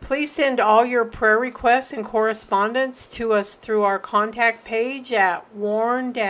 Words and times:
Please 0.00 0.32
send 0.32 0.58
all 0.60 0.84
your 0.84 1.04
prayer 1.04 1.38
requests 1.38 1.92
and 1.92 2.04
correspondence 2.04 3.08
to 3.10 3.32
us 3.32 3.54
through 3.54 3.82
our 3.82 3.98
contact 3.98 4.64
page 4.64 5.12
at 5.12 5.54
warn-usa.com. 5.54 6.20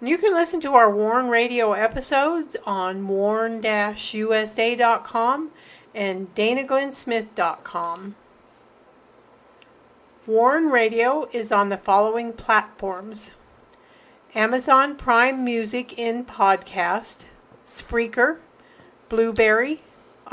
You 0.00 0.18
can 0.18 0.34
listen 0.34 0.60
to 0.62 0.74
our 0.74 0.90
Warn 0.90 1.28
Radio 1.28 1.74
episodes 1.74 2.56
on 2.66 3.06
warn-usa.com 3.06 3.70
and 5.94 6.34
danaglennsmith.com. 6.34 8.16
Warn 10.26 10.70
Radio 10.70 11.28
is 11.32 11.52
on 11.52 11.68
the 11.68 11.76
following 11.76 12.32
platforms 12.32 13.32
Amazon 14.34 14.96
Prime 14.96 15.44
Music 15.44 15.96
in 15.98 16.24
Podcast, 16.24 17.26
Spreaker, 17.64 18.38
Blubrry, 19.08 19.82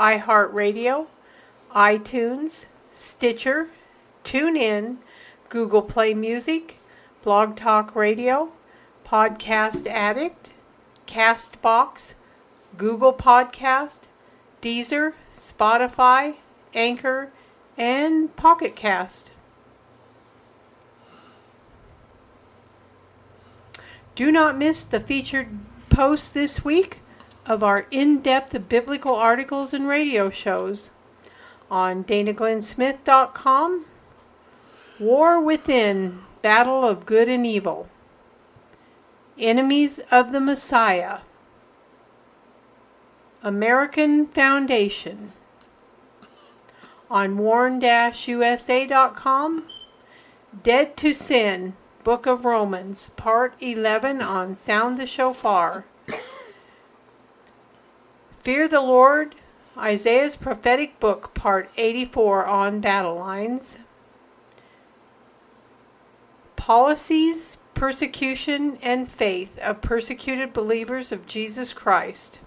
iHeartRadio, 0.00 1.06
iTunes, 1.72 2.66
Stitcher, 2.90 3.68
TuneIn, 4.24 4.96
Google 5.50 5.82
Play 5.82 6.14
Music, 6.14 6.78
Blog 7.22 7.54
Talk 7.54 7.94
Radio, 7.94 8.50
Podcast 9.04 9.86
Addict, 9.86 10.52
Castbox, 11.06 12.14
Google 12.78 13.12
Podcast, 13.12 14.04
Deezer, 14.62 15.12
Spotify, 15.30 16.36
Anchor, 16.72 17.30
and 17.76 18.34
Pocket 18.36 18.74
Cast. 18.74 19.32
Do 24.14 24.32
not 24.32 24.56
miss 24.56 24.82
the 24.82 25.00
featured 25.00 25.48
post 25.90 26.32
this 26.32 26.64
week 26.64 27.00
of 27.50 27.62
our 27.64 27.86
in 27.90 28.20
depth 28.20 28.68
biblical 28.68 29.16
articles 29.16 29.74
and 29.74 29.88
radio 29.88 30.30
shows 30.30 30.92
on 31.68 32.04
danaglennsmith.com. 32.04 33.86
War 35.00 35.40
Within 35.40 36.20
Battle 36.42 36.84
of 36.84 37.04
Good 37.04 37.28
and 37.28 37.44
Evil. 37.44 37.88
Enemies 39.36 40.00
of 40.12 40.30
the 40.30 40.38
Messiah. 40.38 41.18
American 43.42 44.28
Foundation. 44.28 45.32
On 47.10 47.36
warn-usa.com. 47.36 47.84
Dead 50.62 50.96
to 50.96 51.12
Sin 51.12 51.72
Book 52.04 52.26
of 52.26 52.44
Romans, 52.44 53.10
Part 53.16 53.54
11 53.60 54.22
on 54.22 54.54
Sound 54.54 55.00
the 55.00 55.06
Shofar. 55.06 55.84
Fear 58.40 58.68
the 58.68 58.80
Lord, 58.80 59.36
Isaiah's 59.76 60.34
Prophetic 60.34 60.98
Book, 60.98 61.34
Part 61.34 61.70
84 61.76 62.46
on 62.46 62.80
Battle 62.80 63.16
Lines. 63.16 63.76
Policies, 66.56 67.58
Persecution, 67.74 68.78
and 68.80 69.06
Faith 69.06 69.58
of 69.58 69.82
Persecuted 69.82 70.54
Believers 70.54 71.12
of 71.12 71.26
Jesus 71.26 71.74
Christ 71.74 72.40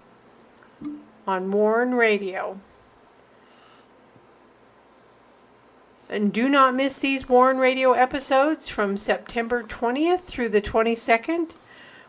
on 1.27 1.51
Warn 1.51 1.93
Radio. 1.93 2.59
And 6.09 6.33
do 6.33 6.49
not 6.49 6.75
miss 6.75 6.97
these 6.97 7.29
Warn 7.29 7.59
Radio 7.59 7.93
episodes 7.93 8.67
from 8.67 8.97
September 8.97 9.63
20th 9.63 10.21
through 10.21 10.49
the 10.49 10.61
22nd. 10.61 11.55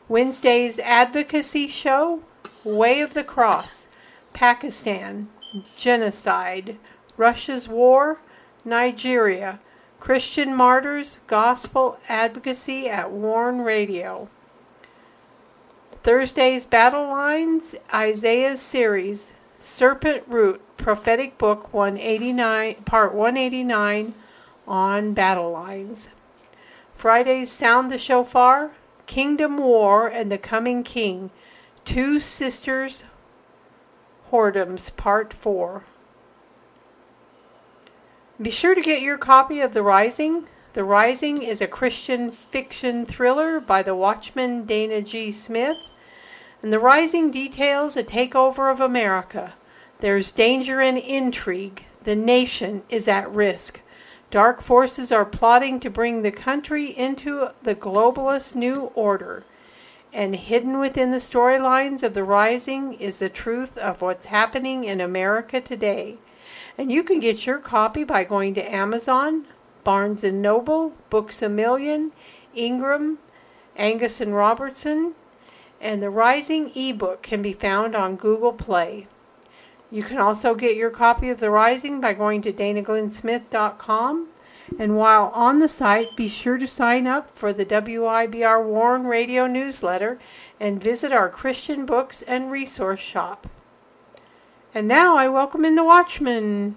Wednesday's 0.08 0.78
Advocacy 0.78 1.68
Show, 1.68 2.22
Way 2.64 3.00
of 3.02 3.12
the 3.12 3.24
Cross, 3.24 3.88
Pakistan, 4.32 5.28
Genocide, 5.76 6.78
Russia's 7.16 7.68
War, 7.68 8.20
Nigeria, 8.64 9.60
Christian 10.00 10.54
Martyrs, 10.54 11.20
Gospel 11.26 11.98
Advocacy 12.08 12.88
at 12.88 13.10
Warn 13.10 13.60
Radio. 13.60 14.28
Thursday's 16.02 16.66
Battle 16.66 17.08
Lines, 17.08 17.74
Isaiah's 17.92 18.60
Series, 18.60 19.32
Serpent 19.58 20.24
Root, 20.26 20.60
Prophetic 20.76 21.38
Book 21.38 21.72
189, 21.72 22.74
Part 22.84 23.14
189 23.14 24.14
on 24.66 25.14
Battle 25.14 25.50
Lines. 25.50 26.08
Friday's 26.94 27.50
Sound 27.50 27.90
the 27.90 27.98
Shofar, 27.98 28.72
Kingdom 29.06 29.56
War 29.58 30.08
and 30.08 30.30
the 30.30 30.38
Coming 30.38 30.82
King, 30.82 31.30
Two 31.84 32.18
Sisters 32.18 33.04
Whoredoms, 34.32 34.96
Part 34.96 35.34
4. 35.34 35.84
Be 38.40 38.50
sure 38.50 38.74
to 38.74 38.80
get 38.80 39.02
your 39.02 39.18
copy 39.18 39.60
of 39.60 39.74
The 39.74 39.82
Rising. 39.82 40.46
The 40.72 40.82
Rising 40.82 41.42
is 41.42 41.60
a 41.60 41.66
Christian 41.66 42.30
fiction 42.30 43.04
thriller 43.04 43.60
by 43.60 43.82
the 43.82 43.94
Watchman 43.94 44.64
Dana 44.64 45.02
G. 45.02 45.30
Smith 45.30 45.76
and 46.62 46.72
The 46.72 46.78
Rising 46.78 47.30
details 47.30 47.98
a 47.98 48.02
takeover 48.02 48.72
of 48.72 48.80
America. 48.80 49.52
There's 50.00 50.32
danger 50.32 50.80
and 50.80 50.96
intrigue. 50.96 51.84
The 52.04 52.16
nation 52.16 52.82
is 52.88 53.08
at 53.08 53.30
risk. 53.30 53.82
Dark 54.30 54.62
forces 54.62 55.12
are 55.12 55.26
plotting 55.26 55.80
to 55.80 55.90
bring 55.90 56.22
the 56.22 56.32
country 56.32 56.86
into 56.86 57.50
the 57.62 57.74
globalist 57.74 58.54
new 58.54 58.90
order. 58.94 59.44
And 60.14 60.36
hidden 60.36 60.78
within 60.78 61.10
the 61.10 61.16
storylines 61.16 62.04
of 62.04 62.14
The 62.14 62.22
Rising 62.22 62.92
is 62.92 63.18
the 63.18 63.28
truth 63.28 63.76
of 63.76 64.00
what's 64.00 64.26
happening 64.26 64.84
in 64.84 65.00
America 65.00 65.60
today. 65.60 66.18
And 66.78 66.92
you 66.92 67.02
can 67.02 67.18
get 67.18 67.46
your 67.46 67.58
copy 67.58 68.04
by 68.04 68.22
going 68.22 68.54
to 68.54 68.72
Amazon, 68.72 69.46
Barnes 69.82 70.22
& 70.24 70.32
Noble, 70.32 70.92
Books 71.10 71.42
A 71.42 71.48
Million, 71.48 72.12
Ingram, 72.54 73.18
Angus 73.76 74.20
and 74.20 74.36
Robertson, 74.36 75.14
and 75.80 76.00
the 76.00 76.10
Rising 76.10 76.70
ebook 76.76 77.22
can 77.22 77.42
be 77.42 77.52
found 77.52 77.96
on 77.96 78.14
Google 78.14 78.52
Play. 78.52 79.08
You 79.90 80.04
can 80.04 80.18
also 80.18 80.54
get 80.54 80.76
your 80.76 80.90
copy 80.90 81.28
of 81.28 81.40
The 81.40 81.50
Rising 81.50 82.00
by 82.00 82.14
going 82.14 82.40
to 82.42 82.52
danaglennsmith.com. 82.52 84.28
And 84.78 84.96
while 84.96 85.30
on 85.34 85.58
the 85.58 85.68
site, 85.68 86.16
be 86.16 86.28
sure 86.28 86.58
to 86.58 86.66
sign 86.66 87.06
up 87.06 87.30
for 87.30 87.52
the 87.52 87.66
WIBR 87.66 88.64
Warn 88.64 89.04
Radio 89.06 89.46
newsletter 89.46 90.18
and 90.58 90.82
visit 90.82 91.12
our 91.12 91.28
Christian 91.28 91.86
books 91.86 92.22
and 92.22 92.50
resource 92.50 93.00
shop. 93.00 93.46
And 94.74 94.88
now 94.88 95.16
I 95.16 95.28
welcome 95.28 95.64
in 95.64 95.76
the 95.76 95.84
Watchman. 95.84 96.76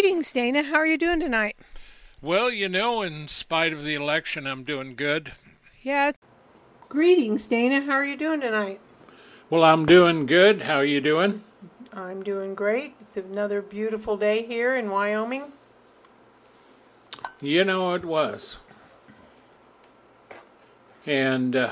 Greetings, 0.00 0.32
Dana. 0.32 0.62
How 0.62 0.76
are 0.76 0.86
you 0.86 0.96
doing 0.96 1.18
tonight? 1.18 1.56
Well, 2.22 2.50
you 2.50 2.68
know, 2.68 3.02
in 3.02 3.26
spite 3.26 3.72
of 3.72 3.82
the 3.82 3.96
election, 3.96 4.46
I'm 4.46 4.62
doing 4.62 4.94
good. 4.94 5.32
Yeah. 5.82 6.12
Greetings, 6.88 7.48
Dana. 7.48 7.80
How 7.80 7.94
are 7.94 8.04
you 8.04 8.16
doing 8.16 8.40
tonight? 8.40 8.80
Well, 9.50 9.64
I'm 9.64 9.86
doing 9.86 10.26
good. 10.26 10.62
How 10.62 10.76
are 10.76 10.84
you 10.84 11.00
doing? 11.00 11.42
I'm 11.92 12.22
doing 12.22 12.54
great. 12.54 12.94
It's 13.00 13.16
another 13.16 13.60
beautiful 13.60 14.16
day 14.16 14.46
here 14.46 14.76
in 14.76 14.88
Wyoming. 14.88 15.50
You 17.40 17.64
know 17.64 17.92
it 17.94 18.04
was. 18.04 18.56
And 21.06 21.56
uh, 21.56 21.70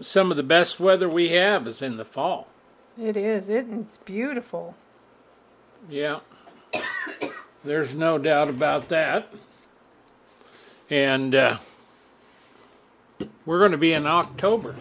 some 0.00 0.32
of 0.32 0.36
the 0.36 0.42
best 0.42 0.80
weather 0.80 1.08
we 1.08 1.28
have 1.28 1.68
is 1.68 1.80
in 1.80 1.96
the 1.96 2.04
fall. 2.04 2.48
It 3.00 3.16
is. 3.16 3.48
It's 3.48 3.98
beautiful. 3.98 4.74
Yeah. 5.88 6.18
There's 7.64 7.94
no 7.94 8.18
doubt 8.18 8.48
about 8.48 8.88
that. 8.88 9.32
And 10.88 11.34
uh, 11.34 11.58
we're 13.46 13.58
going 13.58 13.72
to 13.72 13.78
be 13.78 13.92
in 13.92 14.06
October. 14.06 14.74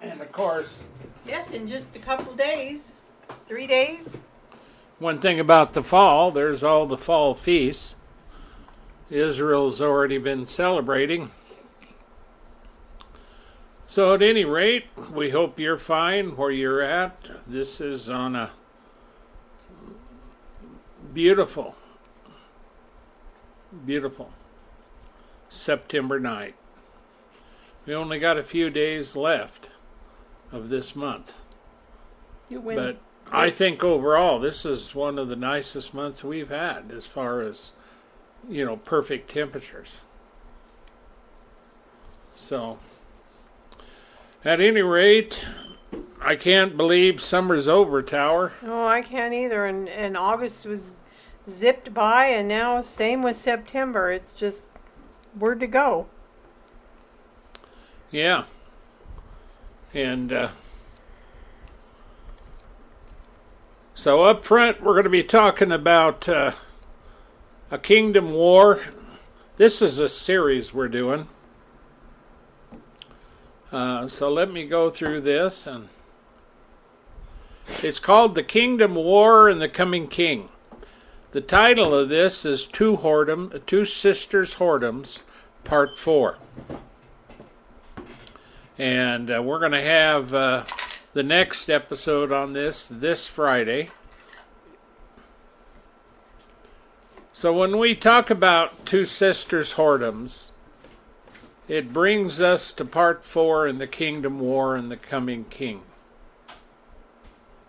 and 0.00 0.20
of 0.20 0.32
course, 0.32 0.84
Yes, 1.26 1.50
in 1.50 1.66
just 1.66 1.96
a 1.96 1.98
couple 1.98 2.34
days. 2.34 2.92
Three 3.46 3.66
days. 3.66 4.16
one 4.98 5.18
thing 5.18 5.40
about 5.40 5.72
the 5.72 5.82
fall, 5.82 6.30
there's 6.30 6.62
all 6.62 6.86
the 6.86 6.96
fall 6.96 7.34
feasts. 7.34 7.96
Israel's 9.10 9.80
already 9.80 10.18
been 10.18 10.46
celebrating. 10.46 11.30
So, 13.96 14.12
at 14.12 14.20
any 14.20 14.44
rate, 14.44 14.88
we 15.10 15.30
hope 15.30 15.58
you're 15.58 15.78
fine 15.78 16.36
where 16.36 16.50
you're 16.50 16.82
at. 16.82 17.16
This 17.46 17.80
is 17.80 18.10
on 18.10 18.36
a 18.36 18.50
beautiful, 21.14 21.76
beautiful 23.86 24.34
September 25.48 26.20
night. 26.20 26.56
We 27.86 27.94
only 27.94 28.18
got 28.18 28.36
a 28.36 28.42
few 28.42 28.68
days 28.68 29.16
left 29.16 29.70
of 30.52 30.68
this 30.68 30.94
month. 30.94 31.40
You 32.50 32.60
win. 32.60 32.76
But 32.76 32.98
I 33.32 33.48
think 33.48 33.82
overall, 33.82 34.38
this 34.38 34.66
is 34.66 34.94
one 34.94 35.18
of 35.18 35.30
the 35.30 35.36
nicest 35.36 35.94
months 35.94 36.22
we've 36.22 36.50
had 36.50 36.92
as 36.94 37.06
far 37.06 37.40
as, 37.40 37.72
you 38.46 38.62
know, 38.62 38.76
perfect 38.76 39.30
temperatures. 39.30 40.00
So, 42.36 42.78
at 44.46 44.60
any 44.60 44.80
rate, 44.80 45.44
I 46.20 46.36
can't 46.36 46.76
believe 46.76 47.20
summer's 47.20 47.66
over, 47.66 48.00
Tower. 48.00 48.52
oh, 48.62 48.86
I 48.86 49.02
can't 49.02 49.34
either. 49.34 49.66
And 49.66 49.88
and 49.88 50.16
August 50.16 50.66
was 50.66 50.96
zipped 51.48 51.92
by, 51.92 52.26
and 52.26 52.46
now 52.46 52.80
same 52.80 53.22
with 53.22 53.36
September. 53.36 54.12
It's 54.12 54.30
just 54.30 54.64
word 55.36 55.58
to 55.60 55.66
go. 55.66 56.06
Yeah. 58.12 58.44
And 59.92 60.32
uh, 60.32 60.48
so 63.94 64.22
up 64.22 64.44
front, 64.44 64.80
we're 64.80 64.94
going 64.94 65.04
to 65.04 65.10
be 65.10 65.24
talking 65.24 65.72
about 65.72 66.28
uh, 66.28 66.52
a 67.70 67.78
kingdom 67.78 68.32
war. 68.32 68.80
This 69.56 69.82
is 69.82 69.98
a 69.98 70.08
series 70.08 70.72
we're 70.72 70.88
doing. 70.88 71.28
Uh, 73.76 74.08
so 74.08 74.32
let 74.32 74.50
me 74.50 74.64
go 74.64 74.88
through 74.88 75.20
this, 75.20 75.66
and 75.66 75.88
it's 77.82 77.98
called 77.98 78.34
"The 78.34 78.42
Kingdom 78.42 78.94
War 78.94 79.48
and 79.48 79.60
the 79.60 79.68
Coming 79.68 80.08
King." 80.08 80.48
The 81.32 81.40
title 81.40 81.94
of 81.94 82.08
this 82.08 82.44
is 82.44 82.66
Two 82.66 82.96
Whoredom, 82.96 83.64
Two 83.66 83.84
Sisters 83.84 84.54
Whoredoms, 84.54 85.22
Part 85.64 85.98
Four 85.98 86.38
and 88.78 89.30
uh, 89.30 89.42
we're 89.42 89.58
going 89.58 89.72
to 89.72 89.80
have 89.80 90.34
uh, 90.34 90.64
the 91.12 91.22
next 91.22 91.70
episode 91.70 92.30
on 92.30 92.52
this 92.52 92.88
this 92.88 93.26
Friday. 93.26 93.90
So 97.32 97.52
when 97.52 97.78
we 97.78 97.94
talk 97.94 98.30
about 98.30 98.86
two 98.86 99.04
sisters 99.04 99.74
whoredoms, 99.74 100.50
it 101.68 101.92
brings 101.92 102.40
us 102.40 102.72
to 102.72 102.84
part 102.84 103.24
four 103.24 103.66
in 103.66 103.78
the 103.78 103.86
kingdom 103.86 104.38
war 104.38 104.76
and 104.76 104.90
the 104.90 104.96
coming 104.96 105.44
king. 105.44 105.82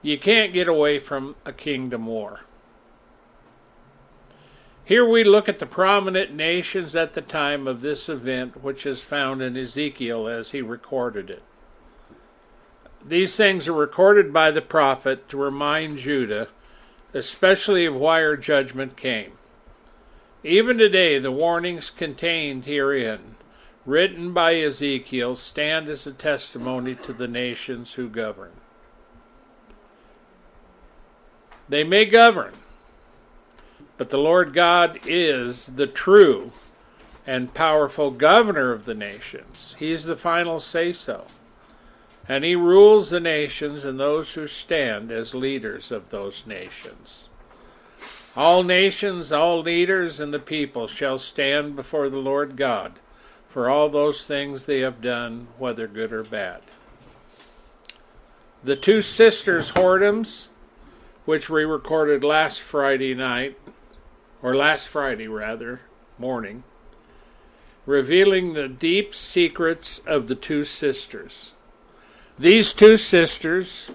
You 0.02 0.18
can't 0.18 0.54
get 0.54 0.68
away 0.68 1.00
from 1.00 1.36
a 1.46 1.52
kingdom 1.52 2.06
war. 2.06 2.42
Here 4.86 5.06
we 5.06 5.24
look 5.24 5.50
at 5.50 5.60
the 5.60 5.66
prominent 5.66 6.34
nations 6.34 6.96
at 6.96 7.14
the 7.14 7.22
time 7.22 7.68
of 7.68 7.82
this 7.82 8.08
event, 8.08 8.64
which 8.64 8.86
is 8.86 9.02
found 9.02 9.42
in 9.42 9.58
Ezekiel 9.58 10.28
as 10.28 10.52
he 10.52 10.62
recorded 10.62 11.30
it. 11.30 11.44
These 13.06 13.36
things 13.36 13.68
are 13.68 13.74
recorded 13.74 14.32
by 14.32 14.52
the 14.52 14.62
prophet 14.62 15.28
to 15.30 15.38
remind 15.38 15.98
Judah, 15.98 16.50
especially 17.14 17.86
of 17.86 17.96
why 17.96 18.22
her 18.22 18.38
judgment 18.38 18.96
came. 18.96 19.34
Even 20.44 20.78
today, 20.78 21.20
the 21.20 21.32
warnings 21.32 21.90
contained 21.90 22.66
herein, 22.66 23.37
written 23.88 24.34
by 24.34 24.54
Ezekiel, 24.54 25.34
stand 25.34 25.88
as 25.88 26.06
a 26.06 26.12
testimony 26.12 26.94
to 26.94 27.14
the 27.14 27.28
nations 27.28 27.94
who 27.94 28.10
govern. 28.10 28.52
They 31.70 31.86
may 31.86 32.04
govern, 32.04 32.54
but 33.98 34.10
the 34.10 34.18
Lord 34.18 34.54
God 34.54 35.00
is 35.06 35.68
the 35.68 35.88
true 35.88 36.52
and 37.26 37.54
powerful 37.54 38.12
governor 38.12 38.74
of 38.74 38.84
the 38.84 38.94
nations. 38.94 39.76
He 39.80 39.94
is 39.94 40.04
the 40.04 40.18
final 40.18 40.60
say 40.60 40.92
so. 40.92 41.26
And 42.28 42.44
he 42.44 42.58
rules 42.58 43.10
the 43.10 43.22
nations 43.22 43.86
and 43.86 43.98
those 43.98 44.34
who 44.34 44.48
stand 44.48 45.12
as 45.12 45.34
leaders 45.34 45.94
of 45.94 46.10
those 46.10 46.46
nations. 46.46 47.30
All 48.36 48.64
nations, 48.64 49.32
all 49.32 49.62
leaders, 49.62 50.20
and 50.20 50.34
the 50.34 50.40
people 50.40 50.90
shall 50.90 51.20
stand 51.20 51.78
before 51.78 52.10
the 52.10 52.18
Lord 52.18 52.58
God 52.58 53.00
for 53.50 53.70
all 53.70 53.90
those 53.90 54.28
things 54.28 54.66
they 54.66 54.80
have 54.80 55.02
done, 55.02 55.48
whether 55.58 55.88
good 55.88 56.12
or 56.12 56.24
bad. 56.24 56.62
The 58.64 58.76
two 58.76 59.02
sisters' 59.02 59.72
whoredoms, 59.72 60.48
which 61.26 61.50
we 61.50 61.64
recorded 61.64 62.24
last 62.24 62.62
Friday 62.62 63.14
night, 63.14 63.58
or 64.42 64.56
last 64.56 64.88
Friday 64.88 65.28
rather, 65.28 65.82
morning, 66.18 66.64
revealing 67.86 68.54
the 68.54 68.68
deep 68.68 69.16
secrets 69.16 70.00
of 70.06 70.28
the 70.28 70.36
two 70.36 70.64
sisters. 70.64 71.54
These 72.38 72.74
two 72.74 72.98
sisters, 72.98 73.90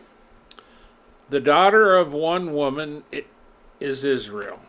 the 1.29 1.41
daughter 1.41 1.97
of 1.97 2.13
one 2.13 2.53
woman, 2.53 3.05
is 3.79 4.05
Israel. 4.05 4.61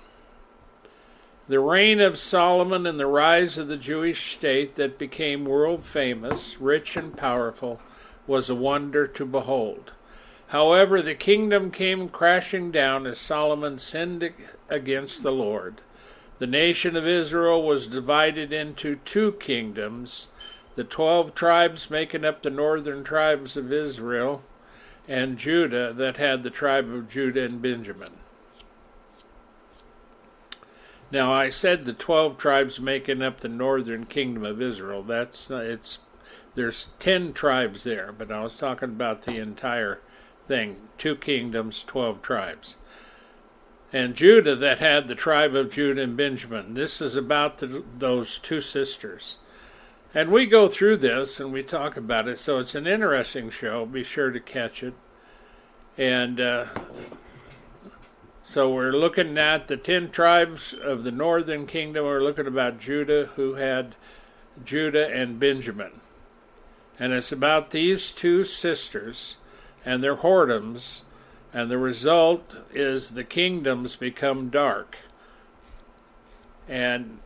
The 1.46 1.60
reign 1.60 2.00
of 2.00 2.18
Solomon 2.18 2.88
and 2.88 2.98
the 2.98 3.06
rise 3.06 3.58
of 3.58 3.68
the 3.68 3.76
Jewish 3.76 4.34
state 4.34 4.76
that 4.76 4.98
became 4.98 5.44
world 5.44 5.84
famous, 5.84 6.56
rich 6.62 6.96
and 6.96 7.18
powerful, 7.18 7.82
was 8.26 8.50
a 8.50 8.56
wonder 8.56 9.08
to 9.08 9.26
behold. 9.26 9.92
However, 10.48 11.02
the 11.02 11.16
kingdom 11.16 11.70
came 11.70 12.08
crashing 12.08 12.72
down 12.72 13.06
as 13.06 13.20
Solomon 13.20 13.78
sinned 13.78 14.32
against 14.70 15.22
the 15.22 15.34
Lord. 15.34 15.82
The 16.40 16.48
nation 16.48 16.96
of 16.96 17.06
Israel 17.06 17.62
was 17.62 17.88
divided 17.88 18.54
into 18.54 18.96
two 19.04 19.34
kingdoms 19.34 20.30
the 20.76 20.86
twelve 20.86 21.36
tribes 21.36 21.90
making 21.90 22.24
up 22.24 22.42
the 22.42 22.50
northern 22.50 23.04
tribes 23.04 23.58
of 23.58 23.72
Israel, 23.72 24.44
and 25.10 25.38
Judah, 25.38 25.92
that 25.92 26.16
had 26.16 26.42
the 26.42 26.50
tribe 26.50 26.90
of 26.90 27.10
Judah 27.10 27.44
and 27.44 27.62
Benjamin. 27.62 28.23
Now, 31.14 31.32
I 31.32 31.52
said 31.52 31.86
the 31.86 31.94
twelve 31.94 32.38
tribes 32.38 32.80
making 32.80 33.22
up 33.22 33.40
the 33.40 33.48
northern 33.48 34.06
kingdom 34.06 34.44
of 34.44 34.62
Israel. 34.62 35.04
That's 35.04 35.50
it's 35.50 36.00
there's 36.56 36.88
ten 36.98 37.34
tribes 37.34 37.84
there, 37.84 38.12
but 38.12 38.32
I 38.32 38.44
was 38.44 38.58
talking 38.58 38.90
about 38.90 39.22
the 39.22 39.38
entire 39.38 40.02
thing: 40.48 40.78
two 40.98 41.16
kingdoms, 41.16 41.84
twelve 41.84 42.22
tribes 42.22 42.78
and 43.94 44.16
Judah 44.16 44.56
that 44.56 44.80
had 44.80 45.08
the 45.08 45.14
tribe 45.14 45.56
of 45.56 45.72
Judah 45.72 46.02
and 46.02 46.18
Benjamin. 46.18 46.74
This 46.74 47.00
is 47.00 47.16
about 47.16 47.60
the, 47.60 47.84
those 48.00 48.40
two 48.40 48.60
sisters. 48.60 49.38
And 50.16 50.32
we 50.32 50.48
go 50.48 50.68
through 50.68 50.98
this 50.98 51.40
and 51.40 51.54
we 51.54 51.62
talk 51.62 51.96
about 51.96 52.28
it, 52.28 52.40
so 52.40 52.58
it's 52.58 52.74
an 52.74 52.88
interesting 52.88 53.52
show. 53.52 53.86
Be 53.86 54.04
sure 54.04 54.32
to 54.32 54.40
catch 54.40 54.82
it. 54.82 54.96
And 55.96 56.42
uh, 56.42 56.66
so 58.44 58.70
we're 58.70 58.92
looking 58.92 59.38
at 59.38 59.68
the 59.68 59.78
ten 59.78 60.10
tribes 60.10 60.74
of 60.74 61.04
the 61.04 61.12
northern 61.12 61.66
kingdom. 61.66 62.06
We're 62.06 62.24
looking 62.24 62.48
about 62.48 62.80
Judah, 62.80 63.32
who 63.36 63.56
had 63.56 63.96
Judah 64.64 65.10
and 65.10 65.40
Benjamin. 65.40 66.02
And 67.00 67.14
it's 67.14 67.32
about 67.32 67.72
these 67.72 68.12
two 68.12 68.44
sisters 68.44 69.38
and 69.86 70.04
their 70.04 70.18
whoredoms 70.18 71.02
and 71.54 71.70
the 71.70 71.78
result 71.78 72.58
is 72.74 73.12
the 73.12 73.24
kingdoms 73.24 73.96
become 73.96 74.50
dark. 74.50 74.98
And, 76.68 77.20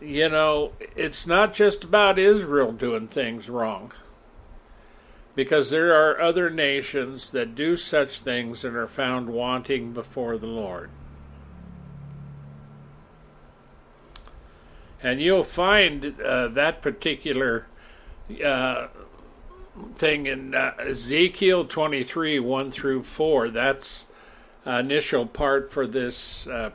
you 0.00 0.28
know, 0.28 0.72
it's 0.96 1.28
not 1.28 1.54
just 1.54 1.84
about 1.84 2.18
Israel 2.18 2.72
doing 2.72 3.06
things 3.06 3.48
wrong. 3.48 3.92
Because 5.34 5.70
there 5.70 5.94
are 5.94 6.20
other 6.20 6.48
nations 6.48 7.32
that 7.32 7.54
do 7.54 7.76
such 7.76 8.20
things 8.20 8.64
and 8.64 8.76
are 8.76 8.86
found 8.86 9.28
wanting 9.30 9.92
before 9.92 10.38
the 10.38 10.46
Lord. 10.46 10.90
And 15.02 15.20
you'll 15.20 15.44
find 15.44 16.20
uh, 16.20 16.48
that 16.48 16.80
particular 16.80 17.66
uh, 18.44 18.86
thing 19.96 20.26
in 20.26 20.54
uh, 20.54 20.72
Ezekiel 20.78 21.66
23 21.66 22.40
1 22.40 22.70
through 22.70 23.02
4. 23.02 23.50
That's 23.50 24.06
initial 24.66 25.26
part 25.26 25.70
for 25.70 25.86
this 25.86 26.46
uh, 26.46 26.70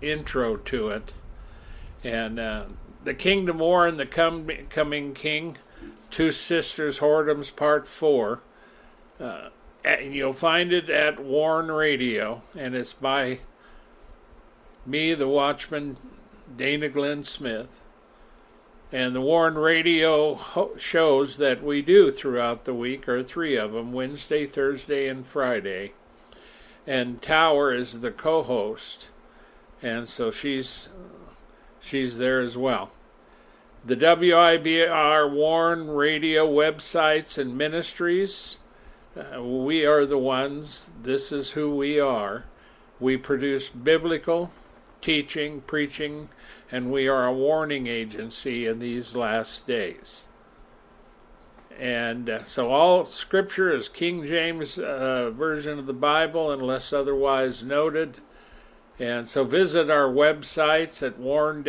intro 0.00 0.56
to 0.56 0.90
it. 0.90 1.12
And 2.04 2.38
uh, 2.38 2.64
the 3.02 3.14
Kingdom 3.14 3.58
War 3.58 3.86
and 3.86 3.98
the 3.98 4.06
com- 4.06 4.48
Coming 4.70 5.14
King, 5.14 5.56
Two 6.12 6.30
Sisters 6.30 6.98
Whoredoms, 6.98 7.56
Part 7.56 7.88
4. 7.88 8.42
Uh, 9.18 9.48
and 9.82 10.14
you'll 10.14 10.34
find 10.34 10.70
it 10.70 10.90
at 10.90 11.18
Warn 11.18 11.72
Radio, 11.72 12.42
and 12.56 12.74
it's 12.74 12.92
by 12.92 13.40
me, 14.84 15.14
the 15.14 15.26
Watchman, 15.26 15.96
Dana 16.54 16.90
Glenn 16.90 17.24
Smith. 17.24 17.80
And 18.92 19.14
the 19.14 19.22
Warn 19.22 19.54
Radio 19.54 20.34
ho- 20.34 20.76
shows 20.76 21.38
that 21.38 21.62
we 21.62 21.80
do 21.80 22.10
throughout 22.10 22.66
the 22.66 22.74
week 22.74 23.08
are 23.08 23.22
three 23.22 23.56
of 23.56 23.72
them 23.72 23.92
Wednesday, 23.92 24.44
Thursday, 24.44 25.08
and 25.08 25.26
Friday. 25.26 25.92
And 26.86 27.22
Tower 27.22 27.72
is 27.72 28.00
the 28.00 28.10
co 28.10 28.42
host, 28.42 29.08
and 29.80 30.08
so 30.10 30.30
she's 30.30 30.90
she's 31.80 32.18
there 32.18 32.42
as 32.42 32.56
well. 32.56 32.90
The 33.84 33.96
WIBR 33.96 35.32
Warn 35.32 35.88
Radio 35.90 36.46
websites 36.46 37.36
and 37.36 37.58
ministries, 37.58 38.58
uh, 39.16 39.42
we 39.42 39.84
are 39.84 40.06
the 40.06 40.18
ones, 40.18 40.92
this 41.02 41.32
is 41.32 41.50
who 41.50 41.74
we 41.74 41.98
are. 41.98 42.44
We 43.00 43.16
produce 43.16 43.68
biblical 43.68 44.52
teaching, 45.00 45.62
preaching, 45.62 46.28
and 46.70 46.92
we 46.92 47.08
are 47.08 47.26
a 47.26 47.32
warning 47.32 47.88
agency 47.88 48.68
in 48.68 48.78
these 48.78 49.16
last 49.16 49.66
days. 49.66 50.26
And 51.76 52.30
uh, 52.30 52.44
so 52.44 52.70
all 52.70 53.04
scripture 53.04 53.74
is 53.74 53.88
King 53.88 54.24
James 54.24 54.78
uh, 54.78 55.32
version 55.34 55.80
of 55.80 55.86
the 55.86 55.92
Bible, 55.92 56.52
unless 56.52 56.92
otherwise 56.92 57.64
noted. 57.64 58.18
And 59.00 59.28
so 59.28 59.42
visit 59.42 59.90
our 59.90 60.06
websites 60.08 61.04
at 61.04 61.18
warn-usa.com, 61.18 61.66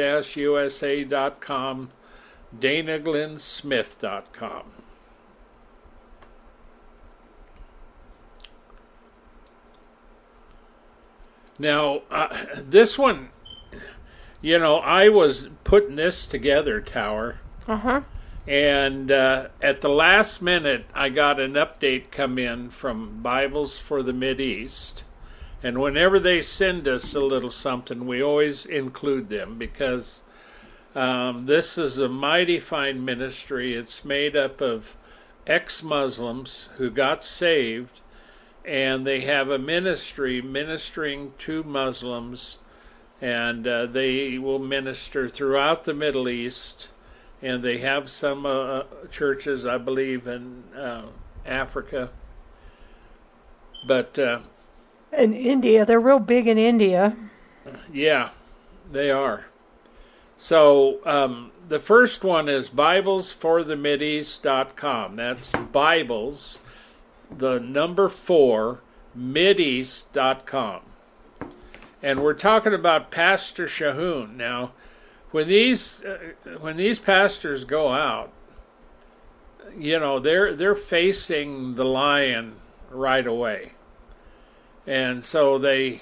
danaglennsmith.com. 2.60 4.64
Now, 11.60 12.02
uh, 12.10 12.36
this 12.58 12.98
one, 12.98 13.30
you 14.42 14.58
know, 14.60 14.78
I 14.78 15.10
was 15.10 15.50
putting 15.64 15.96
this 15.96 16.26
together, 16.26 16.82
Tower. 16.82 17.38
Uh 17.68 17.78
huh. 17.78 18.02
And 18.46 19.12
uh, 19.12 19.48
at 19.62 19.82
the 19.82 19.90
last 19.90 20.42
minute, 20.42 20.86
I 20.94 21.10
got 21.10 21.40
an 21.40 21.54
update 21.54 22.12
come 22.12 22.38
in 22.38 22.70
from 22.70 23.22
Bibles 23.22 23.80
for 23.80 24.04
the 24.04 24.12
Mid 24.12 24.42
East. 24.42 25.06
And 25.62 25.80
whenever 25.80 26.20
they 26.20 26.42
send 26.42 26.88
us 26.88 27.16
a 27.16 27.22
little 27.22 27.50
something, 27.50 28.06
we 28.06 28.22
always 28.22 28.66
include 28.66 29.30
them 29.30 29.58
because 29.58 30.22
um, 30.96 31.46
this 31.46 31.78
is 31.78 31.98
a 31.98 32.10
mighty 32.10 32.60
fine 32.60 33.04
ministry. 33.04 33.74
It's 33.74 34.06
made 34.06 34.36
up 34.36 34.62
of 34.62 34.96
ex 35.48 35.84
Muslims 35.84 36.70
who 36.78 36.90
got 36.90 37.24
saved, 37.24 38.02
and 38.64 39.06
they 39.06 39.22
have 39.22 39.50
a 39.50 39.58
ministry 39.58 40.42
ministering 40.42 41.34
to 41.40 41.64
Muslims, 41.64 42.60
and 43.22 43.68
uh, 43.68 43.86
they 43.86 44.38
will 44.38 44.60
minister 44.60 45.30
throughout 45.30 45.84
the 45.84 45.94
Middle 45.94 46.30
East 46.30 46.90
and 47.44 47.62
they 47.62 47.80
have 47.80 48.10
some 48.10 48.46
uh, 48.46 48.84
churches, 49.12 49.66
I 49.66 49.78
believe, 49.78 50.28
in 50.28 50.64
uh, 50.74 51.08
Africa. 51.46 52.10
But 53.86 54.18
uh, 54.18 54.40
in 55.12 55.34
India, 55.34 55.86
they're 55.86 56.00
real 56.00 56.20
big 56.20 56.48
in 56.48 56.58
India. 56.58 57.18
Yeah, 57.92 58.30
they 58.90 59.12
are. 59.12 59.48
So 60.38 61.00
um, 61.06 61.52
the 61.68 61.80
first 61.80 62.24
one 62.24 62.48
is 62.50 62.70
BiblesForTheMidEast.com. 62.70 65.16
That's 65.16 65.52
Bibles, 65.52 66.60
the 67.36 67.60
number 67.60 68.10
four, 68.10 68.82
Mideast.com. 69.18 70.82
And 72.02 72.22
we're 72.22 72.34
talking 72.34 72.74
about 72.74 73.12
Pastor 73.12 73.66
Shahoon. 73.66 74.36
Now, 74.36 74.74
when 75.32 75.48
these 75.48 76.04
uh, 76.04 76.34
when 76.60 76.78
these 76.78 77.00
pastors 77.00 77.64
go 77.64 77.94
out, 77.94 78.32
you 79.78 80.00
know 80.00 80.20
they're 80.20 80.54
they're 80.54 80.76
facing 80.76 81.76
the 81.76 81.86
lion 81.86 82.56
right 82.92 83.26
away, 83.26 83.72
and 84.86 85.24
so 85.24 85.58
they 85.58 86.02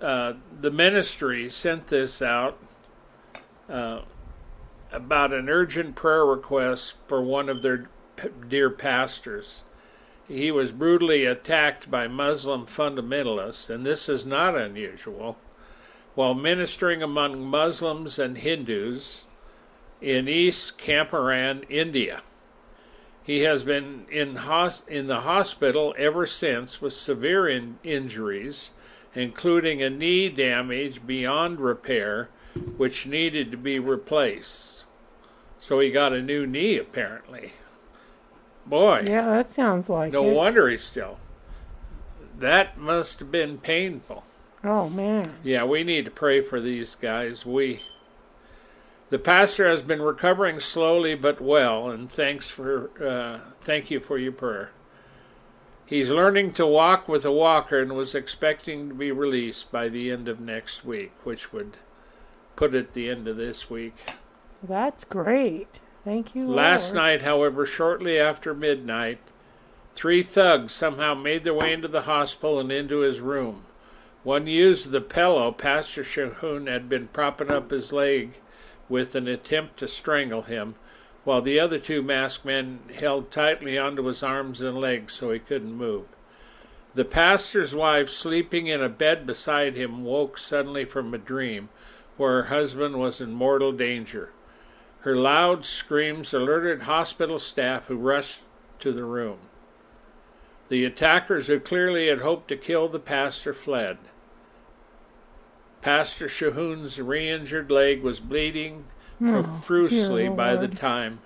uh, 0.00 0.34
the 0.60 0.70
ministry 0.70 1.50
sent 1.50 1.88
this 1.88 2.22
out 2.22 2.56
uh, 3.70 4.02
about 4.92 5.32
an 5.32 5.48
urgent 5.48 5.94
prayer 5.94 6.24
request 6.24 6.94
for 7.06 7.22
one 7.22 7.48
of 7.48 7.62
their 7.62 7.88
dear 8.48 8.70
pastors. 8.70 9.62
He 10.26 10.50
was 10.50 10.72
brutally 10.72 11.24
attacked 11.24 11.90
by 11.90 12.06
Muslim 12.08 12.66
fundamentalists, 12.66 13.70
and 13.70 13.84
this 13.84 14.08
is 14.08 14.24
not 14.26 14.56
unusual 14.56 15.36
while 16.14 16.34
ministering 16.34 17.02
among 17.02 17.44
Muslims 17.44 18.18
and 18.18 18.38
Hindus 18.38 19.24
in 20.00 20.28
East 20.28 20.78
Champaran, 20.78 21.64
India. 21.68 22.22
He 23.22 23.40
has 23.40 23.64
been 23.64 24.06
in, 24.10 24.36
hos- 24.36 24.82
in 24.88 25.06
the 25.06 25.20
hospital 25.20 25.94
ever 25.96 26.26
since 26.26 26.80
with 26.80 26.92
severe 26.92 27.48
in- 27.48 27.78
injuries, 27.84 28.70
including 29.14 29.82
a 29.82 29.90
knee 29.90 30.28
damage 30.28 31.06
beyond 31.06 31.60
repair, 31.60 32.28
which 32.76 33.06
needed 33.06 33.50
to 33.50 33.56
be 33.56 33.78
replaced. 33.78 34.84
So 35.58 35.80
he 35.80 35.90
got 35.90 36.12
a 36.12 36.22
new 36.22 36.46
knee, 36.46 36.78
apparently. 36.78 37.52
Boy. 38.66 39.02
Yeah, 39.06 39.26
that 39.26 39.50
sounds 39.50 39.88
like 39.88 40.12
no 40.12 40.28
it. 40.28 40.34
wonder 40.34 40.68
he's 40.68 40.84
still. 40.84 41.18
That 42.38 42.78
must 42.78 43.20
have 43.20 43.30
been 43.30 43.58
painful. 43.58 44.24
Oh 44.62 44.88
man. 44.88 45.34
Yeah, 45.42 45.64
we 45.64 45.84
need 45.84 46.04
to 46.04 46.10
pray 46.10 46.40
for 46.40 46.60
these 46.60 46.94
guys. 46.94 47.44
We 47.44 47.82
the 49.10 49.18
pastor 49.18 49.68
has 49.68 49.82
been 49.82 50.00
recovering 50.02 50.60
slowly 50.60 51.14
but 51.14 51.40
well, 51.40 51.90
and 51.90 52.10
thanks 52.10 52.50
for 52.50 52.90
uh, 53.04 53.52
thank 53.60 53.90
you 53.90 54.00
for 54.00 54.18
your 54.18 54.32
prayer. 54.32 54.70
He's 55.84 56.10
learning 56.10 56.52
to 56.52 56.66
walk 56.66 57.08
with 57.08 57.24
a 57.24 57.32
walker 57.32 57.80
and 57.80 57.94
was 57.94 58.14
expecting 58.14 58.88
to 58.88 58.94
be 58.94 59.10
released 59.10 59.72
by 59.72 59.88
the 59.88 60.12
end 60.12 60.28
of 60.28 60.38
next 60.38 60.84
week, 60.84 61.12
which 61.24 61.52
would 61.52 61.78
put 62.60 62.74
it 62.74 62.92
the 62.92 63.08
end 63.08 63.26
of 63.26 63.38
this 63.38 63.70
week. 63.70 63.94
That's 64.62 65.04
great. 65.04 65.80
Thank 66.04 66.34
you. 66.34 66.46
Last 66.46 66.92
Lord. 66.92 66.96
night, 66.96 67.22
however, 67.22 67.64
shortly 67.64 68.18
after 68.18 68.52
midnight, 68.52 69.18
three 69.94 70.22
thugs 70.22 70.74
somehow 70.74 71.14
made 71.14 71.42
their 71.42 71.54
way 71.54 71.72
into 71.72 71.88
the 71.88 72.02
hospital 72.02 72.60
and 72.60 72.70
into 72.70 72.98
his 72.98 73.18
room. 73.18 73.62
One 74.24 74.46
used 74.46 74.90
the 74.90 75.00
pillow 75.00 75.52
Pastor 75.52 76.04
Shahoon 76.04 76.70
had 76.70 76.86
been 76.86 77.08
propping 77.08 77.50
up 77.50 77.70
his 77.70 77.92
leg 77.92 78.34
with 78.90 79.14
an 79.14 79.26
attempt 79.26 79.78
to 79.78 79.88
strangle 79.88 80.42
him, 80.42 80.74
while 81.24 81.40
the 81.40 81.58
other 81.58 81.78
two 81.78 82.02
masked 82.02 82.44
men 82.44 82.80
held 82.94 83.30
tightly 83.30 83.78
onto 83.78 84.02
his 84.04 84.22
arms 84.22 84.60
and 84.60 84.78
legs 84.78 85.14
so 85.14 85.30
he 85.30 85.38
couldn't 85.38 85.72
move. 85.72 86.04
The 86.94 87.06
pastor's 87.06 87.74
wife, 87.74 88.10
sleeping 88.10 88.66
in 88.66 88.82
a 88.82 88.90
bed 88.90 89.26
beside 89.26 89.76
him, 89.76 90.04
woke 90.04 90.36
suddenly 90.36 90.84
from 90.84 91.14
a 91.14 91.18
dream 91.18 91.70
where 92.20 92.42
her 92.42 92.48
husband 92.54 92.96
was 92.98 93.18
in 93.20 93.32
mortal 93.32 93.72
danger. 93.72 94.30
Her 95.00 95.16
loud 95.16 95.64
screams 95.64 96.34
alerted 96.34 96.82
hospital 96.82 97.38
staff 97.38 97.86
who 97.86 97.96
rushed 97.96 98.40
to 98.80 98.92
the 98.92 99.04
room. 99.04 99.38
The 100.68 100.84
attackers, 100.84 101.46
who 101.46 101.58
clearly 101.58 102.08
had 102.08 102.20
hoped 102.20 102.48
to 102.48 102.56
kill 102.56 102.88
the 102.88 102.98
pastor, 102.98 103.54
fled. 103.54 103.96
Pastor 105.80 106.28
Shahoon's 106.28 107.00
re 107.00 107.30
injured 107.30 107.70
leg 107.70 108.02
was 108.02 108.20
bleeding 108.20 108.84
Oh, 109.22 109.42
profusely 109.42 110.28
by 110.28 110.56
the 110.56 110.68
time, 110.68 111.20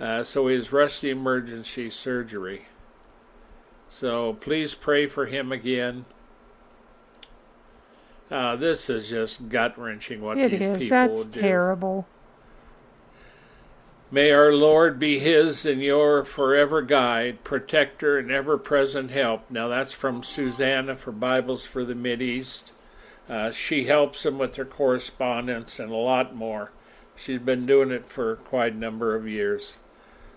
uh, 0.00 0.22
so 0.22 0.46
he 0.46 0.56
was 0.56 0.72
rushed 0.72 1.00
to 1.00 1.10
emergency 1.10 1.90
surgery. 1.90 2.66
So 3.88 4.34
please 4.34 4.74
pray 4.74 5.06
for 5.08 5.26
him 5.26 5.50
again. 5.52 6.04
Uh, 8.32 8.56
this 8.56 8.88
is 8.88 9.10
just 9.10 9.50
gut 9.50 9.76
wrenching 9.76 10.22
what 10.22 10.38
It 10.38 10.52
these 10.52 10.60
is. 10.62 10.78
people 10.78 10.88
That's 10.88 11.26
do. 11.26 11.40
terrible. 11.42 12.08
May 14.10 14.30
our 14.30 14.54
Lord 14.54 14.98
be 14.98 15.18
his 15.18 15.66
and 15.66 15.82
your 15.82 16.24
forever 16.24 16.80
guide, 16.80 17.44
protector, 17.44 18.18
and 18.18 18.30
ever 18.30 18.56
present 18.56 19.10
help. 19.10 19.50
Now 19.50 19.68
that's 19.68 19.92
from 19.92 20.22
Susanna 20.22 20.96
for 20.96 21.12
Bibles 21.12 21.66
for 21.66 21.84
the 21.84 21.94
East. 22.22 22.72
Uh, 23.28 23.50
she 23.50 23.84
helps 23.84 24.22
them 24.22 24.38
with 24.38 24.54
their 24.54 24.64
correspondence 24.64 25.78
and 25.78 25.92
a 25.92 25.96
lot 25.96 26.34
more. 26.34 26.72
She's 27.14 27.40
been 27.40 27.66
doing 27.66 27.90
it 27.90 28.06
for 28.08 28.36
quite 28.36 28.72
a 28.72 28.76
number 28.76 29.14
of 29.14 29.28
years. 29.28 29.76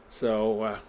So 0.09 0.61
uh, 0.61 0.79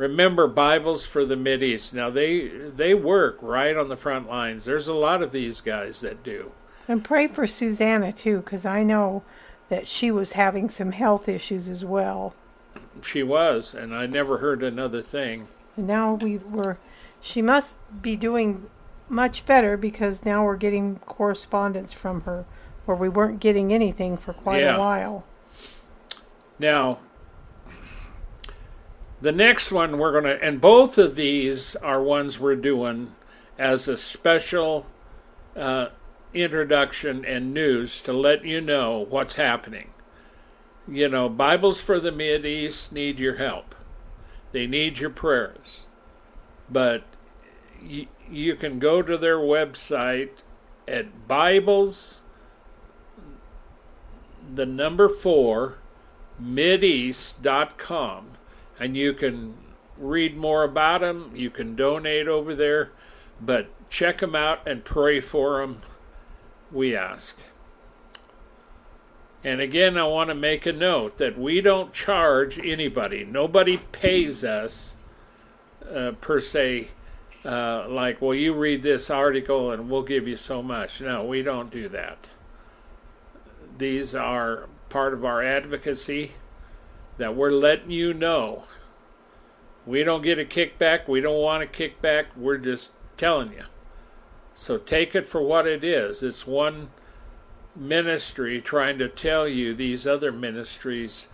remember 0.00 0.46
Bibles 0.46 1.04
for 1.04 1.26
the 1.26 1.62
East. 1.62 1.92
Now 1.92 2.08
they 2.10 2.48
they 2.48 2.94
work 2.94 3.38
right 3.42 3.76
on 3.76 3.88
the 3.88 3.96
front 3.96 4.28
lines. 4.28 4.64
There's 4.64 4.88
a 4.88 4.94
lot 4.94 5.22
of 5.22 5.30
these 5.30 5.60
guys 5.60 6.00
that 6.00 6.22
do. 6.22 6.52
And 6.88 7.04
pray 7.04 7.28
for 7.28 7.46
Susanna 7.46 8.12
too, 8.12 8.38
because 8.38 8.64
I 8.64 8.82
know 8.82 9.22
that 9.68 9.86
she 9.86 10.10
was 10.10 10.32
having 10.32 10.68
some 10.68 10.92
health 10.92 11.28
issues 11.28 11.68
as 11.68 11.84
well. 11.84 12.34
She 13.04 13.22
was, 13.22 13.74
and 13.74 13.94
I 13.94 14.06
never 14.06 14.38
heard 14.38 14.62
another 14.62 15.02
thing. 15.02 15.48
And 15.76 15.86
now 15.86 16.14
we 16.14 16.38
were, 16.38 16.78
she 17.20 17.40
must 17.42 17.76
be 18.02 18.16
doing 18.16 18.68
much 19.08 19.46
better 19.46 19.76
because 19.76 20.24
now 20.24 20.44
we're 20.44 20.56
getting 20.56 20.96
correspondence 21.00 21.92
from 21.92 22.22
her 22.22 22.44
where 22.86 22.96
we 22.96 23.08
weren't 23.08 23.38
getting 23.38 23.72
anything 23.72 24.16
for 24.16 24.32
quite 24.32 24.62
Yeah. 24.62 24.76
a 24.76 24.78
while. 24.78 25.24
Now, 26.58 26.98
the 29.20 29.32
next 29.32 29.70
one 29.70 29.98
we're 29.98 30.12
going 30.12 30.24
to, 30.24 30.42
and 30.42 30.60
both 30.60 30.96
of 30.96 31.14
these 31.14 31.76
are 31.76 32.02
ones 32.02 32.38
we're 32.38 32.56
doing 32.56 33.14
as 33.58 33.86
a 33.86 33.96
special 33.96 34.86
uh, 35.54 35.88
introduction 36.32 37.24
and 37.24 37.52
news 37.52 38.00
to 38.02 38.12
let 38.12 38.44
you 38.44 38.60
know 38.60 39.06
what's 39.08 39.34
happening. 39.34 39.90
You 40.88 41.08
know, 41.08 41.28
Bibles 41.28 41.80
for 41.80 42.00
the 42.00 42.12
Mid 42.12 42.46
East 42.46 42.92
need 42.92 43.18
your 43.18 43.36
help, 43.36 43.74
they 44.52 44.66
need 44.66 44.98
your 44.98 45.10
prayers. 45.10 45.82
But 46.70 47.04
y- 47.82 48.08
you 48.28 48.54
can 48.54 48.78
go 48.78 49.02
to 49.02 49.18
their 49.18 49.38
website 49.38 50.42
at 50.88 51.28
Bibles, 51.28 52.22
the 54.52 54.66
number 54.66 55.08
four, 55.08 55.78
mideast.com 56.42 58.30
and 58.80 58.96
you 58.96 59.12
can 59.12 59.54
read 59.98 60.36
more 60.36 60.64
about 60.64 61.02
them. 61.02 61.30
You 61.34 61.50
can 61.50 61.76
donate 61.76 62.26
over 62.26 62.54
there, 62.54 62.90
but 63.40 63.68
check 63.90 64.18
them 64.18 64.34
out 64.34 64.66
and 64.66 64.82
pray 64.82 65.20
for 65.20 65.60
them, 65.60 65.82
we 66.72 66.96
ask. 66.96 67.38
And 69.44 69.60
again, 69.60 69.96
I 69.96 70.04
want 70.04 70.28
to 70.28 70.34
make 70.34 70.66
a 70.66 70.72
note 70.72 71.18
that 71.18 71.38
we 71.38 71.60
don't 71.60 71.92
charge 71.92 72.58
anybody. 72.58 73.24
Nobody 73.24 73.78
pays 73.78 74.44
us 74.44 74.96
uh, 75.90 76.12
per 76.20 76.40
se, 76.40 76.88
uh, 77.44 77.86
like, 77.88 78.20
well, 78.20 78.34
you 78.34 78.54
read 78.54 78.82
this 78.82 79.08
article 79.08 79.70
and 79.70 79.88
we'll 79.88 80.02
give 80.02 80.28
you 80.28 80.36
so 80.36 80.62
much. 80.62 81.00
No, 81.00 81.24
we 81.24 81.42
don't 81.42 81.70
do 81.70 81.88
that. 81.88 82.28
These 83.78 84.14
are 84.14 84.68
part 84.90 85.14
of 85.14 85.24
our 85.24 85.42
advocacy 85.42 86.32
that 87.20 87.36
we're 87.36 87.52
letting 87.52 87.90
you 87.90 88.12
know. 88.12 88.64
We 89.86 90.04
don't 90.04 90.22
get 90.22 90.38
a 90.38 90.44
kickback. 90.44 91.06
We 91.06 91.20
don't 91.20 91.40
want 91.40 91.62
a 91.62 91.66
kickback. 91.66 92.26
We're 92.36 92.58
just 92.58 92.90
telling 93.16 93.52
you. 93.52 93.64
So 94.54 94.78
take 94.78 95.14
it 95.14 95.26
for 95.26 95.40
what 95.40 95.66
it 95.66 95.84
is. 95.84 96.22
It's 96.22 96.46
one 96.46 96.90
ministry 97.76 98.60
trying 98.60 98.98
to 98.98 99.08
tell 99.08 99.48
you 99.48 99.74
these 99.74 100.06
other 100.06 100.32
ministries 100.32 101.28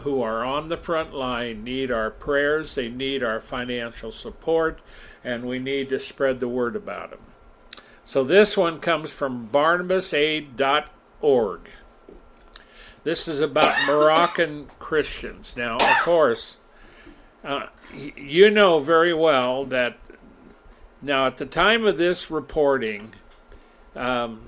who 0.00 0.22
are 0.22 0.44
on 0.44 0.68
the 0.68 0.76
front 0.76 1.14
line 1.14 1.62
need 1.62 1.90
our 1.90 2.10
prayers, 2.10 2.74
they 2.74 2.88
need 2.88 3.22
our 3.22 3.40
financial 3.40 4.10
support, 4.10 4.80
and 5.22 5.44
we 5.44 5.58
need 5.58 5.90
to 5.90 6.00
spread 6.00 6.40
the 6.40 6.48
word 6.48 6.74
about 6.74 7.10
them. 7.10 7.20
So 8.04 8.24
this 8.24 8.56
one 8.56 8.80
comes 8.80 9.12
from 9.12 9.50
barnabasaid.org. 9.52 11.60
This 13.04 13.26
is 13.26 13.40
about 13.40 13.84
Moroccan 13.84 14.70
Christians. 14.78 15.56
Now, 15.56 15.74
of 15.74 15.96
course, 16.04 16.56
uh, 17.42 17.66
you 17.92 18.48
know 18.48 18.78
very 18.78 19.12
well 19.12 19.64
that 19.64 19.98
now 21.00 21.26
at 21.26 21.38
the 21.38 21.46
time 21.46 21.84
of 21.84 21.98
this 21.98 22.30
reporting, 22.30 23.14
um, 23.96 24.42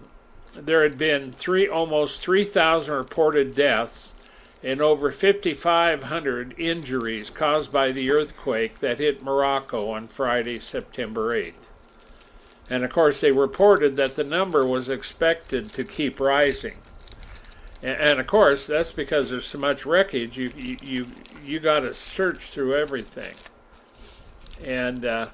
there 0.53 0.85
had 0.85 0.97
been 0.97 1.33
three 1.33 1.67
almost 1.67 2.21
3,000 2.21 2.95
reported 2.95 3.57
deaths 3.57 4.15
and 4.63 4.81
over 4.81 5.11
5,500 5.11 6.55
injuries 6.57 7.31
caused 7.31 7.73
by 7.73 7.91
the 7.91 8.09
earthquake 8.13 8.79
that 8.79 9.01
hit 9.01 9.21
Morocco 9.21 9.91
on 9.91 10.07
Friday, 10.07 10.61
September 10.61 11.35
8th. 11.35 11.55
And 12.71 12.85
of 12.85 12.93
course, 12.93 13.21
they 13.21 13.33
reported 13.33 13.97
that 13.97 14.15
the 14.15 14.25
number 14.25 14.65
was 14.65 14.89
expected 14.89 15.67
to 15.73 15.83
keep 15.83 16.21
rising. 16.21 16.77
And, 17.85 18.01
and 18.01 18.21
of 18.21 18.27
course, 18.27 18.67
that's 18.67 18.93
because 18.93 19.31
there's 19.31 19.47
so 19.47 19.59
much 19.59 19.85
wreckage. 19.85 20.37
You 20.39 20.51
you 20.57 20.77
you, 20.83 21.07
you 21.45 21.61
got 21.61 21.81
to 21.81 21.95
search 21.95 22.45
through 22.45 22.75
everything. 22.75 23.35
And 24.65 25.05
uh, 25.05 25.29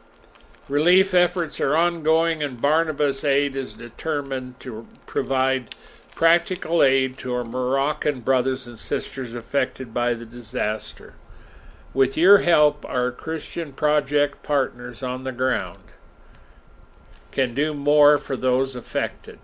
relief 0.69 1.15
efforts 1.15 1.61
are 1.61 1.77
ongoing, 1.77 2.43
and 2.43 2.61
Barnabas 2.61 3.23
Aid 3.25 3.55
is 3.55 3.75
determined 3.75 4.59
to 4.61 4.89
provide 5.07 5.77
practical 6.17 6.83
aid 6.83 7.17
to 7.19 7.33
our 7.35 7.45
Moroccan 7.45 8.21
brothers 8.21 8.67
and 8.67 8.79
sisters 8.79 9.33
affected 9.35 9.95
by 9.95 10.13
the 10.13 10.27
disaster. 10.27 11.15
With 11.95 12.17
your 12.17 12.39
help, 12.39 12.85
our 12.85 13.11
Christian 13.11 13.73
project 13.73 14.43
partners 14.43 15.03
on 15.03 15.25
the 15.25 15.33
ground 15.33 15.85
can 17.31 17.55
do 17.55 17.75
more 17.75 18.19
for 18.19 18.37
those 18.37 18.75
affected. 18.75 19.39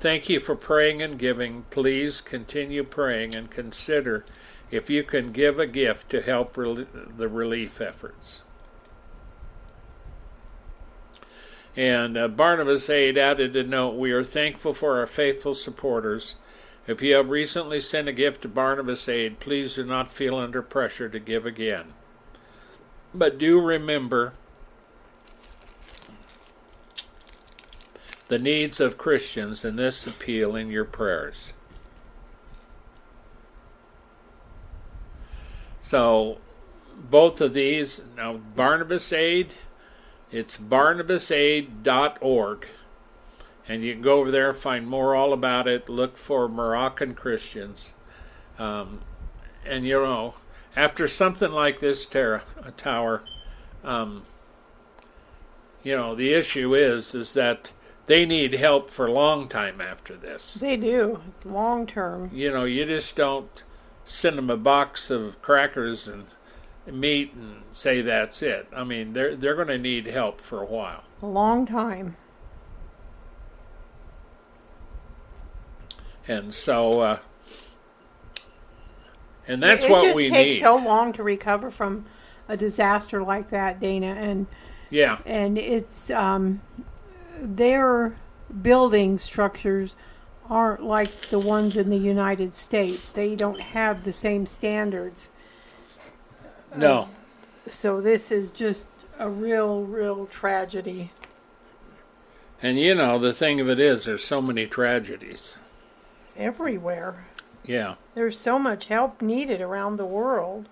Thank 0.00 0.30
you 0.30 0.40
for 0.40 0.56
praying 0.56 1.02
and 1.02 1.18
giving. 1.18 1.64
Please 1.68 2.22
continue 2.22 2.84
praying 2.84 3.34
and 3.34 3.50
consider 3.50 4.24
if 4.70 4.88
you 4.88 5.02
can 5.02 5.30
give 5.30 5.58
a 5.58 5.66
gift 5.66 6.08
to 6.08 6.22
help 6.22 6.56
rel- 6.56 6.86
the 7.18 7.28
relief 7.28 7.82
efforts. 7.82 8.40
And 11.76 12.16
uh, 12.16 12.28
Barnabas 12.28 12.88
Aid 12.88 13.18
added 13.18 13.54
a 13.54 13.62
note 13.62 13.96
We 13.96 14.10
are 14.12 14.24
thankful 14.24 14.72
for 14.72 14.98
our 14.98 15.06
faithful 15.06 15.54
supporters. 15.54 16.36
If 16.86 17.02
you 17.02 17.14
have 17.16 17.28
recently 17.28 17.82
sent 17.82 18.08
a 18.08 18.12
gift 18.12 18.40
to 18.42 18.48
Barnabas 18.48 19.06
Aid, 19.06 19.38
please 19.38 19.74
do 19.74 19.84
not 19.84 20.10
feel 20.10 20.36
under 20.36 20.62
pressure 20.62 21.10
to 21.10 21.20
give 21.20 21.44
again. 21.44 21.92
But 23.12 23.36
do 23.36 23.60
remember 23.60 24.32
the 28.30 28.38
needs 28.38 28.78
of 28.78 28.96
Christians 28.96 29.64
in 29.64 29.74
this 29.74 30.06
appeal 30.06 30.54
in 30.54 30.70
your 30.70 30.84
prayers. 30.84 31.52
So, 35.80 36.38
both 36.96 37.40
of 37.40 37.54
these, 37.54 38.02
now 38.16 38.34
Barnabas 38.34 39.12
Aid, 39.12 39.54
it's 40.30 40.56
barnabasaid.org. 40.56 42.68
And 43.68 43.82
you 43.82 43.94
can 43.94 44.02
go 44.02 44.20
over 44.20 44.30
there, 44.30 44.54
find 44.54 44.86
more 44.86 45.16
all 45.16 45.32
about 45.32 45.66
it, 45.66 45.88
look 45.88 46.16
for 46.16 46.48
Moroccan 46.48 47.16
Christians. 47.16 47.90
Um, 48.60 49.00
and 49.66 49.84
you 49.84 50.00
know, 50.00 50.34
after 50.76 51.08
something 51.08 51.50
like 51.50 51.80
this 51.80 52.06
a 52.14 52.42
tower, 52.76 53.24
um, 53.82 54.22
you 55.82 55.96
know, 55.96 56.14
the 56.14 56.32
issue 56.32 56.76
is 56.76 57.12
is 57.12 57.34
that 57.34 57.72
they 58.10 58.26
need 58.26 58.54
help 58.54 58.90
for 58.90 59.06
a 59.06 59.12
long 59.12 59.46
time 59.46 59.80
after 59.80 60.16
this. 60.16 60.54
They 60.54 60.76
do, 60.76 61.22
long 61.44 61.86
term. 61.86 62.28
You 62.34 62.50
know, 62.50 62.64
you 62.64 62.84
just 62.84 63.14
don't 63.14 63.62
send 64.04 64.36
them 64.36 64.50
a 64.50 64.56
box 64.56 65.10
of 65.10 65.40
crackers 65.40 66.08
and 66.08 66.26
meat 66.90 67.32
and 67.34 67.62
say 67.72 68.02
that's 68.02 68.42
it. 68.42 68.66
I 68.74 68.82
mean, 68.82 69.12
they're 69.12 69.36
they're 69.36 69.54
going 69.54 69.68
to 69.68 69.78
need 69.78 70.06
help 70.06 70.40
for 70.40 70.60
a 70.60 70.64
while. 70.66 71.04
A 71.22 71.26
long 71.26 71.66
time. 71.66 72.16
And 76.26 76.52
so 76.52 77.00
uh 77.00 77.18
and 79.46 79.62
that's 79.62 79.84
it 79.84 79.90
what 79.90 80.16
we 80.16 80.30
takes 80.30 80.54
need. 80.56 80.60
so 80.60 80.74
long 80.74 81.12
to 81.12 81.22
recover 81.22 81.70
from 81.70 82.06
a 82.48 82.56
disaster 82.56 83.22
like 83.22 83.50
that, 83.50 83.78
Dana, 83.78 84.14
and 84.18 84.48
yeah. 84.90 85.20
and 85.24 85.56
it's 85.56 86.10
um, 86.10 86.60
their 87.40 88.16
building 88.62 89.18
structures 89.18 89.96
aren't 90.48 90.82
like 90.82 91.28
the 91.28 91.38
ones 91.38 91.76
in 91.76 91.90
the 91.90 91.98
United 91.98 92.54
States. 92.54 93.10
They 93.10 93.36
don't 93.36 93.60
have 93.60 94.04
the 94.04 94.12
same 94.12 94.46
standards. 94.46 95.28
No. 96.76 97.02
Um, 97.02 97.08
so 97.68 98.00
this 98.00 98.32
is 98.32 98.50
just 98.50 98.86
a 99.18 99.28
real, 99.28 99.82
real 99.82 100.26
tragedy. 100.26 101.12
And 102.62 102.78
you 102.78 102.94
know, 102.94 103.18
the 103.18 103.32
thing 103.32 103.60
of 103.60 103.68
it 103.68 103.80
is 103.80 104.04
there's 104.04 104.24
so 104.24 104.42
many 104.42 104.66
tragedies. 104.66 105.56
everywhere. 106.36 107.26
Yeah. 107.64 107.96
There's 108.14 108.38
so 108.38 108.58
much 108.58 108.86
help 108.86 109.22
needed 109.22 109.60
around 109.60 109.96
the 109.96 110.06
world. 110.06 110.68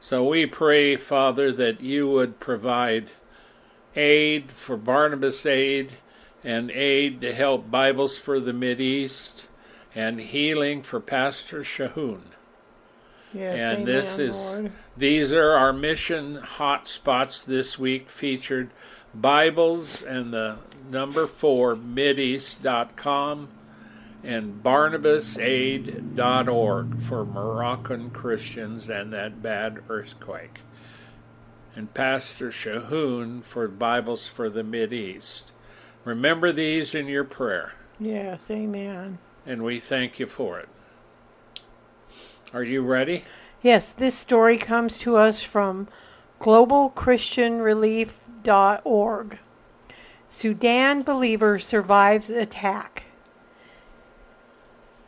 So 0.00 0.24
we 0.24 0.46
pray, 0.46 0.96
Father, 0.96 1.52
that 1.52 1.80
you 1.80 2.08
would 2.08 2.40
provide 2.40 3.10
aid 3.96 4.52
for 4.52 4.76
Barnabas 4.76 5.46
Aid 5.46 5.92
and 6.44 6.70
aid 6.70 7.20
to 7.20 7.32
help 7.32 7.70
Bibles 7.70 8.18
for 8.18 8.40
the 8.40 8.80
East 8.80 9.48
and 9.94 10.20
healing 10.20 10.82
for 10.82 11.00
Pastor 11.00 11.60
Shahoon. 11.60 12.22
Yes, 13.32 13.58
and 13.58 13.82
amen, 13.82 13.86
this 13.86 14.18
is 14.18 14.36
Lord. 14.36 14.72
these 14.96 15.32
are 15.32 15.52
our 15.52 15.72
mission 15.72 16.36
hot 16.36 16.88
spots 16.88 17.42
this 17.42 17.78
week 17.78 18.10
featured 18.10 18.70
Bibles 19.14 20.02
and 20.02 20.34
the 20.34 20.58
number 20.90 21.26
four 21.26 21.74
mideast.com 21.74 23.48
and 24.22 24.62
barnabasaid.org 24.62 27.00
for 27.00 27.24
Moroccan 27.24 28.10
Christians 28.10 28.88
and 28.88 29.12
that 29.12 29.42
bad 29.42 29.80
earthquake. 29.88 30.60
And 31.74 31.92
Pastor 31.94 32.50
Shahoon 32.50 33.42
for 33.42 33.66
Bibles 33.66 34.28
for 34.28 34.50
the 34.50 34.62
Mid 34.62 34.92
East. 34.92 35.50
Remember 36.04 36.52
these 36.52 36.94
in 36.94 37.06
your 37.06 37.24
prayer, 37.24 37.72
Yes, 37.98 38.50
amen. 38.50 39.16
and 39.46 39.64
we 39.64 39.80
thank 39.80 40.18
you 40.18 40.26
for 40.26 40.58
it. 40.60 40.68
Are 42.52 42.62
you 42.64 42.82
ready? 42.82 43.24
Yes, 43.62 43.90
this 43.92 44.14
story 44.14 44.58
comes 44.58 44.98
to 44.98 45.16
us 45.16 45.40
from 45.42 45.88
globalchristianrelief.org. 46.40 49.38
Sudan 50.28 51.02
believer 51.02 51.58
survives 51.58 52.28
attack. 52.30 53.04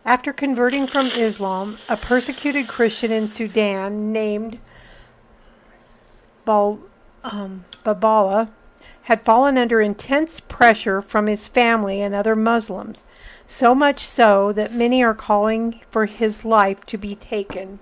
After 0.04 0.32
converting 0.32 0.86
from 0.86 1.06
Islam, 1.06 1.78
a 1.88 1.96
persecuted 1.96 2.68
Christian 2.68 3.10
in 3.10 3.26
Sudan 3.28 4.12
named 4.12 4.60
Bal, 6.44 6.78
um, 7.22 7.64
Babala 7.84 8.50
had 9.02 9.22
fallen 9.22 9.58
under 9.58 9.80
intense 9.80 10.40
pressure 10.40 11.02
from 11.02 11.26
his 11.26 11.46
family 11.46 12.00
and 12.00 12.14
other 12.14 12.34
Muslims, 12.34 13.04
so 13.46 13.74
much 13.74 14.06
so 14.06 14.52
that 14.52 14.72
many 14.72 15.02
are 15.02 15.14
calling 15.14 15.80
for 15.90 16.06
his 16.06 16.44
life 16.44 16.84
to 16.86 16.96
be 16.96 17.14
taken. 17.14 17.78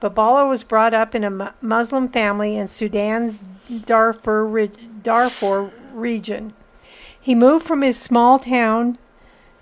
Babala 0.00 0.48
was 0.48 0.64
brought 0.64 0.94
up 0.94 1.14
in 1.14 1.24
a 1.24 1.30
Mu- 1.30 1.48
Muslim 1.60 2.08
family 2.08 2.56
in 2.56 2.68
Sudan's 2.68 3.44
Darfur, 3.86 4.68
Darfur 5.02 5.70
region. 5.92 6.54
He 7.20 7.34
moved 7.34 7.66
from 7.66 7.82
his 7.82 7.98
small 8.00 8.38
town 8.38 8.98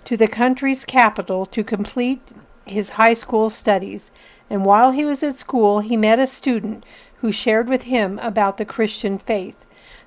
to 0.05 0.17
the 0.17 0.27
country's 0.27 0.85
capital 0.85 1.45
to 1.47 1.63
complete 1.63 2.21
his 2.65 2.91
high 2.91 3.13
school 3.13 3.49
studies, 3.49 4.11
and 4.49 4.65
while 4.65 4.91
he 4.91 5.05
was 5.05 5.23
at 5.23 5.37
school, 5.37 5.79
he 5.79 5.95
met 5.95 6.19
a 6.19 6.27
student 6.27 6.83
who 7.21 7.31
shared 7.31 7.69
with 7.69 7.83
him 7.83 8.19
about 8.19 8.57
the 8.57 8.65
Christian 8.65 9.19
faith. 9.19 9.55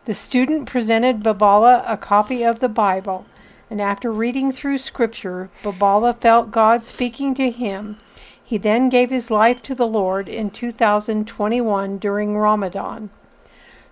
The 0.05 0.15
student 0.15 0.67
presented 0.67 1.23
Babala 1.23 1.85
a 1.87 1.97
copy 1.97 2.43
of 2.43 2.59
the 2.59 2.69
Bible, 2.69 3.25
and 3.71 3.81
after 3.81 4.13
reading 4.13 4.51
through 4.51 4.79
Scripture, 4.79 5.49
Babala 5.63 6.21
felt 6.21 6.51
God 6.51 6.85
speaking 6.85 7.33
to 7.37 7.51
him. 7.51 7.99
He 8.45 8.59
then 8.59 8.89
gave 8.89 9.11
his 9.11 9.31
life 9.31 9.63
to 9.63 9.77
the 9.77 9.87
Lord 9.87 10.29
in 10.29 10.51
2021 10.51 11.99
during 11.99 12.37
Ramadan. 12.37 13.11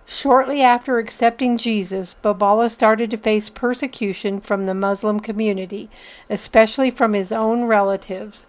Shortly 0.05 0.61
after 0.61 0.99
accepting 0.99 1.57
Jesus, 1.57 2.15
Babala 2.21 2.69
started 2.69 3.09
to 3.11 3.17
face 3.17 3.49
persecution 3.49 4.41
from 4.41 4.65
the 4.65 4.75
Muslim 4.75 5.21
community, 5.21 5.89
especially 6.29 6.91
from 6.91 7.13
his 7.13 7.31
own 7.31 7.63
relatives. 7.63 8.47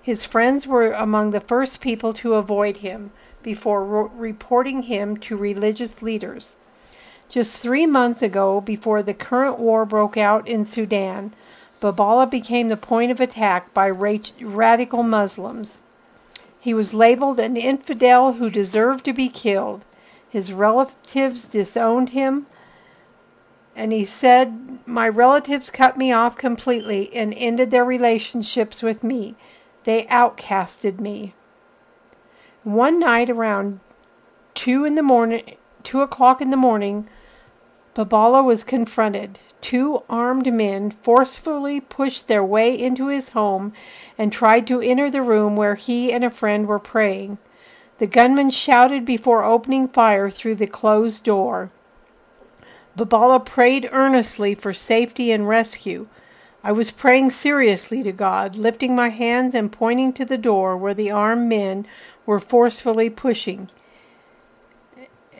His 0.00 0.24
friends 0.24 0.66
were 0.66 0.92
among 0.92 1.32
the 1.32 1.40
first 1.40 1.80
people 1.80 2.12
to 2.14 2.34
avoid 2.34 2.78
him 2.78 3.10
before 3.42 3.84
ro- 3.84 4.10
reporting 4.14 4.82
him 4.84 5.16
to 5.18 5.36
religious 5.36 6.02
leaders. 6.02 6.56
Just 7.28 7.60
three 7.60 7.86
months 7.86 8.22
ago, 8.22 8.60
before 8.60 9.02
the 9.02 9.14
current 9.14 9.58
war 9.58 9.84
broke 9.84 10.16
out 10.16 10.46
in 10.46 10.64
Sudan, 10.64 11.34
Babala 11.80 12.30
became 12.30 12.68
the 12.68 12.76
point 12.76 13.10
of 13.10 13.20
attack 13.20 13.72
by 13.74 13.88
ra- 13.90 14.18
radical 14.40 15.02
Muslims. 15.02 15.78
He 16.60 16.74
was 16.74 16.94
labeled 16.94 17.40
an 17.40 17.56
infidel 17.56 18.34
who 18.34 18.50
deserved 18.50 19.04
to 19.06 19.12
be 19.12 19.28
killed. 19.28 19.84
His 20.28 20.52
relatives 20.52 21.44
disowned 21.44 22.10
him, 22.10 22.46
and 23.74 23.92
he 23.92 24.04
said, 24.04 24.78
My 24.86 25.08
relatives 25.08 25.70
cut 25.70 25.96
me 25.96 26.12
off 26.12 26.36
completely 26.36 27.12
and 27.14 27.34
ended 27.36 27.70
their 27.70 27.84
relationships 27.84 28.82
with 28.82 29.02
me. 29.02 29.34
They 29.84 30.04
outcasted 30.04 31.00
me. 31.00 31.34
One 32.64 33.00
night 33.00 33.28
around 33.28 33.80
two 34.54 34.84
in 34.84 34.94
the 34.94 35.02
morning, 35.02 35.56
two 35.82 36.00
o'clock 36.00 36.40
in 36.40 36.50
the 36.50 36.56
morning, 36.56 37.08
Babala 37.94 38.44
was 38.44 38.62
confronted. 38.62 39.40
Two 39.60 40.02
armed 40.08 40.52
men 40.52 40.90
forcefully 40.90 41.80
pushed 41.80 42.28
their 42.28 42.44
way 42.44 42.72
into 42.72 43.08
his 43.08 43.30
home 43.30 43.72
and 44.16 44.32
tried 44.32 44.66
to 44.68 44.80
enter 44.80 45.10
the 45.10 45.22
room 45.22 45.56
where 45.56 45.74
he 45.74 46.12
and 46.12 46.24
a 46.24 46.30
friend 46.30 46.66
were 46.66 46.78
praying. 46.78 47.38
The 47.98 48.06
gunmen 48.06 48.50
shouted 48.50 49.04
before 49.04 49.44
opening 49.44 49.88
fire 49.88 50.30
through 50.30 50.56
the 50.56 50.66
closed 50.66 51.24
door. 51.24 51.70
Babala 52.96 53.44
prayed 53.44 53.88
earnestly 53.90 54.54
for 54.54 54.72
safety 54.72 55.32
and 55.32 55.48
rescue. 55.48 56.06
I 56.64 56.70
was 56.70 56.92
praying 56.92 57.30
seriously 57.30 58.04
to 58.04 58.12
God, 58.12 58.54
lifting 58.54 58.94
my 58.94 59.08
hands 59.08 59.54
and 59.54 59.72
pointing 59.72 60.12
to 60.12 60.24
the 60.24 60.38
door 60.38 60.76
where 60.76 60.94
the 60.94 61.10
armed 61.10 61.48
men 61.48 61.86
were 62.26 62.40
forcefully 62.40 63.10
pushing. 63.10 63.68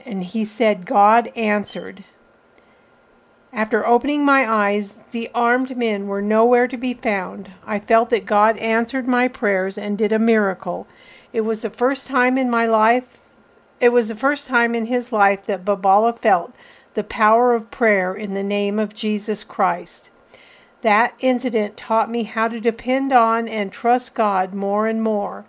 And 0.05 0.25
he 0.25 0.45
said, 0.45 0.87
God 0.87 1.29
answered. 1.37 2.05
After 3.53 3.87
opening 3.87 4.25
my 4.25 4.51
eyes, 4.51 4.95
the 5.11 5.31
armed 5.35 5.77
men 5.77 6.07
were 6.07 6.23
nowhere 6.23 6.67
to 6.67 6.77
be 6.79 6.95
found. 6.95 7.53
I 7.67 7.79
felt 7.79 8.09
that 8.11 8.25
God 8.25 8.57
answered 8.57 9.07
my 9.07 9.29
prayers 9.29 9.77
and 9.77 9.99
did 9.99 10.11
a 10.11 10.19
miracle. 10.19 10.87
It 11.33 11.43
was 11.43 11.61
the 11.61 11.71
first 11.71 12.07
time 12.07 12.39
in 12.39 12.49
my 12.49 12.67
life, 12.67 13.19
it 13.79 13.91
was 13.91 14.09
the 14.09 14.15
first 14.15 14.47
time 14.47 14.75
in 14.75 14.87
his 14.87 15.13
life 15.13 15.45
that 15.47 15.65
Babala 15.65 16.17
felt 16.17 16.55
the 16.95 17.05
power 17.05 17.53
of 17.55 17.71
prayer 17.71 18.15
in 18.15 18.33
the 18.33 18.43
name 18.43 18.79
of 18.79 18.95
Jesus 18.95 19.45
Christ. 19.45 20.11
That 20.83 21.15
incident 21.21 21.77
taught 21.77 22.11
me 22.11 22.25
how 22.25 22.49
to 22.49 22.61
depend 22.61 23.13
on 23.13 23.49
and 23.49 23.73
trust 23.73 24.15
God 24.15 24.55
more 24.55 24.87
and 24.87 25.03
more. 25.03 25.45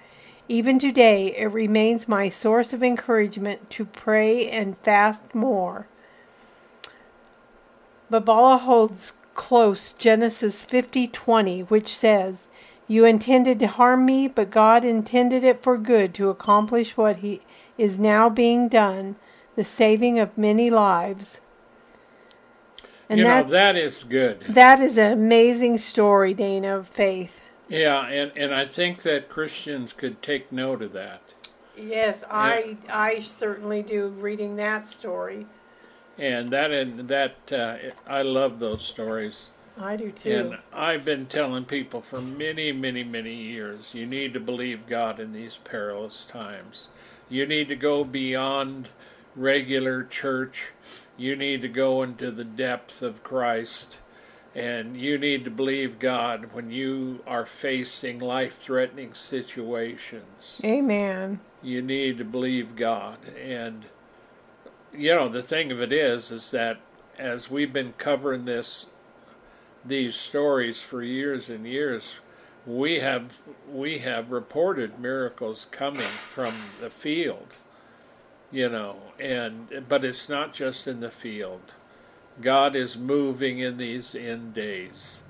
Even 0.53 0.77
today, 0.77 1.35
it 1.35 1.47
remains 1.47 2.07
my 2.07 2.29
source 2.29 2.73
of 2.73 2.83
encouragement 2.83 3.71
to 3.71 3.85
pray 3.85 4.47
and 4.47 4.77
fast 4.77 5.33
more. 5.33 5.87
Babala 8.11 8.59
holds 8.59 9.13
close 9.33 9.93
Genesis 9.93 10.63
50:20, 10.63 11.63
which 11.63 11.87
says, 11.87 12.49
"You 12.87 13.03
intended 13.03 13.57
to 13.61 13.67
harm 13.67 14.05
me, 14.05 14.27
but 14.27 14.51
God 14.51 14.85
intended 14.85 15.43
it 15.43 15.63
for 15.63 15.75
good 15.75 16.13
to 16.13 16.29
accomplish 16.29 16.95
what 16.95 17.15
he 17.25 17.41
is 17.79 17.97
now 17.97 18.29
being 18.29 18.67
done, 18.67 19.15
the 19.55 19.63
saving 19.63 20.19
of 20.19 20.37
many 20.37 20.69
lives." 20.69 21.41
And 23.09 23.17
you 23.17 23.25
know, 23.25 23.41
that 23.41 23.75
is 23.75 24.03
good. 24.03 24.41
that 24.49 24.79
is 24.79 24.99
an 24.99 25.13
amazing 25.13 25.79
story, 25.79 26.35
Dana, 26.35 26.77
of 26.77 26.87
faith. 26.87 27.42
Yeah, 27.73 28.05
and, 28.05 28.31
and 28.35 28.53
I 28.53 28.65
think 28.65 29.01
that 29.01 29.29
Christians 29.29 29.93
could 29.93 30.21
take 30.21 30.51
note 30.51 30.83
of 30.83 30.93
that. 30.93 31.21
Yes, 31.75 32.23
I 32.29 32.77
I 32.87 33.19
certainly 33.21 33.81
do 33.81 34.09
reading 34.09 34.57
that 34.57 34.87
story. 34.87 35.47
And 36.19 36.51
that 36.51 36.69
and 36.69 37.07
that 37.09 37.51
uh, 37.51 37.77
I 38.05 38.21
love 38.21 38.59
those 38.59 38.83
stories. 38.83 39.49
I 39.79 39.95
do 39.95 40.11
too. 40.11 40.31
And 40.31 40.57
I've 40.71 41.03
been 41.03 41.25
telling 41.25 41.65
people 41.65 42.01
for 42.01 42.21
many, 42.21 42.71
many, 42.71 43.03
many 43.03 43.33
years, 43.33 43.95
you 43.95 44.05
need 44.05 44.33
to 44.33 44.39
believe 44.39 44.85
God 44.85 45.19
in 45.19 45.33
these 45.33 45.57
perilous 45.57 46.25
times. 46.25 46.89
You 47.27 47.47
need 47.47 47.69
to 47.69 47.75
go 47.75 48.03
beyond 48.03 48.89
regular 49.35 50.03
church. 50.03 50.73
You 51.17 51.35
need 51.35 51.63
to 51.63 51.69
go 51.69 52.03
into 52.03 52.29
the 52.29 52.43
depth 52.43 53.01
of 53.01 53.23
Christ. 53.23 53.97
And 54.55 54.95
you 54.95 55.17
need 55.17 55.45
to 55.45 55.51
believe 55.51 55.97
God 55.97 56.53
when 56.53 56.69
you 56.69 57.21
are 57.25 57.45
facing 57.45 58.19
life 58.19 58.59
threatening 58.61 59.15
situations. 59.15 60.61
Amen. 60.63 61.39
You 61.63 61.81
need 61.81 62.19
to 62.19 62.25
believe 62.25 62.75
God. 62.75 63.17
And, 63.29 63.85
you 64.95 65.15
know, 65.15 65.27
the 65.27 65.41
thing 65.41 65.71
of 65.71 65.81
it 65.81 65.91
is, 65.91 66.31
is 66.31 66.51
that 66.51 66.79
as 67.17 67.49
we've 67.49 67.73
been 67.73 67.93
covering 67.93 68.45
this 68.45 68.85
these 69.85 70.15
stories 70.15 70.81
for 70.81 71.03
years 71.03 71.49
and 71.49 71.67
years, 71.67 72.13
we 72.65 72.99
have 72.99 73.39
we 73.69 73.99
have 73.99 74.31
reported 74.31 74.99
miracles 74.99 75.67
coming 75.71 76.01
from 76.01 76.53
the 76.79 76.89
field, 76.89 77.57
you 78.51 78.69
know, 78.69 78.97
and 79.19 79.85
but 79.89 80.05
it's 80.05 80.29
not 80.29 80.53
just 80.53 80.87
in 80.87 80.99
the 80.99 81.11
field. 81.11 81.73
God 82.41 82.75
is 82.75 82.97
moving 82.97 83.59
in 83.59 83.77
these 83.77 84.15
end 84.15 84.53
days. 84.53 85.21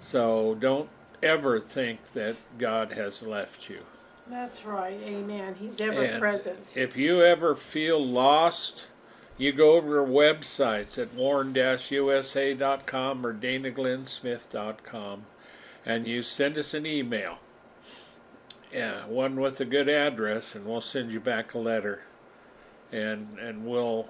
So 0.00 0.54
don't 0.54 0.88
ever 1.22 1.60
think 1.60 2.12
that 2.12 2.36
God 2.58 2.92
has 2.92 3.22
left 3.22 3.68
you. 3.68 3.80
That's 4.28 4.64
right. 4.64 5.00
Amen. 5.02 5.56
He's 5.58 5.80
ever 5.80 6.02
And 6.02 6.20
present. 6.20 6.72
If 6.74 6.96
you 6.96 7.22
ever 7.22 7.54
feel 7.54 8.04
lost, 8.04 8.88
you 9.36 9.52
go 9.52 9.72
over 9.72 9.88
to 9.88 10.00
our 10.00 10.06
websites 10.06 10.98
at 10.98 11.14
warn-usa.com 11.14 13.26
or 13.26 13.34
danaglennsmith.com 13.34 15.26
and 15.86 16.06
you 16.06 16.22
send 16.22 16.58
us 16.58 16.74
an 16.74 16.84
email. 16.84 17.38
Yeah, 18.72 19.06
one 19.06 19.40
with 19.40 19.60
a 19.60 19.64
good 19.64 19.88
address 19.88 20.54
and 20.54 20.66
we'll 20.66 20.82
send 20.82 21.12
you 21.12 21.20
back 21.20 21.54
a 21.54 21.58
letter. 21.58 22.02
And 22.92 23.38
and 23.38 23.64
we'll 23.64 24.08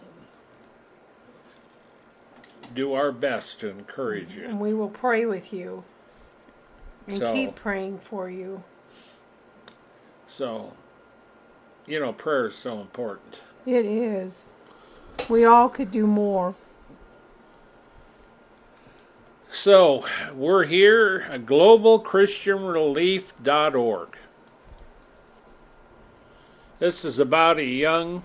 do 2.75 2.95
our 2.95 3.13
best 3.13 3.61
to 3.61 3.69
encourage 3.69 4.35
you. 4.35 4.45
And 4.45 4.61
we 4.61 4.75
will 4.75 4.89
pray 4.89 5.27
with 5.27 5.53
you 5.53 5.85
and 7.07 7.19
So- 7.19 7.33
keep 7.33 7.55
praying 7.55 7.99
for 7.99 8.29
you. 8.29 8.63
So, 10.27 10.73
you 11.87 11.99
know, 11.99 12.13
prayer 12.13 12.49
is 12.49 12.57
so 12.57 12.81
important. 12.81 13.41
It 13.65 13.85
is. 13.85 14.45
We 15.29 15.45
all 15.45 15.69
could 15.69 15.91
do 15.91 16.07
more. 16.07 16.55
So, 19.51 20.05
we're 20.35 20.65
here 20.65 21.27
at 21.31 21.47
globalchristianrelief.org. 21.47 24.09
This 26.79 27.05
is 27.05 27.19
about 27.19 27.59
a 27.59 27.65
young 27.65 28.23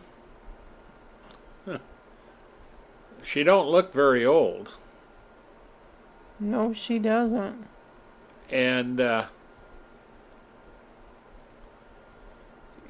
She 3.24 3.44
don't 3.44 3.68
look 3.68 3.94
very 3.94 4.26
old. 4.26 4.72
No, 6.40 6.74
she 6.74 7.00
doesn't. 7.00 7.66
And 8.50 9.00
uh, 9.00 9.26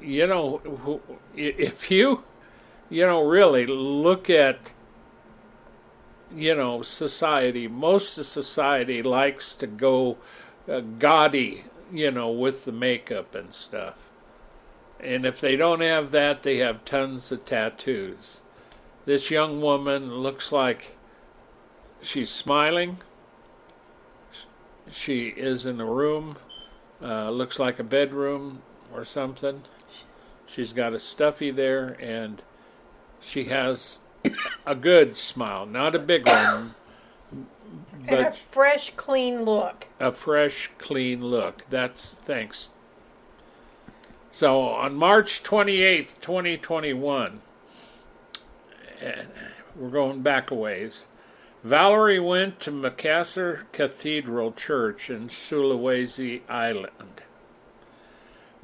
you 0.00 0.26
know, 0.26 1.00
if 1.36 1.90
you 1.90 2.24
you 2.90 3.06
know 3.06 3.24
really 3.24 3.66
look 3.66 4.28
at 4.28 4.72
you 6.34 6.54
know 6.54 6.82
society 6.82 7.68
most 7.68 8.18
of 8.18 8.26
society 8.26 9.02
likes 9.02 9.54
to 9.54 9.66
go 9.66 10.16
uh, 10.68 10.80
gaudy 10.80 11.64
you 11.92 12.10
know 12.10 12.30
with 12.30 12.64
the 12.64 12.72
makeup 12.72 13.34
and 13.34 13.52
stuff 13.52 13.94
and 15.00 15.24
if 15.24 15.40
they 15.40 15.56
don't 15.56 15.80
have 15.80 16.10
that 16.10 16.42
they 16.42 16.58
have 16.58 16.84
tons 16.84 17.30
of 17.32 17.44
tattoos 17.44 18.40
this 19.04 19.30
young 19.30 19.60
woman 19.60 20.16
looks 20.16 20.50
like 20.52 20.96
she's 22.02 22.30
smiling 22.30 22.98
she 24.90 25.28
is 25.28 25.64
in 25.66 25.80
a 25.80 25.84
room 25.86 26.36
uh, 27.02 27.30
looks 27.30 27.58
like 27.58 27.78
a 27.78 27.84
bedroom 27.84 28.62
or 28.92 29.04
something 29.04 29.62
she's 30.46 30.72
got 30.72 30.92
a 30.92 30.98
stuffy 30.98 31.50
there 31.50 31.96
and 32.00 32.42
she 33.20 33.44
has 33.44 33.98
a 34.66 34.74
good 34.74 35.16
smile, 35.16 35.66
not 35.66 35.94
a 35.94 35.98
big 35.98 36.26
one, 36.26 36.74
And 38.06 38.20
a 38.26 38.32
fresh, 38.32 38.92
clean 38.96 39.44
look. 39.44 39.88
a 39.98 40.12
fresh, 40.12 40.70
clean 40.78 41.24
look. 41.24 41.64
That's 41.70 42.10
thanks. 42.10 42.70
So 44.30 44.62
on 44.62 44.94
March 44.94 45.42
28th, 45.42 46.20
2021, 46.20 47.32
eh, 47.32 47.53
we're 49.76 49.90
going 49.90 50.22
back 50.22 50.50
a 50.50 50.54
ways. 50.54 51.06
Valerie 51.62 52.20
went 52.20 52.60
to 52.60 52.70
Makassar 52.70 53.62
Cathedral 53.72 54.52
Church 54.52 55.08
in 55.08 55.28
Sulawesi 55.28 56.42
Island 56.48 57.22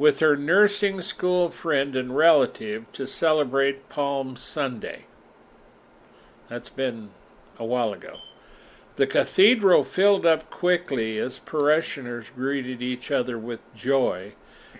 with 0.00 0.20
her 0.20 0.34
nursing 0.34 1.02
school 1.02 1.50
friend 1.50 1.94
and 1.94 2.16
relative 2.16 2.90
to 2.92 3.06
celebrate 3.06 3.88
Palm 3.90 4.34
Sunday. 4.34 5.04
That's 6.48 6.70
been 6.70 7.10
a 7.58 7.66
while 7.66 7.92
ago. 7.92 8.16
The 8.96 9.06
cathedral 9.06 9.84
filled 9.84 10.24
up 10.24 10.50
quickly 10.50 11.18
as 11.18 11.38
parishioners 11.38 12.30
greeted 12.30 12.80
each 12.80 13.10
other 13.10 13.38
with 13.38 13.60
joy 13.74 14.32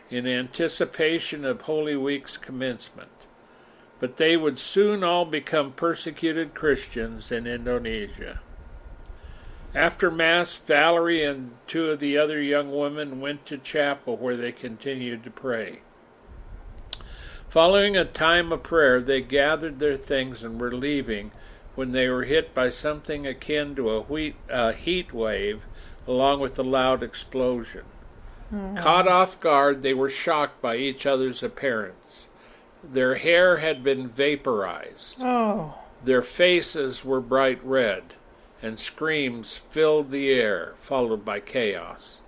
in 0.08 0.26
anticipation 0.26 1.44
of 1.44 1.62
Holy 1.62 1.96
Week's 1.96 2.36
commencement. 2.36 3.19
But 4.00 4.16
they 4.16 4.36
would 4.36 4.58
soon 4.58 5.04
all 5.04 5.24
become 5.24 5.72
persecuted 5.72 6.54
Christians 6.54 7.30
in 7.30 7.46
Indonesia. 7.46 8.40
After 9.74 10.10
Mass, 10.10 10.56
Valerie 10.56 11.22
and 11.24 11.52
two 11.68 11.90
of 11.90 12.00
the 12.00 12.18
other 12.18 12.42
young 12.42 12.72
women 12.72 13.20
went 13.20 13.46
to 13.46 13.58
chapel 13.58 14.16
where 14.16 14.36
they 14.36 14.50
continued 14.50 15.22
to 15.24 15.30
pray. 15.30 15.82
Following 17.48 17.96
a 17.96 18.04
time 18.04 18.52
of 18.52 18.62
prayer, 18.62 19.00
they 19.00 19.20
gathered 19.20 19.78
their 19.78 19.96
things 19.96 20.42
and 20.42 20.60
were 20.60 20.72
leaving 20.72 21.30
when 21.74 21.92
they 21.92 22.08
were 22.08 22.24
hit 22.24 22.54
by 22.54 22.70
something 22.70 23.26
akin 23.26 23.74
to 23.76 23.90
a 23.90 24.00
wheat, 24.00 24.36
heat 24.78 25.12
wave 25.12 25.62
along 26.06 26.40
with 26.40 26.58
a 26.58 26.62
loud 26.62 27.02
explosion. 27.02 27.84
Hmm. 28.50 28.76
Caught 28.76 29.08
off 29.08 29.40
guard, 29.40 29.82
they 29.82 29.94
were 29.94 30.10
shocked 30.10 30.60
by 30.60 30.76
each 30.76 31.06
other's 31.06 31.42
appearance. 31.42 32.26
Their 32.82 33.16
hair 33.16 33.58
had 33.58 33.84
been 33.84 34.08
vaporized. 34.08 35.16
Oh, 35.20 35.78
Their 36.02 36.22
faces 36.22 37.04
were 37.04 37.20
bright 37.20 37.60
red, 37.62 38.14
and 38.62 38.80
screams 38.80 39.58
filled 39.58 40.10
the 40.10 40.30
air, 40.30 40.74
followed 40.78 41.24
by 41.24 41.40
chaos. 41.40 42.22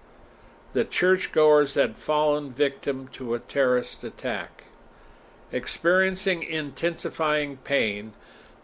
The 0.73 0.85
churchgoers 0.85 1.75
had 1.75 1.97
fallen 1.97 2.53
victim 2.53 3.09
to 3.13 3.35
a 3.35 3.39
terrorist 3.39 4.05
attack. 4.05 4.65
Experiencing 5.51 6.43
intensifying 6.43 7.59
pain, 7.59 8.13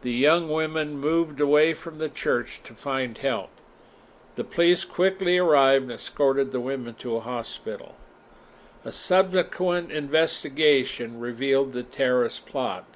the 0.00 0.12
young 0.12 0.48
women 0.48 0.98
moved 0.98 1.40
away 1.40 1.74
from 1.74 1.98
the 1.98 2.08
church 2.08 2.62
to 2.62 2.74
find 2.74 3.18
help. 3.18 3.50
The 4.36 4.44
police 4.44 4.84
quickly 4.84 5.36
arrived 5.36 5.84
and 5.84 5.92
escorted 5.92 6.50
the 6.50 6.60
women 6.60 6.94
to 6.96 7.16
a 7.16 7.20
hospital. 7.20 7.96
A 8.88 8.92
subsequent 8.92 9.92
investigation 9.92 11.20
revealed 11.20 11.74
the 11.74 11.82
terrorist 11.82 12.46
plot. 12.46 12.86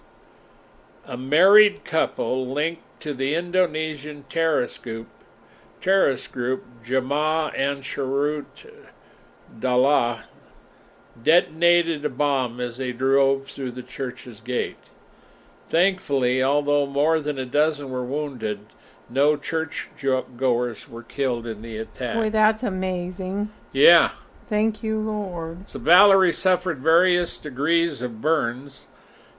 A 1.04 1.18
married 1.18 1.84
couple 1.84 2.46
linked 2.46 2.80
to 3.00 3.12
the 3.12 3.34
Indonesian 3.34 4.24
terrorist 4.30 4.82
group, 4.82 5.08
terrorist 5.82 6.32
group 6.32 6.64
Jamaah 6.82 7.54
Ansharut 7.54 8.88
Daulah 9.60 10.22
detonated 11.22 12.06
a 12.06 12.08
bomb 12.08 12.58
as 12.58 12.78
they 12.78 12.92
drove 12.92 13.48
through 13.48 13.72
the 13.72 13.82
church's 13.82 14.40
gate. 14.40 14.88
Thankfully, 15.68 16.42
although 16.42 16.86
more 16.86 17.20
than 17.20 17.38
a 17.38 17.44
dozen 17.44 17.90
were 17.90 18.02
wounded, 18.02 18.60
no 19.10 19.36
church 19.36 19.90
goers 20.38 20.88
were 20.88 21.02
killed 21.02 21.46
in 21.46 21.60
the 21.60 21.76
attack. 21.76 22.14
boy, 22.14 22.30
that's 22.30 22.62
amazing. 22.62 23.50
yeah. 23.72 24.12
Thank 24.52 24.82
you, 24.82 25.00
Lord. 25.00 25.66
So 25.66 25.78
Valerie 25.78 26.30
suffered 26.30 26.80
various 26.80 27.38
degrees 27.38 28.02
of 28.02 28.20
burns 28.20 28.86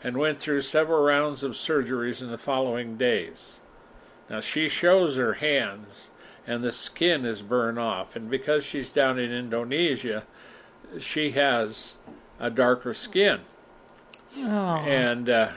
and 0.03 0.17
went 0.17 0.39
through 0.39 0.63
several 0.63 1.03
rounds 1.03 1.43
of 1.43 1.51
surgeries 1.51 2.19
in 2.19 2.31
the 2.31 2.37
following 2.39 2.97
days. 2.97 3.59
Now 4.27 4.41
she 4.41 4.67
shows 4.67 5.15
her 5.15 5.33
hands 5.33 6.09
and 6.47 6.63
the 6.63 6.71
skin 6.71 7.25
is 7.25 7.43
burned 7.43 7.77
off, 7.77 8.15
and 8.15 8.27
because 8.27 8.65
she's 8.65 8.89
down 8.89 9.19
in 9.19 9.31
Indonesia, 9.31 10.23
she 10.99 11.29
has 11.33 11.97
a 12.39 12.49
darker 12.49 12.95
skin. 12.95 13.41
Oh, 14.37 14.77
And 14.77 15.29
uh, 15.29 15.49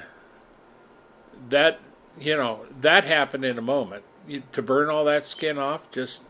that, 1.48 1.80
you 2.20 2.36
know, 2.36 2.66
that 2.78 3.04
happened 3.04 3.46
in 3.46 3.56
a 3.56 3.62
moment. 3.62 4.04
You, 4.28 4.42
to 4.52 4.60
burn 4.60 4.90
all 4.90 5.06
that 5.06 5.24
skin 5.24 5.56
off, 5.56 5.90
just, 5.90 6.20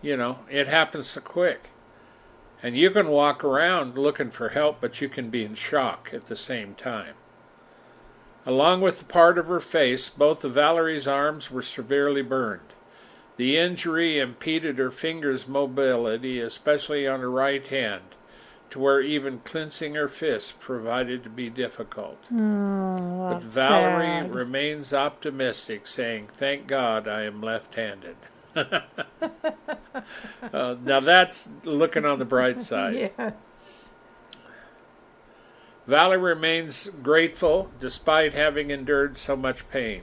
you 0.00 0.16
know, 0.16 0.38
it 0.50 0.68
happens 0.68 1.08
so 1.08 1.20
quick. 1.20 1.68
And 2.62 2.76
you 2.76 2.90
can 2.90 3.08
walk 3.08 3.44
around 3.44 3.96
looking 3.96 4.30
for 4.30 4.48
help, 4.50 4.80
but 4.80 5.00
you 5.00 5.08
can 5.08 5.30
be 5.30 5.44
in 5.44 5.54
shock 5.54 6.10
at 6.12 6.26
the 6.26 6.36
same 6.36 6.74
time. 6.74 7.14
Along 8.44 8.80
with 8.80 8.98
the 8.98 9.04
part 9.04 9.38
of 9.38 9.46
her 9.46 9.60
face, 9.60 10.08
both 10.08 10.42
of 10.44 10.54
Valerie's 10.54 11.06
arms 11.06 11.50
were 11.50 11.62
severely 11.62 12.22
burned. 12.22 12.62
The 13.36 13.56
injury 13.56 14.18
impeded 14.18 14.78
her 14.78 14.90
fingers' 14.90 15.46
mobility, 15.46 16.40
especially 16.40 17.06
on 17.06 17.20
her 17.20 17.30
right 17.30 17.64
hand, 17.66 18.02
to 18.70 18.80
where 18.80 19.00
even 19.00 19.38
clencing 19.44 19.94
her 19.94 20.08
fist 20.08 20.58
provided 20.60 21.22
to 21.22 21.30
be 21.30 21.48
difficult. 21.48 22.18
oh, 22.32 23.30
But 23.34 23.44
Valerie 23.44 24.22
sad. 24.22 24.34
remains 24.34 24.92
optimistic, 24.92 25.86
saying, 25.86 26.28
Thank 26.34 26.66
God 26.66 27.06
I 27.06 27.22
am 27.22 27.40
left 27.40 27.76
handed. 27.76 28.16
uh, 28.56 28.80
now 30.52 31.00
that's 31.00 31.48
looking 31.64 32.04
on 32.04 32.18
the 32.18 32.24
bright 32.24 32.62
side. 32.62 33.12
yeah. 33.18 33.30
Valerie 35.86 36.18
remains 36.18 36.90
grateful 37.02 37.72
despite 37.80 38.34
having 38.34 38.70
endured 38.70 39.16
so 39.16 39.34
much 39.36 39.68
pain. 39.70 40.02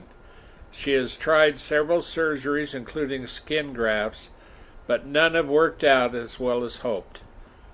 She 0.72 0.94
has 0.94 1.16
tried 1.16 1.60
several 1.60 2.00
surgeries, 2.00 2.74
including 2.74 3.28
skin 3.28 3.72
grafts, 3.72 4.32
but 4.88 5.06
none 5.06 5.36
have 5.36 5.48
worked 5.48 5.84
out 5.84 6.14
as 6.16 6.40
well 6.40 6.64
as 6.64 6.78
hoped. 6.78 7.22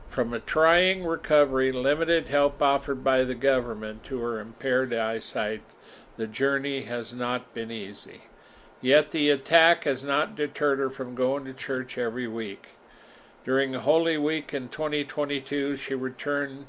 From 0.09 0.33
a 0.33 0.39
trying 0.41 1.05
recovery, 1.05 1.71
limited 1.71 2.27
help 2.27 2.61
offered 2.61 3.01
by 3.01 3.23
the 3.23 3.33
government 3.33 4.03
to 4.03 4.19
her 4.19 4.39
impaired 4.39 4.93
eyesight, 4.93 5.63
the 6.17 6.27
journey 6.27 6.81
has 6.81 7.13
not 7.13 7.53
been 7.53 7.71
easy. 7.71 8.23
Yet 8.81 9.11
the 9.11 9.29
attack 9.29 9.83
has 9.83 10.03
not 10.03 10.35
deterred 10.35 10.79
her 10.79 10.89
from 10.89 11.13
going 11.13 11.45
to 11.45 11.53
church 11.53 11.97
every 11.97 12.27
week. 12.27 12.69
During 13.45 13.73
Holy 13.73 14.17
Week 14.17 14.53
in 14.53 14.69
2022, 14.69 15.77
she 15.77 15.93
returned 15.93 16.65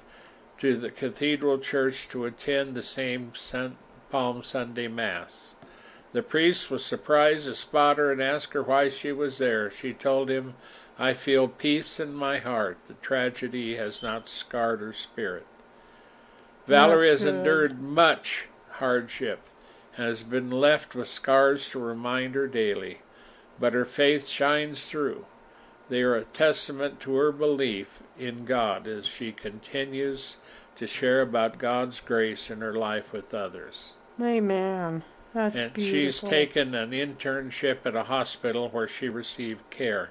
to 0.58 0.76
the 0.76 0.90
Cathedral 0.90 1.58
Church 1.58 2.08
to 2.08 2.26
attend 2.26 2.74
the 2.74 2.82
same 2.82 3.32
Palm 4.10 4.42
Sunday 4.42 4.88
Mass. 4.88 5.54
The 6.12 6.22
priest 6.22 6.70
was 6.70 6.84
surprised 6.84 7.46
to 7.46 7.54
spot 7.54 7.96
her 7.96 8.12
and 8.12 8.22
asked 8.22 8.52
her 8.52 8.62
why 8.62 8.90
she 8.90 9.12
was 9.12 9.38
there. 9.38 9.70
She 9.70 9.94
told 9.94 10.28
him, 10.28 10.54
I 10.98 11.14
feel 11.14 11.48
peace 11.48 11.98
in 11.98 12.12
my 12.12 12.38
heart. 12.38 12.78
The 12.86 12.94
tragedy 12.94 13.76
has 13.76 14.02
not 14.02 14.28
scarred 14.28 14.80
her 14.80 14.92
spirit. 14.92 15.46
Valerie 16.66 17.08
has 17.08 17.24
endured 17.24 17.80
much 17.80 18.48
hardship 18.72 19.40
has 19.92 20.22
been 20.22 20.50
left 20.50 20.94
with 20.94 21.08
scars 21.08 21.68
to 21.70 21.78
remind 21.78 22.34
her 22.34 22.46
daily, 22.46 23.00
but 23.60 23.74
her 23.74 23.84
faith 23.84 24.26
shines 24.26 24.88
through. 24.88 25.26
They 25.88 26.02
are 26.02 26.16
a 26.16 26.24
testament 26.24 27.00
to 27.00 27.14
her 27.16 27.32
belief 27.32 28.02
in 28.18 28.44
God 28.44 28.86
as 28.86 29.06
she 29.06 29.32
continues 29.32 30.36
to 30.76 30.86
share 30.86 31.20
about 31.20 31.58
God's 31.58 32.00
grace 32.00 32.50
in 32.50 32.60
her 32.60 32.74
life 32.74 33.12
with 33.12 33.34
others. 33.34 33.90
Amen. 34.20 35.02
That's 35.34 35.60
and 35.60 35.72
beautiful. 35.72 35.98
she's 35.98 36.20
taken 36.20 36.74
an 36.74 36.90
internship 36.90 37.84
at 37.84 37.96
a 37.96 38.04
hospital 38.04 38.68
where 38.68 38.88
she 38.88 39.08
received 39.08 39.68
care. 39.70 40.10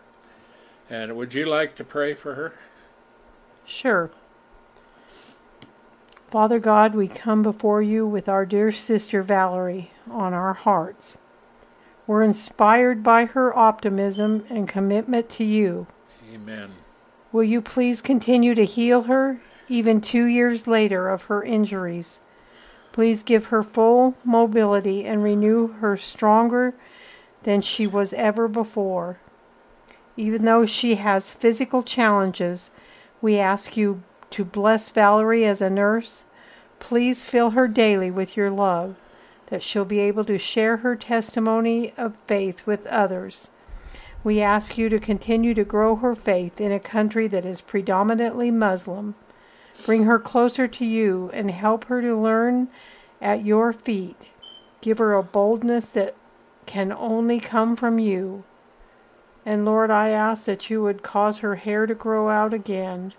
And 0.90 1.16
would 1.16 1.34
you 1.34 1.46
like 1.46 1.76
to 1.76 1.84
pray 1.84 2.14
for 2.14 2.36
her? 2.36 2.54
Sure. 3.66 4.12
Father 6.32 6.60
God, 6.60 6.96
we 6.96 7.10
come 7.10 7.44
before 7.44 7.82
you 7.82 8.08
with 8.08 8.30
our 8.30 8.46
dear 8.46 8.72
sister 8.72 9.22
Valerie 9.22 9.92
on 10.10 10.34
our 10.34 10.54
hearts. 10.54 11.18
We're 12.08 12.24
inspired 12.24 13.04
by 13.04 13.26
her 13.26 13.54
optimism 13.54 14.46
and 14.50 14.66
commitment 14.66 15.30
to 15.32 15.44
you. 15.44 15.88
Amen. 16.34 16.72
Will 17.34 17.44
you 17.44 17.62
please 17.62 18.00
continue 18.00 18.56
to 18.56 18.64
heal 18.64 19.04
her, 19.04 19.42
even 19.68 20.00
two 20.00 20.24
years 20.24 20.68
later, 20.68 21.10
of 21.10 21.24
her 21.24 21.44
injuries? 21.44 22.22
Please 22.94 23.24
give 23.24 23.48
her 23.48 23.62
full 23.62 24.16
mobility 24.24 25.04
and 25.04 25.22
renew 25.22 25.68
her 25.68 25.98
stronger 25.98 26.74
than 27.44 27.60
she 27.60 27.86
was 27.86 28.14
ever 28.14 28.48
before. 28.48 29.20
Even 30.16 30.46
though 30.46 30.66
she 30.66 30.96
has 30.96 31.34
physical 31.34 31.84
challenges, 31.84 32.72
we 33.22 33.38
ask 33.38 33.76
you 33.76 34.04
to 34.32 34.44
bless 34.44 34.90
Valerie 34.90 35.46
as 35.46 35.62
a 35.62 35.70
nurse. 35.70 36.26
Please 36.80 37.26
fill 37.26 37.52
her 37.52 37.68
daily 37.68 38.10
with 38.10 38.36
your 38.36 38.50
love, 38.50 38.96
that 39.48 39.62
she'll 39.62 39.86
be 39.86 40.00
able 40.00 40.26
to 40.26 40.38
share 40.38 40.78
her 40.78 40.96
testimony 40.96 41.94
of 41.98 42.16
faith 42.28 42.66
with 42.66 42.86
others. 42.88 43.50
We 44.24 44.42
ask 44.42 44.78
you 44.78 44.90
to 44.90 45.00
continue 45.00 45.54
to 45.54 45.64
grow 45.64 45.96
her 45.96 46.16
faith 46.16 46.62
in 46.62 46.72
a 46.72 46.80
country 46.80 47.28
that 47.28 47.46
is 47.46 47.62
predominantly 47.62 48.52
Muslim. 48.52 49.16
Bring 49.86 50.04
her 50.04 50.20
closer 50.20 50.68
to 50.68 50.86
you 50.86 51.30
and 51.34 51.50
help 51.50 51.86
her 51.86 52.02
to 52.02 52.16
learn 52.20 52.68
at 53.20 53.46
your 53.46 53.74
feet. 53.74 54.28
Give 54.80 55.00
her 55.00 55.14
a 55.14 55.24
boldness 55.24 55.90
that 55.90 56.16
can 56.66 56.92
only 56.92 57.40
come 57.40 57.76
from 57.76 58.00
you. 58.00 58.44
And 59.46 59.66
Lord, 59.66 59.90
I 59.90 60.10
ask 60.10 60.46
that 60.46 60.70
you 60.70 60.84
would 60.84 61.02
cause 61.02 61.40
her 61.40 61.56
hair 61.56 61.88
to 61.88 61.96
grow 61.96 62.30
out 62.30 62.54
again. 62.54 63.14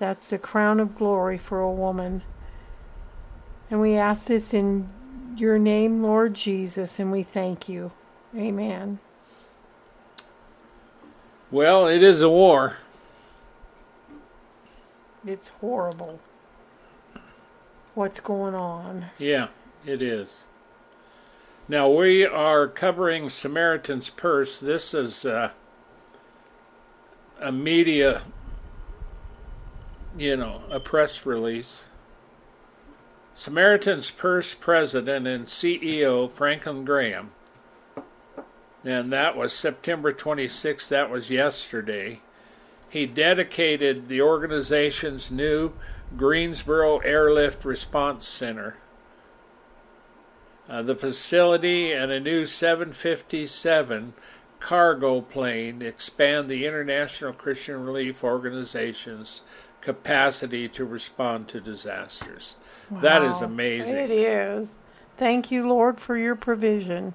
That's 0.00 0.30
the 0.30 0.38
crown 0.38 0.80
of 0.80 0.96
glory 0.96 1.38
for 1.38 1.60
a 1.60 1.70
woman. 1.70 2.22
And 3.70 3.80
we 3.80 3.94
ask 3.96 4.26
this 4.26 4.52
in 4.52 4.88
your 5.36 5.58
name, 5.58 6.02
Lord 6.02 6.34
Jesus, 6.34 6.98
and 6.98 7.12
we 7.12 7.22
thank 7.22 7.68
you. 7.68 7.92
Amen. 8.34 8.98
Well, 11.50 11.86
it 11.86 12.02
is 12.02 12.22
a 12.22 12.30
war. 12.30 12.78
It's 15.26 15.48
horrible 15.48 16.18
what's 17.94 18.20
going 18.20 18.54
on. 18.54 19.06
Yeah, 19.18 19.48
it 19.84 20.00
is. 20.00 20.44
Now 21.68 21.90
we 21.90 22.24
are 22.24 22.66
covering 22.66 23.28
Samaritan's 23.28 24.08
Purse. 24.08 24.60
This 24.60 24.94
is 24.94 25.26
uh, 25.26 25.50
a 27.38 27.52
media, 27.52 28.22
you 30.20 30.36
know, 30.36 30.60
a 30.70 30.78
press 30.78 31.24
release. 31.24 31.86
Samaritan's 33.34 34.10
Purse 34.10 34.52
president 34.52 35.26
and 35.26 35.46
CEO 35.46 36.30
Franklin 36.30 36.84
Graham, 36.84 37.30
and 38.84 39.10
that 39.10 39.34
was 39.34 39.54
September 39.54 40.12
26th, 40.12 40.88
that 40.88 41.08
was 41.08 41.30
yesterday. 41.30 42.20
He 42.90 43.06
dedicated 43.06 44.08
the 44.08 44.20
organization's 44.20 45.30
new 45.30 45.72
Greensboro 46.14 46.98
Airlift 46.98 47.64
Response 47.64 48.28
Center. 48.28 48.76
Uh, 50.68 50.82
the 50.82 50.96
facility 50.96 51.92
and 51.92 52.12
a 52.12 52.20
new 52.20 52.44
757 52.44 54.12
cargo 54.58 55.22
plane 55.22 55.80
expand 55.80 56.50
the 56.50 56.66
International 56.66 57.32
Christian 57.32 57.82
Relief 57.86 58.22
Organization's 58.22 59.40
capacity 59.80 60.68
to 60.68 60.84
respond 60.84 61.48
to 61.48 61.60
disasters. 61.60 62.56
Wow. 62.90 63.00
That 63.00 63.22
is 63.22 63.40
amazing. 63.40 63.96
It 63.96 64.10
is. 64.10 64.76
Thank 65.16 65.50
you, 65.50 65.68
Lord, 65.68 66.00
for 66.00 66.16
your 66.16 66.36
provision. 66.36 67.14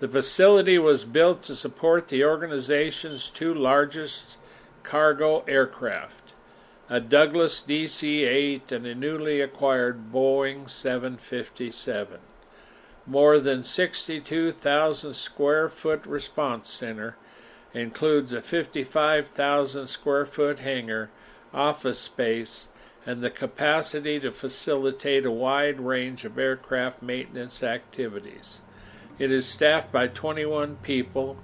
The 0.00 0.08
facility 0.08 0.78
was 0.78 1.04
built 1.04 1.42
to 1.44 1.54
support 1.54 2.08
the 2.08 2.24
organization's 2.24 3.28
two 3.28 3.54
largest 3.54 4.36
cargo 4.82 5.44
aircraft 5.46 6.22
a 6.92 7.00
Douglas 7.00 7.64
DC 7.66 8.26
8, 8.28 8.70
and 8.70 8.86
a 8.86 8.94
newly 8.94 9.40
acquired 9.40 10.12
Boeing 10.12 10.68
757. 10.68 12.18
More 13.06 13.38
than 13.40 13.62
62,000 13.62 15.14
square 15.14 15.70
foot 15.70 16.04
response 16.04 16.68
center 16.68 17.16
includes 17.72 18.34
a 18.34 18.42
55,000 18.42 19.86
square 19.86 20.26
foot 20.26 20.58
hangar, 20.58 21.08
office 21.52 21.98
space, 21.98 22.68
and 23.04 23.20
the 23.20 23.30
capacity 23.30 24.20
to 24.20 24.30
facilitate 24.30 25.26
a 25.26 25.30
wide 25.30 25.80
range 25.80 26.24
of 26.24 26.38
aircraft 26.38 27.02
maintenance 27.02 27.62
activities. 27.62 28.60
It 29.18 29.30
is 29.30 29.46
staffed 29.46 29.90
by 29.92 30.08
21 30.08 30.76
people 30.76 31.38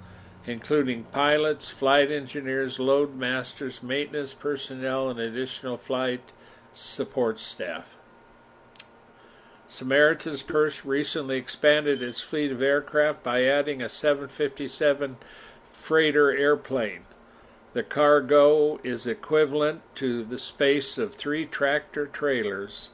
including 0.45 1.03
pilots, 1.03 1.69
flight 1.69 2.11
engineers, 2.11 2.79
load 2.79 3.15
masters, 3.15 3.83
maintenance 3.83 4.33
personnel, 4.33 5.09
and 5.09 5.19
additional 5.19 5.77
flight 5.77 6.31
support 6.73 7.39
staff. 7.39 7.95
Samaritan's 9.67 10.41
Purse 10.41 10.83
recently 10.83 11.37
expanded 11.37 12.01
its 12.01 12.21
fleet 12.21 12.51
of 12.51 12.61
aircraft 12.61 13.21
by 13.21 13.43
adding 13.43 13.81
a 13.81 13.89
757 13.89 15.17
freighter 15.71 16.35
airplane. 16.35 17.01
The 17.73 17.83
cargo 17.83 18.79
is 18.83 19.05
equivalent 19.05 19.81
to 19.95 20.23
the 20.23 20.39
space 20.39 20.97
of 20.97 21.15
three 21.15 21.45
tractor 21.45 22.07
trailers, 22.07 22.89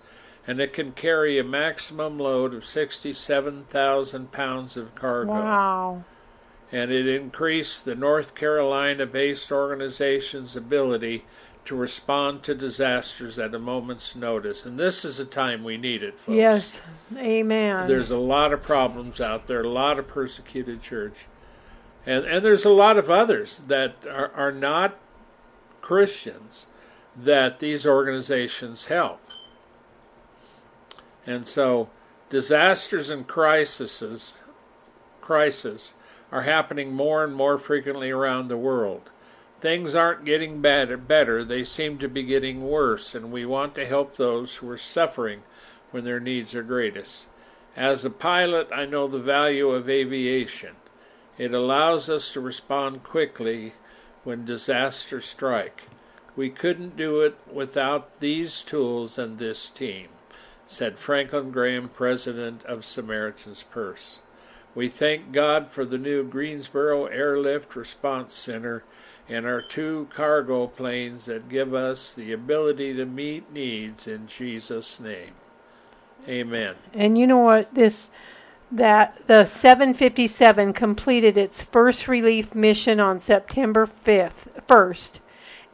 and 0.46 0.60
it 0.60 0.74
can 0.74 0.92
carry 0.92 1.40
a 1.40 1.44
maximum 1.44 2.20
load 2.20 2.54
of 2.54 2.66
67,000 2.66 4.32
pounds 4.32 4.78
of 4.78 4.96
cargo. 4.96 5.32
Wow 5.32 6.04
and 6.72 6.92
it 6.92 7.08
increased 7.08 7.86
the 7.86 7.96
North 7.96 8.36
Carolina 8.36 9.06
based 9.06 9.52
organization's 9.52 10.56
ability 10.56 11.26
to 11.66 11.76
respond 11.76 12.44
to 12.44 12.54
disasters 12.54 13.40
at 13.40 13.56
a 13.56 13.60
moment's 13.60 14.15
notice. 14.15 14.65
And 14.65 14.78
this 14.80 15.04
is 15.04 15.19
a 15.19 15.26
time 15.26 15.63
we 15.63 15.78
need 15.78 16.04
it, 16.04 16.19
folks. 16.19 16.36
Yes, 16.36 16.82
amen. 17.17 17.88
There's 17.88 18.12
a 18.12 18.17
lot 18.17 18.54
of 18.54 18.62
problems 18.62 19.19
out 19.19 19.48
there, 19.48 19.62
a 19.62 19.69
lot 19.69 19.98
of 19.98 20.08
persecuted 20.08 20.82
church. 20.82 21.26
And, 22.06 22.25
and 22.25 22.45
there's 22.45 22.65
a 22.65 22.69
lot 22.69 22.97
of 22.97 23.10
others 23.10 23.60
that 23.67 23.95
are, 24.08 24.31
are 24.35 24.51
not 24.51 24.97
Christians 25.81 26.67
that 27.15 27.60
these 27.60 27.85
organizations 27.85 28.85
help. 28.85 29.21
And 31.25 31.47
so 31.47 31.89
disasters 32.29 33.10
and 33.10 33.27
crises, 33.27 34.39
crisis 35.21 35.95
are 36.31 36.43
happening 36.43 36.93
more 36.93 37.23
and 37.23 37.33
more 37.33 37.58
frequently 37.58 38.12
around 38.12 38.47
the 38.47 38.58
world. 38.58 39.10
Things 39.60 39.95
aren't 39.95 40.25
getting 40.25 40.62
better, 40.62 40.97
better, 40.97 41.43
they 41.43 41.63
seem 41.63 41.97
to 41.99 42.08
be 42.08 42.23
getting 42.23 42.67
worse, 42.67 43.15
and 43.15 43.31
we 43.31 43.45
want 43.45 43.73
to 43.75 43.85
help 43.85 44.15
those 44.15 44.58
who 44.58 44.69
are 44.69 44.77
suffering 44.77 45.41
when 45.91 46.03
their 46.03 46.19
needs 46.19 46.53
are 46.53 46.62
greatest. 46.62 47.27
As 47.75 48.06
a 48.06 48.10
pilot, 48.10 48.67
I 48.71 48.85
know 48.85 49.08
the 49.08 49.19
value 49.19 49.69
of 49.69 49.89
aviation. 49.89 50.75
It 51.38 51.54
allows 51.54 52.10
us 52.10 52.29
to 52.31 52.40
respond 52.40 53.04
quickly 53.04 53.73
when 54.23 54.46
disaster 54.46 55.21
strike. 55.21 55.83
We 56.36 56.50
couldn't 56.50 56.98
do 56.98 57.21
it 57.21 57.38
without 57.52 58.19
these 58.19 58.62
tools 58.62 59.17
and 59.17 59.38
this 59.38 59.69
team, 59.69 60.08
said 60.65 60.98
Franklin 60.98 61.52
Graham, 61.52 61.90
president 61.90 62.63
of 62.65 62.86
Samaritan's 62.86 63.63
Purse. 63.63 64.21
We 64.73 64.90
thank 64.90 65.31
God 65.31 65.71
for 65.71 65.86
the 65.86 65.98
new 65.98 66.23
Greensboro 66.23 67.06
Airlift 67.06 67.75
Response 67.75 68.36
Center 68.36 68.83
and 69.29 69.46
our 69.46 69.62
two 69.62 70.08
cargo 70.13 70.67
planes 70.67 71.25
that 71.25 71.50
give 71.50 71.73
us 71.73 72.13
the 72.13 72.31
ability 72.31 72.94
to 72.96 73.06
meet 73.06 73.52
needs 73.52 74.08
in 74.08 74.27
Jesus' 74.27 75.00
name. 75.00 75.31
Amen. 76.27 76.75
And 76.94 77.17
you 77.17 77.25
know 77.27 77.38
what? 77.38 77.73
This 77.73 78.12
that 78.72 79.28
the 79.28 79.46
757 79.46 80.74
completed 80.74 81.38
its 81.38 81.63
first 81.63 82.08
relief 82.08 82.56
mission 82.56 83.00
on 83.00 83.20
September 83.20 83.86
5th, 83.86 84.48
1st, 84.66 85.20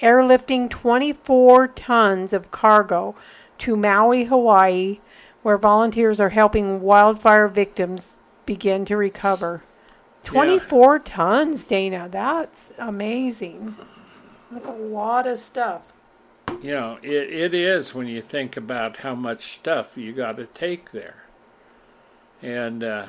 airlifting 0.01 0.69
24 0.69 1.67
tons 1.69 2.33
of 2.33 2.51
cargo 2.51 3.15
to 3.59 3.75
Maui, 3.75 4.25
Hawaii, 4.25 4.99
where 5.41 5.57
volunteers 5.57 6.19
are 6.19 6.29
helping 6.29 6.81
wildfire 6.81 7.47
victims 7.47 8.17
begin 8.45 8.85
to 8.85 8.97
recover. 8.97 9.63
24 10.23 10.95
yeah. 10.95 11.01
tons, 11.03 11.63
Dana. 11.63 12.07
That's 12.09 12.73
amazing. 12.77 13.75
That's 14.51 14.67
a 14.67 14.71
lot 14.71 15.27
of 15.27 15.39
stuff. 15.39 15.83
You 16.61 16.71
know, 16.71 16.99
it, 17.01 17.31
it 17.31 17.53
is 17.53 17.95
when 17.95 18.07
you 18.07 18.21
think 18.21 18.57
about 18.57 18.97
how 18.97 19.15
much 19.15 19.53
stuff 19.53 19.97
you 19.97 20.13
got 20.13 20.37
to 20.37 20.45
take 20.45 20.91
there. 20.91 21.23
And 22.41 22.83
uh, 22.83 23.07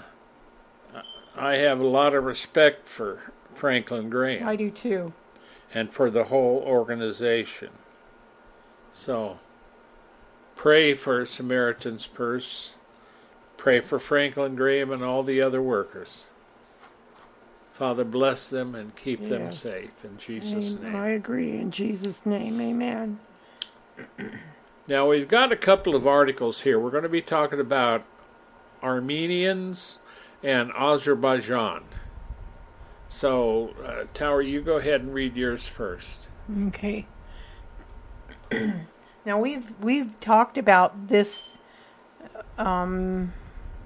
I 1.37 1.55
have 1.55 1.81
a 1.81 1.87
lot 1.87 2.15
of 2.15 2.25
respect 2.25 2.87
for 2.87 3.33
Franklin 3.55 4.11
Graham. 4.11 4.47
I 4.47 4.57
do 4.57 4.71
too. 4.71 5.13
And 5.75 5.93
for 5.93 6.11
the 6.11 6.25
whole 6.25 6.63
organization. 6.67 7.71
So, 8.91 9.39
pray 10.55 10.93
for 10.95 11.25
Samaritan's 11.25 12.07
Purse. 12.07 12.75
Pray 13.57 13.81
for 13.81 13.99
Franklin 13.99 14.55
Graham 14.55 14.91
and 14.91 15.03
all 15.03 15.23
the 15.23 15.41
other 15.41 15.63
workers. 15.63 16.27
Father, 17.73 18.05
bless 18.05 18.51
them 18.51 18.75
and 18.75 18.95
keep 18.95 19.21
yes. 19.23 19.31
them 19.31 19.53
safe 19.53 20.05
in 20.05 20.19
Jesus' 20.19 20.73
name. 20.75 20.95
I 20.95 21.09
agree. 21.09 21.57
In 21.57 21.71
Jesus' 21.71 22.27
name, 22.27 22.61
amen. 22.61 23.19
Now, 24.87 25.09
we've 25.09 25.29
got 25.29 25.53
a 25.53 25.57
couple 25.57 25.97
of 25.97 26.07
articles 26.07 26.63
here. 26.63 26.79
We're 26.79 26.91
going 26.91 27.03
to 27.03 27.09
be 27.09 27.23
talking 27.23 27.61
about 27.61 28.05
Armenians 28.83 29.99
and 30.43 30.73
Azerbaijan. 30.73 31.85
So, 33.09 33.75
uh, 33.85 34.05
Tower, 34.15 34.43
you 34.43 34.63
go 34.63 34.77
ahead 34.77 35.03
and 35.03 35.13
read 35.13 35.37
yours 35.37 35.67
first. 35.67 36.27
Okay. 36.69 37.07
now 39.25 39.39
we've 39.39 39.73
we've 39.81 40.19
talked 40.19 40.57
about 40.57 41.09
this 41.09 41.59
um, 42.59 43.33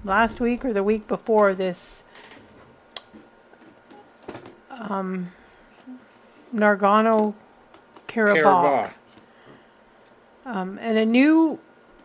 last 0.03 0.39
week 0.39 0.63
or 0.63 0.73
the 0.73 0.83
week 0.83 1.07
before 1.07 1.53
this 1.53 2.03
um, 4.69 5.31
Nagorno 6.53 7.35
Karabakh. 8.07 8.93
Um, 10.45 10.79
and 10.81 10.97
a 10.97 11.05
new 11.05 11.59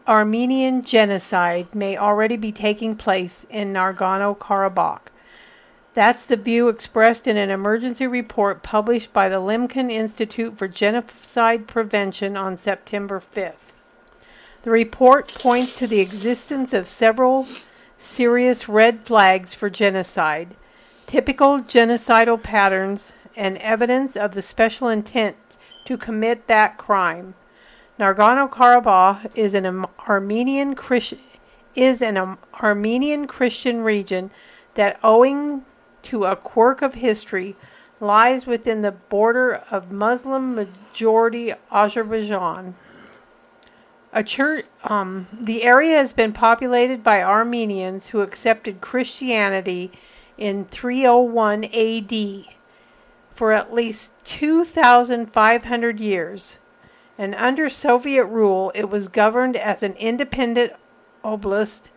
Armenian 0.09 0.82
genocide 0.82 1.74
may 1.74 1.96
already 1.96 2.36
be 2.36 2.50
taking 2.50 2.96
place 2.96 3.46
in 3.48 3.72
Nagorno 3.72 4.36
Karabakh. 4.36 5.03
That's 5.94 6.24
the 6.24 6.36
view 6.36 6.68
expressed 6.68 7.26
in 7.26 7.36
an 7.36 7.50
emergency 7.50 8.07
report 8.07 8.62
published 8.62 9.12
by 9.12 9.28
the 9.28 9.40
Lemkin 9.40 9.90
Institute 9.92 10.59
for 10.59 10.66
Genocide 10.66 11.68
Prevention 11.68 12.36
on 12.36 12.57
September 12.57 13.20
5th. 13.20 13.74
The 14.62 14.70
report 14.70 15.32
points 15.34 15.76
to 15.76 15.86
the 15.86 16.00
existence 16.00 16.72
of 16.72 16.88
several 16.88 17.46
serious 17.98 18.68
red 18.68 19.05
flags 19.05 19.55
for 19.55 19.70
genocide, 19.70 20.57
typical 21.07 21.61
genocidal 21.61 22.42
patterns, 22.42 23.12
and 23.36 23.57
evidence 23.59 24.16
of 24.16 24.34
the 24.34 24.42
special 24.42 24.88
intent 24.88 25.36
to 25.84 25.96
commit 25.96 26.48
that 26.48 26.76
crime. 26.76 27.34
Nagorno-Karabakh 28.03 29.30
is 29.36 29.55
an 29.55 29.86
Armenian 30.09 30.74
Christ- 30.74 31.14
is 31.76 32.03
an 32.03 32.36
Armenian 32.61 33.28
Christian 33.28 33.82
region 33.82 34.32
that, 34.74 34.98
owing 35.05 35.64
to 36.03 36.24
a 36.24 36.34
quirk 36.34 36.82
of 36.82 36.94
history, 36.94 37.55
lies 38.00 38.44
within 38.44 38.82
the 38.82 38.90
border 38.90 39.62
of 39.70 39.92
Muslim 39.92 40.57
majority 40.57 41.55
Azerbaijan. 41.70 42.74
Church, 44.24 44.66
um, 44.82 45.28
the 45.32 45.62
area 45.62 45.96
has 45.96 46.12
been 46.12 46.32
populated 46.32 47.05
by 47.05 47.22
Armenians 47.22 48.09
who 48.09 48.20
accepted 48.20 48.80
Christianity 48.80 49.92
in 50.36 50.64
301 50.64 51.64
AD 51.66 52.46
for 53.32 53.53
at 53.53 53.72
least 53.72 54.12
2,500 54.24 56.00
years. 56.00 56.59
And 57.18 57.34
under 57.34 57.68
Soviet 57.68 58.24
rule, 58.24 58.72
it 58.74 58.88
was 58.88 59.08
governed 59.08 59.56
as 59.56 59.82
an 59.82 59.94
independent 59.94 60.72
oblast 61.24 61.90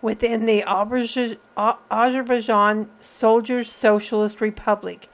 within 0.00 0.46
the 0.46 0.62
Azerbaijan 1.90 2.88
Soldiers 3.00 3.72
Socialist 3.72 4.40
Republic 4.40 5.08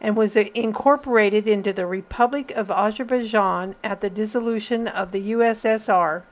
and 0.00 0.16
was 0.16 0.34
incorporated 0.36 1.46
into 1.46 1.72
the 1.72 1.86
Republic 1.86 2.50
of 2.52 2.70
Azerbaijan 2.70 3.74
at 3.84 4.00
the 4.00 4.08
dissolution 4.08 4.88
of 4.88 5.12
the 5.12 5.32
USSR. 5.32 6.22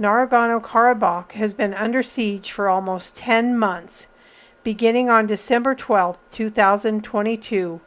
Nagorno 0.00 0.62
Karabakh 0.62 1.32
has 1.32 1.52
been 1.52 1.74
under 1.74 2.02
siege 2.02 2.52
for 2.52 2.68
almost 2.68 3.16
10 3.16 3.58
months, 3.58 4.06
beginning 4.62 5.10
on 5.10 5.26
December 5.26 5.74
12, 5.74 6.18
2022, 6.30 7.80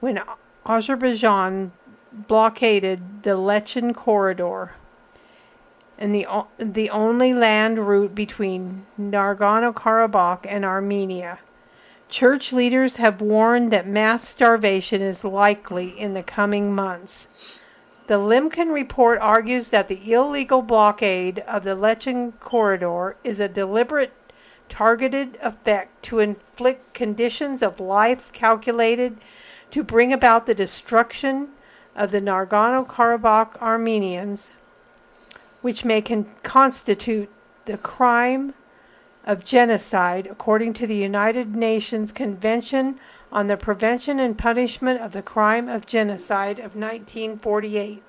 when 0.00 0.20
Azerbaijan 0.66 1.72
blockaded 2.14 3.22
the 3.22 3.36
Lachin 3.36 3.94
corridor 3.94 4.74
and 5.98 6.14
the 6.14 6.26
the 6.58 6.90
only 6.90 7.32
land 7.32 7.86
route 7.86 8.14
between 8.14 8.86
Nagorno-Karabakh 9.00 10.44
and 10.48 10.64
Armenia. 10.64 11.38
Church 12.08 12.52
leaders 12.52 12.96
have 12.96 13.20
warned 13.20 13.72
that 13.72 13.88
mass 13.88 14.28
starvation 14.28 15.02
is 15.02 15.24
likely 15.24 15.88
in 15.88 16.14
the 16.14 16.22
coming 16.22 16.74
months. 16.74 17.28
The 18.06 18.18
Lemkin 18.18 18.72
report 18.72 19.18
argues 19.20 19.70
that 19.70 19.88
the 19.88 20.12
illegal 20.12 20.62
blockade 20.62 21.38
of 21.40 21.64
the 21.64 21.74
Lachin 21.74 22.38
corridor 22.38 23.16
is 23.24 23.40
a 23.40 23.48
deliberate 23.48 24.12
targeted 24.68 25.38
effect 25.42 26.02
to 26.04 26.18
inflict 26.18 26.92
conditions 26.92 27.62
of 27.62 27.80
life 27.80 28.30
calculated 28.32 29.16
to 29.70 29.82
bring 29.82 30.12
about 30.12 30.46
the 30.46 30.54
destruction 30.54 31.48
of 31.94 32.10
the 32.10 32.20
Nagorno 32.20 32.86
Karabakh 32.86 33.60
Armenians, 33.62 34.50
which 35.62 35.84
may 35.84 36.02
con- 36.02 36.26
constitute 36.42 37.30
the 37.64 37.78
crime 37.78 38.54
of 39.24 39.44
genocide 39.44 40.26
according 40.26 40.74
to 40.74 40.86
the 40.86 40.96
United 40.96 41.54
Nations 41.56 42.12
Convention 42.12 42.98
on 43.32 43.46
the 43.46 43.56
Prevention 43.56 44.20
and 44.20 44.36
Punishment 44.36 45.00
of 45.00 45.12
the 45.12 45.22
Crime 45.22 45.68
of 45.68 45.86
Genocide 45.86 46.58
of 46.58 46.76
1948. 46.76 48.02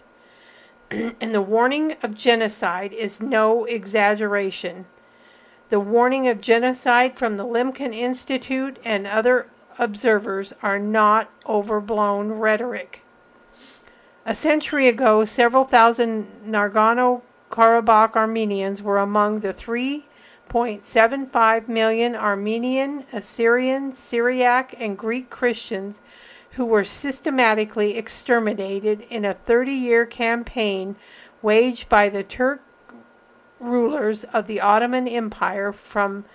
and 0.92 1.34
the 1.34 1.42
warning 1.42 1.96
of 2.04 2.16
genocide 2.16 2.94
is 2.94 3.22
no 3.22 3.66
exaggeration. 3.66 4.86
The 5.70 5.80
warning 5.80 6.28
of 6.28 6.42
genocide 6.42 7.18
from 7.18 7.38
the 7.38 7.46
Lemkin 7.46 7.94
Institute 7.94 8.78
and 8.86 9.08
other 9.08 9.48
observers 9.80 10.54
are 10.62 10.80
not 10.80 11.30
overblown 11.48 12.34
rhetoric. 12.34 13.02
A 14.28 14.34
century 14.34 14.88
ago, 14.88 15.24
several 15.24 15.66
thousand 15.66 16.26
Nagorno 16.48 17.22
Karabakh 17.52 18.16
Armenians 18.16 18.82
were 18.82 18.98
among 18.98 19.42
the 19.42 19.54
3.75 19.54 21.68
million 21.68 22.16
Armenian, 22.16 23.06
Assyrian, 23.14 23.94
Syriac, 23.94 24.74
and 24.80 24.98
Greek 24.98 25.30
Christians 25.30 26.02
who 26.54 26.66
were 26.66 26.84
systematically 26.84 27.96
exterminated 27.96 29.02
in 29.12 29.26
a 29.26 29.36
30 29.36 29.72
year 29.72 30.08
campaign 30.08 30.96
waged 31.44 31.88
by 31.88 32.10
the 32.10 32.24
Turk 32.24 32.64
rulers 33.60 34.24
of 34.24 34.48
the 34.48 34.60
Ottoman 34.60 35.08
Empire 35.08 35.72
from 35.72 36.26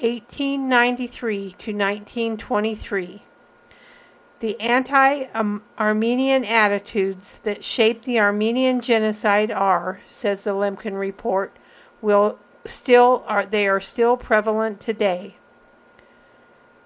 1893 0.00 1.50
to 1.50 1.72
1923. 1.72 3.22
The 4.40 4.60
anti 4.60 5.24
Armenian 5.78 6.44
attitudes 6.44 7.40
that 7.42 7.64
shaped 7.64 8.04
the 8.04 8.20
Armenian 8.20 8.80
genocide 8.80 9.50
are, 9.50 10.00
says 10.08 10.44
the 10.44 10.54
Lemkin 10.54 10.98
report, 10.98 11.56
will 12.00 12.38
still 12.64 13.24
are 13.26 13.44
they 13.44 13.66
are 13.66 13.80
still 13.80 14.16
prevalent 14.16 14.80
today. 14.80 15.36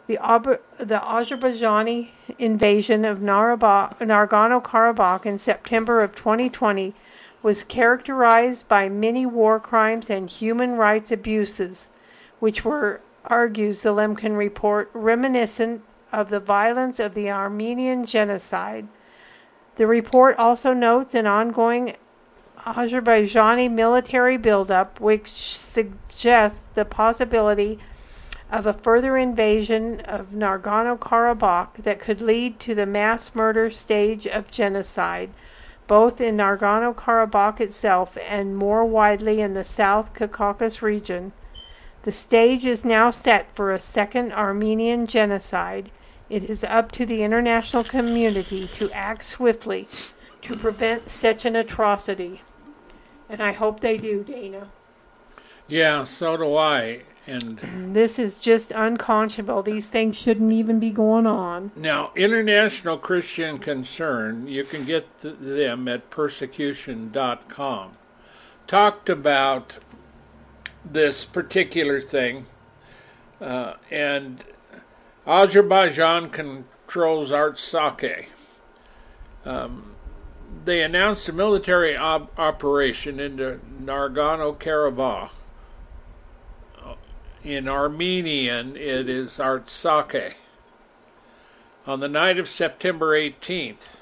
The, 0.06 0.60
the 0.78 0.98
Azerbaijani 0.98 2.10
invasion 2.38 3.04
of 3.04 3.18
Nagorno 3.18 4.62
Karabakh 4.62 5.26
in 5.26 5.38
September 5.38 6.00
of 6.00 6.16
2020 6.16 6.94
was 7.42 7.64
characterized 7.64 8.68
by 8.68 8.88
many 8.88 9.26
war 9.26 9.60
crimes 9.60 10.10
and 10.10 10.28
human 10.28 10.72
rights 10.72 11.12
abuses, 11.12 11.88
which 12.40 12.64
were, 12.64 13.00
argues 13.24 13.82
the 13.82 13.90
Lemkin 13.90 14.36
report, 14.36 14.90
reminiscent 14.92 15.82
of 16.12 16.28
the 16.28 16.40
violence 16.40 17.00
of 17.00 17.14
the 17.14 17.30
Armenian 17.30 18.04
genocide. 18.04 18.86
The 19.76 19.86
report 19.86 20.36
also 20.38 20.74
notes 20.74 21.14
an 21.14 21.26
ongoing 21.26 21.96
Azerbaijani 22.58 23.70
military 23.70 24.36
buildup, 24.36 25.00
which 25.00 25.30
suggests 25.30 26.60
the 26.74 26.84
possibility 26.84 27.78
of 28.50 28.66
a 28.66 28.74
further 28.74 29.16
invasion 29.16 30.00
of 30.00 30.32
Nagorno 30.32 30.98
Karabakh 30.98 31.82
that 31.82 31.98
could 31.98 32.20
lead 32.20 32.60
to 32.60 32.74
the 32.74 32.84
mass 32.84 33.34
murder 33.34 33.70
stage 33.70 34.26
of 34.26 34.50
genocide, 34.50 35.30
both 35.86 36.20
in 36.20 36.36
Nagorno 36.36 36.94
Karabakh 36.94 37.60
itself 37.60 38.18
and 38.28 38.54
more 38.54 38.84
widely 38.84 39.40
in 39.40 39.54
the 39.54 39.64
South 39.64 40.12
Caucasus 40.12 40.82
region. 40.82 41.32
The 42.02 42.12
stage 42.12 42.66
is 42.66 42.84
now 42.84 43.10
set 43.10 43.54
for 43.54 43.72
a 43.72 43.80
second 43.80 44.32
Armenian 44.32 45.06
genocide. 45.06 45.90
It 46.32 46.48
is 46.48 46.64
up 46.64 46.92
to 46.92 47.04
the 47.04 47.22
international 47.22 47.84
community 47.84 48.66
to 48.76 48.90
act 48.92 49.22
swiftly 49.22 49.86
to 50.40 50.56
prevent 50.56 51.10
such 51.10 51.44
an 51.44 51.54
atrocity. 51.54 52.40
And 53.28 53.42
I 53.42 53.52
hope 53.52 53.80
they 53.80 53.98
do, 53.98 54.24
Dana. 54.24 54.68
Yeah, 55.68 56.04
so 56.04 56.38
do 56.38 56.56
I. 56.56 57.02
And 57.26 57.94
this 57.94 58.18
is 58.18 58.36
just 58.36 58.72
unconscionable. 58.72 59.62
These 59.62 59.90
things 59.90 60.18
shouldn't 60.18 60.54
even 60.54 60.80
be 60.80 60.88
going 60.88 61.26
on. 61.26 61.70
Now, 61.76 62.12
International 62.16 62.96
Christian 62.96 63.58
Concern, 63.58 64.48
you 64.48 64.64
can 64.64 64.86
get 64.86 65.06
them 65.20 65.86
at 65.86 66.08
persecution.com. 66.08 67.92
Talked 68.66 69.10
about 69.10 69.76
this 70.82 71.26
particular 71.26 72.00
thing, 72.00 72.46
uh, 73.38 73.74
and 73.90 74.42
Azerbaijan 75.26 76.30
controls 76.30 77.30
Artsakh. 77.30 78.26
Um, 79.44 79.94
they 80.64 80.82
announced 80.82 81.28
a 81.28 81.32
military 81.32 81.96
op- 81.96 82.38
operation 82.38 83.18
into 83.18 83.60
Nagorno 83.82 84.56
Karabakh 84.56 85.30
in 87.44 87.68
Armenian, 87.68 88.76
it 88.76 89.08
is 89.08 89.38
Artsakh. 89.38 90.34
On 91.86 92.00
the 92.00 92.08
night 92.08 92.38
of 92.38 92.48
September 92.48 93.18
18th. 93.18 93.96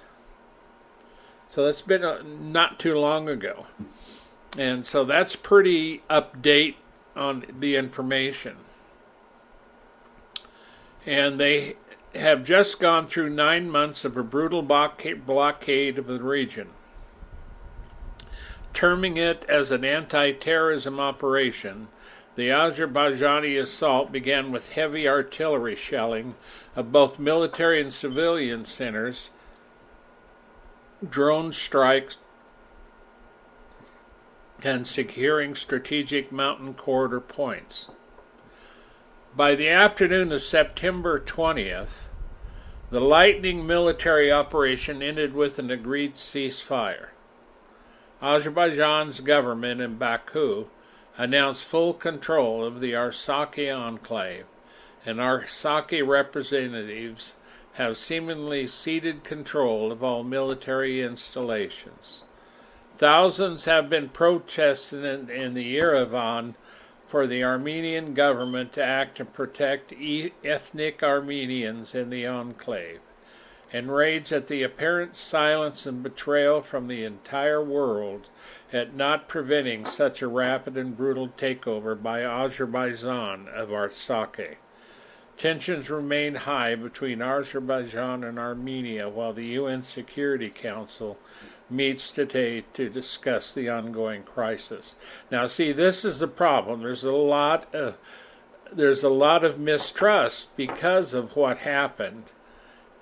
So 1.48 1.64
that's 1.64 1.82
been 1.82 2.04
a, 2.04 2.22
not 2.22 2.78
too 2.78 2.98
long 2.98 3.28
ago. 3.28 3.66
And 4.58 4.86
so 4.86 5.04
that's 5.04 5.36
pretty 5.36 6.02
update 6.10 6.74
on 7.16 7.46
the 7.58 7.76
information. 7.76 8.56
And 11.07 11.40
they 11.40 11.76
have 12.14 12.44
just 12.44 12.80
gone 12.80 13.07
through 13.07 13.30
nine 13.30 13.70
months 13.70 14.05
of 14.05 14.16
a 14.16 14.24
brutal 14.24 14.62
blockade 14.62 15.98
of 15.98 16.07
the 16.07 16.22
region, 16.22 16.68
terming 18.72 19.16
it 19.16 19.44
as 19.48 19.70
an 19.70 19.84
anti 19.84 20.32
terrorism 20.32 21.01
operation 21.01 21.88
the 22.40 22.48
Azerbaijani 22.48 23.61
assault 23.61 24.12
began 24.12 24.53
with 24.53 24.72
heavy 24.72 25.07
artillery 25.07 25.76
shelling 25.76 26.36
of 26.76 26.90
both 26.90 27.18
military 27.18 27.80
and 27.82 27.92
civilian 27.92 28.64
centers, 28.64 29.30
drone 31.07 31.53
strikes, 31.53 32.18
and 34.62 34.86
securing 34.86 35.55
strategic 35.55 36.30
mountain 36.30 36.72
corridor 36.72 37.20
points. 37.20 37.88
By 39.37 39.55
the 39.55 39.68
afternoon 39.68 40.33
of 40.33 40.43
September 40.43 41.20
20th, 41.20 42.09
the 42.91 43.01
lightning 43.01 43.64
military 43.64 44.33
operation 44.33 45.03
ended 45.03 45.35
with 45.35 45.61
an 45.61 45.70
agreed 45.70 46.14
ceasefire. 46.14 47.11
Azerbaijan's 48.20 49.20
government 49.20 49.81
in 49.81 49.99
Baku 49.99 50.66
announced 51.16 51.64
full 51.64 51.95
control 51.95 52.64
of 52.64 52.81
the 52.81 52.93
Artsakh 52.93 53.57
enclave, 53.72 54.47
and 55.07 55.20
Artsakh 55.20 56.05
representatives 56.05 57.37
have 57.74 57.97
seemingly 57.97 58.66
ceded 58.66 59.22
control 59.22 59.93
of 59.93 60.03
all 60.03 60.24
military 60.24 61.03
installations. 61.03 62.24
Thousands 62.99 63.64
have 63.66 63.89
been 63.89 64.09
protesting 64.09 65.05
in, 65.05 65.31
in 65.31 65.55
the 65.55 65.76
Yerevan 65.76 66.57
for 67.11 67.26
the 67.26 67.42
Armenian 67.42 68.14
government 68.14 68.72
to 68.72 68.84
act 68.84 69.18
and 69.18 69.32
protect 69.32 69.92
e- 69.92 70.32
ethnic 70.44 71.02
Armenians 71.02 71.92
in 71.92 72.08
the 72.08 72.24
enclave, 72.24 73.00
and 73.72 73.92
rage 73.92 74.32
at 74.32 74.46
the 74.46 74.62
apparent 74.62 75.16
silence 75.16 75.86
and 75.86 76.04
betrayal 76.04 76.62
from 76.62 76.86
the 76.86 77.02
entire 77.02 77.61
world 77.61 78.30
at 78.72 78.94
not 78.94 79.26
preventing 79.26 79.84
such 79.84 80.22
a 80.22 80.28
rapid 80.28 80.76
and 80.76 80.96
brutal 80.96 81.26
takeover 81.26 82.00
by 82.00 82.22
Azerbaijan 82.22 83.48
of 83.48 83.70
Artsakh. 83.70 84.58
Tensions 85.36 85.90
remain 85.90 86.36
high 86.36 86.76
between 86.76 87.20
Azerbaijan 87.20 88.22
and 88.22 88.38
Armenia 88.38 89.08
while 89.08 89.32
the 89.32 89.46
UN 89.46 89.82
Security 89.82 90.48
Council 90.48 91.18
meets 91.70 92.10
today 92.10 92.64
to 92.74 92.88
discuss 92.88 93.54
the 93.54 93.68
ongoing 93.68 94.22
crisis. 94.22 94.94
Now, 95.30 95.46
see, 95.46 95.72
this 95.72 96.04
is 96.04 96.18
the 96.18 96.28
problem. 96.28 96.82
There's 96.82 97.04
a 97.04 97.12
lot 97.12 97.72
of 97.74 97.96
there's 98.72 99.02
a 99.02 99.08
lot 99.08 99.42
of 99.42 99.58
mistrust 99.58 100.54
because 100.56 101.12
of 101.12 101.34
what 101.34 101.58
happened 101.58 102.24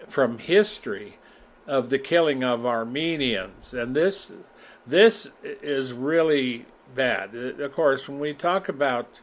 from 0.07 0.39
history 0.39 1.19
of 1.67 1.91
the 1.91 1.99
killing 1.99 2.43
of 2.43 2.65
Armenians, 2.65 3.75
and 3.75 3.95
this 3.95 4.33
this 4.87 5.31
is 5.43 5.93
really 5.93 6.67
bad. 6.95 7.35
Of 7.35 7.73
course, 7.75 8.09
when 8.09 8.19
we 8.19 8.33
talk 8.33 8.69
about 8.69 9.21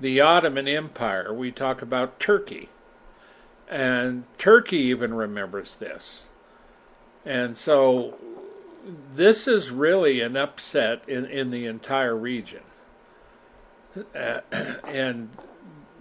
the 0.00 0.20
Ottoman 0.20 0.68
Empire, 0.68 1.32
we 1.32 1.50
talk 1.50 1.82
about 1.82 2.20
Turkey. 2.20 2.68
And 3.68 4.24
Turkey 4.38 4.78
even 4.78 5.12
remembers 5.12 5.76
this. 5.76 6.28
And 7.28 7.58
so 7.58 8.14
this 9.14 9.46
is 9.46 9.70
really 9.70 10.22
an 10.22 10.34
upset 10.34 11.06
in, 11.06 11.26
in 11.26 11.50
the 11.50 11.66
entire 11.66 12.16
region. 12.16 12.62
Uh, 14.16 14.40
and 14.86 15.28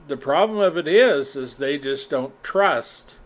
the 0.07 0.15
problem 0.15 0.59
of 0.59 0.77
it 0.77 0.87
is 0.87 1.35
is 1.35 1.57
they 1.57 1.77
just 1.77 2.09
don't 2.09 2.41
trust 2.45 3.19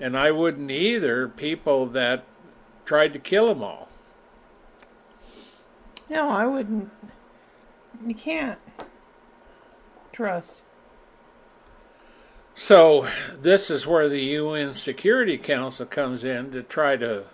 and 0.00 0.18
I 0.18 0.32
wouldn't 0.32 0.72
either 0.72 1.28
people 1.28 1.86
that 1.86 2.24
tried 2.84 3.12
to 3.12 3.20
kill 3.20 3.46
them 3.46 3.62
all. 3.62 3.88
No, 6.10 6.28
I 6.28 6.44
wouldn't. 6.44 6.90
You 8.04 8.14
can't 8.16 8.58
trust. 10.10 10.62
So, 12.60 13.06
this 13.40 13.70
is 13.70 13.86
where 13.86 14.08
the 14.08 14.20
UN 14.20 14.74
Security 14.74 15.38
Council 15.38 15.86
comes 15.86 16.24
in 16.24 16.50
to 16.50 16.64
try 16.64 16.96
to 16.96 17.26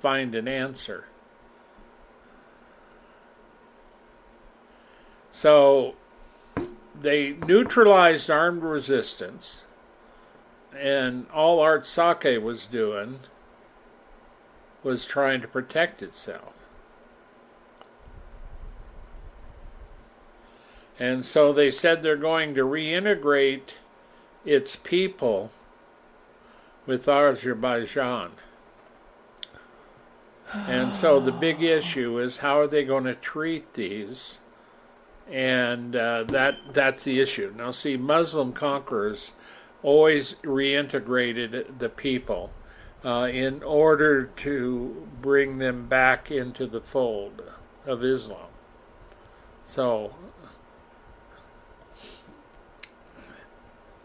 find 0.00 0.36
an 0.36 0.46
answer. 0.46 1.06
So, 5.32 5.96
they 6.98 7.32
neutralized 7.32 8.30
armed 8.30 8.62
resistance, 8.62 9.64
and 10.72 11.26
all 11.34 11.58
Artsakh 11.58 12.40
was 12.40 12.68
doing 12.68 13.18
was 14.84 15.06
trying 15.06 15.40
to 15.40 15.48
protect 15.48 16.04
itself. 16.04 16.52
And 21.00 21.26
so 21.26 21.52
they 21.52 21.72
said 21.72 22.02
they're 22.02 22.16
going 22.16 22.54
to 22.54 22.62
reintegrate 22.62 23.72
its 24.44 24.76
people 24.76 25.50
with 26.86 27.08
Azerbaijan. 27.08 28.32
And 30.52 30.96
so 30.96 31.20
the 31.20 31.32
big 31.32 31.62
issue 31.78 32.18
is 32.18 32.38
how 32.38 32.58
are 32.58 32.66
they 32.66 32.84
going 32.84 33.04
to 33.04 33.14
treat 33.14 33.74
these? 33.74 34.38
And 35.30 35.94
uh, 35.94 36.24
that 36.24 36.56
that's 36.72 37.04
the 37.04 37.20
issue. 37.20 37.52
Now, 37.54 37.70
see, 37.70 37.98
Muslim 37.98 38.54
conquerors 38.54 39.34
always 39.82 40.34
reintegrated 40.42 41.78
the 41.78 41.90
people 41.90 42.50
uh, 43.04 43.28
in 43.30 43.62
order 43.62 44.24
to 44.24 45.06
bring 45.20 45.58
them 45.58 45.86
back 45.86 46.30
into 46.30 46.66
the 46.66 46.80
fold 46.80 47.42
of 47.86 48.02
Islam. 48.02 48.48
So, 49.64 50.14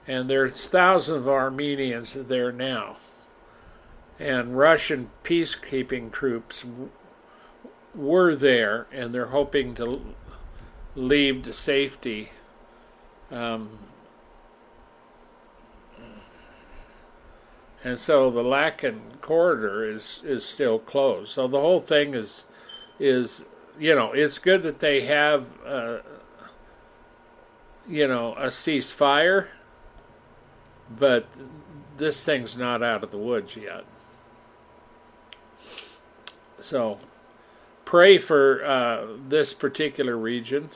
and 0.07 0.29
there's 0.29 0.67
thousands 0.67 1.17
of 1.19 1.27
Armenians 1.27 2.13
there 2.13 2.51
now. 2.51 2.97
And 4.19 4.57
Russian 4.57 5.09
peacekeeping 5.23 6.11
troops 6.11 6.63
were 7.95 8.35
there, 8.35 8.87
and 8.91 9.13
they're 9.13 9.27
hoping 9.27 9.75
to 9.75 10.01
leave 10.95 11.43
to 11.43 11.53
safety. 11.53 12.31
Um, 13.31 13.79
and 17.83 17.97
so 17.99 18.29
the 18.29 18.43
Lacan 18.43 19.19
corridor 19.21 19.89
is 19.89 20.21
is 20.23 20.45
still 20.45 20.79
closed. 20.79 21.31
So 21.31 21.47
the 21.47 21.59
whole 21.59 21.81
thing 21.81 22.13
is 22.13 22.45
is 22.99 23.45
you 23.79 23.95
know 23.95 24.11
it's 24.11 24.37
good 24.37 24.63
that 24.63 24.79
they 24.79 25.01
have 25.01 25.47
uh, 25.65 25.97
you 27.87 28.07
know 28.07 28.33
a 28.35 28.47
ceasefire, 28.47 29.47
but 30.97 31.27
this 31.97 32.23
thing's 32.23 32.57
not 32.57 32.83
out 32.83 33.03
of 33.03 33.11
the 33.11 33.17
woods 33.17 33.55
yet. 33.55 33.85
So 36.59 36.99
pray 37.85 38.17
for 38.17 38.63
uh, 38.63 39.07
this 39.27 39.53
particular 39.53 40.17
region. 40.17 40.69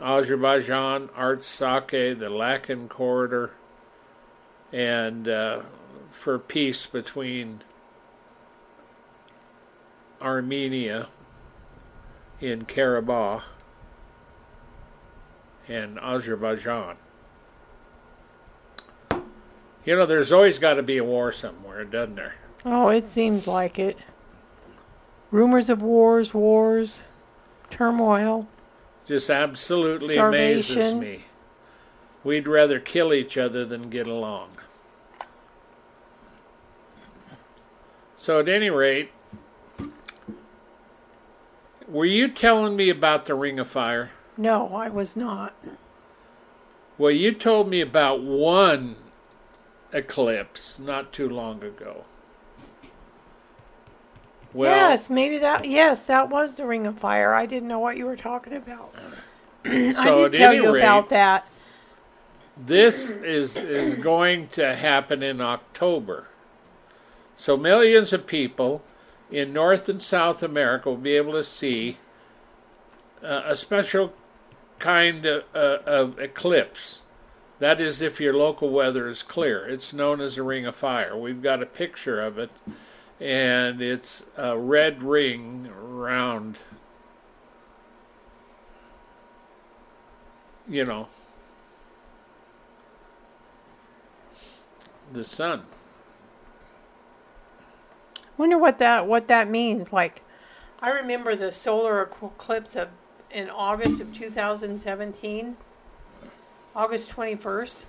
Azerbaijan, 0.00 1.08
Artsakh, 1.08 1.90
the 1.90 2.30
Lacan 2.30 2.88
corridor, 2.88 3.52
and 4.72 5.28
uh, 5.28 5.60
for 6.10 6.38
peace 6.38 6.86
between 6.86 7.62
Armenia 10.20 11.08
in 12.40 12.64
Karabakh 12.64 13.42
and 15.68 15.98
Azerbaijan. 15.98 16.96
You 19.84 19.96
know, 19.96 20.06
there's 20.06 20.30
always 20.32 20.58
got 20.58 20.74
to 20.74 20.82
be 20.82 20.96
a 20.98 21.04
war 21.04 21.32
somewhere, 21.32 21.84
doesn't 21.84 22.14
there? 22.14 22.36
Oh, 22.64 22.88
it 22.88 23.08
seems 23.08 23.46
like 23.46 23.78
it. 23.78 23.98
Rumors 25.30 25.68
of 25.68 25.82
wars, 25.82 26.32
wars, 26.32 27.02
turmoil. 27.70 28.46
Just 29.06 29.30
absolutely 29.30 30.14
Starvation. 30.14 30.80
amazes 30.80 30.94
me. 30.94 31.24
We'd 32.22 32.46
rather 32.46 32.78
kill 32.78 33.12
each 33.12 33.36
other 33.36 33.64
than 33.64 33.90
get 33.90 34.06
along. 34.06 34.50
So, 38.16 38.38
at 38.38 38.48
any 38.48 38.70
rate, 38.70 39.10
were 41.88 42.04
you 42.04 42.28
telling 42.28 42.76
me 42.76 42.88
about 42.88 43.24
the 43.24 43.34
Ring 43.34 43.58
of 43.58 43.68
Fire? 43.68 44.12
No, 44.36 44.72
I 44.76 44.88
was 44.88 45.16
not. 45.16 45.56
Well, 46.96 47.10
you 47.10 47.32
told 47.32 47.68
me 47.68 47.80
about 47.80 48.22
one 48.22 48.94
eclipse 49.92 50.78
not 50.78 51.12
too 51.12 51.28
long 51.28 51.62
ago. 51.62 52.04
Well, 54.54 54.70
yes, 54.90 55.08
maybe 55.08 55.38
that. 55.38 55.64
Yes, 55.66 56.06
that 56.06 56.28
was 56.28 56.56
the 56.56 56.66
Ring 56.66 56.86
of 56.86 56.98
Fire. 56.98 57.34
I 57.34 57.46
didn't 57.46 57.68
know 57.68 57.78
what 57.78 57.96
you 57.96 58.04
were 58.04 58.16
talking 58.16 58.52
about. 58.54 58.94
I 59.64 59.70
did 59.70 60.32
tell 60.34 60.52
you 60.52 60.72
rate, 60.72 60.82
about 60.82 61.08
that. 61.10 61.46
this 62.56 63.08
is 63.10 63.56
is 63.56 63.94
going 63.96 64.48
to 64.48 64.74
happen 64.74 65.22
in 65.22 65.40
October. 65.40 66.28
So 67.36 67.56
millions 67.56 68.12
of 68.12 68.26
people 68.26 68.82
in 69.30 69.52
North 69.52 69.88
and 69.88 70.02
South 70.02 70.42
America 70.42 70.90
will 70.90 70.96
be 70.98 71.16
able 71.16 71.32
to 71.32 71.44
see 71.44 71.96
uh, 73.22 73.42
a 73.46 73.56
special 73.56 74.12
kind 74.78 75.24
of, 75.24 75.44
uh, 75.54 75.78
of 75.86 76.18
eclipse. 76.18 77.01
That 77.62 77.80
is, 77.80 78.00
if 78.00 78.20
your 78.20 78.34
local 78.34 78.70
weather 78.70 79.08
is 79.08 79.22
clear. 79.22 79.64
It's 79.68 79.92
known 79.92 80.20
as 80.20 80.36
a 80.36 80.42
ring 80.42 80.66
of 80.66 80.74
fire. 80.74 81.16
We've 81.16 81.40
got 81.40 81.62
a 81.62 81.66
picture 81.66 82.20
of 82.20 82.36
it, 82.36 82.50
and 83.20 83.80
it's 83.80 84.24
a 84.36 84.58
red 84.58 85.00
ring 85.04 85.70
around, 85.72 86.58
you 90.68 90.84
know, 90.84 91.06
the 95.12 95.22
sun. 95.22 95.62
Wonder 98.36 98.58
what 98.58 98.78
that 98.78 99.06
what 99.06 99.28
that 99.28 99.48
means. 99.48 99.92
Like, 99.92 100.22
I 100.80 100.90
remember 100.90 101.36
the 101.36 101.52
solar 101.52 102.02
eclipse 102.02 102.74
of 102.74 102.88
in 103.30 103.48
August 103.48 104.00
of 104.00 104.12
2017, 104.12 105.56
August 106.74 107.10
21st, 107.10 107.84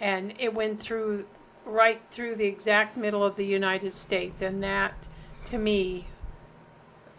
and 0.00 0.34
it 0.38 0.54
went 0.54 0.80
through 0.80 1.26
right 1.64 2.00
through 2.10 2.36
the 2.36 2.46
exact 2.46 2.96
middle 2.96 3.24
of 3.24 3.36
the 3.36 3.46
United 3.46 3.90
States, 3.90 4.40
and 4.40 4.62
that 4.62 5.06
to 5.46 5.58
me, 5.58 6.06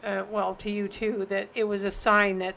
uh, 0.04 0.24
well, 0.30 0.56
to 0.56 0.70
you 0.70 0.88
too, 0.88 1.26
that 1.30 1.50
it 1.54 1.66
was 1.66 1.84
a 1.84 1.92
sign 1.92 2.40
that 2.40 2.56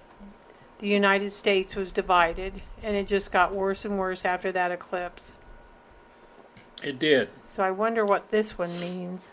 the 0.78 0.88
United 0.88 1.30
States 1.30 1.76
was 1.76 1.92
divided, 1.92 2.62
and 2.82 2.96
it 2.96 3.06
just 3.06 3.30
got 3.30 3.54
worse 3.54 3.84
and 3.84 3.98
worse 3.98 4.24
after 4.24 4.50
that 4.52 4.72
eclipse. 4.72 5.34
It 6.82 6.98
did. 6.98 7.28
So 7.46 7.62
I 7.62 7.70
wonder 7.70 8.04
what 8.04 8.30
this 8.30 8.56
one 8.56 8.80
means. 8.80 9.28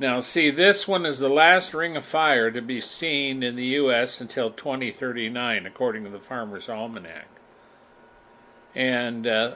Now, 0.00 0.20
see, 0.20 0.50
this 0.50 0.86
one 0.86 1.06
is 1.06 1.18
the 1.18 1.28
last 1.28 1.74
ring 1.74 1.96
of 1.96 2.04
fire 2.04 2.50
to 2.50 2.62
be 2.62 2.80
seen 2.80 3.42
in 3.42 3.56
the 3.56 3.66
U.S. 3.66 4.20
until 4.20 4.50
2039, 4.50 5.66
according 5.66 6.04
to 6.04 6.10
the 6.10 6.20
Farmer's 6.20 6.68
Almanac. 6.68 7.37
And 8.74 9.26
uh, 9.26 9.54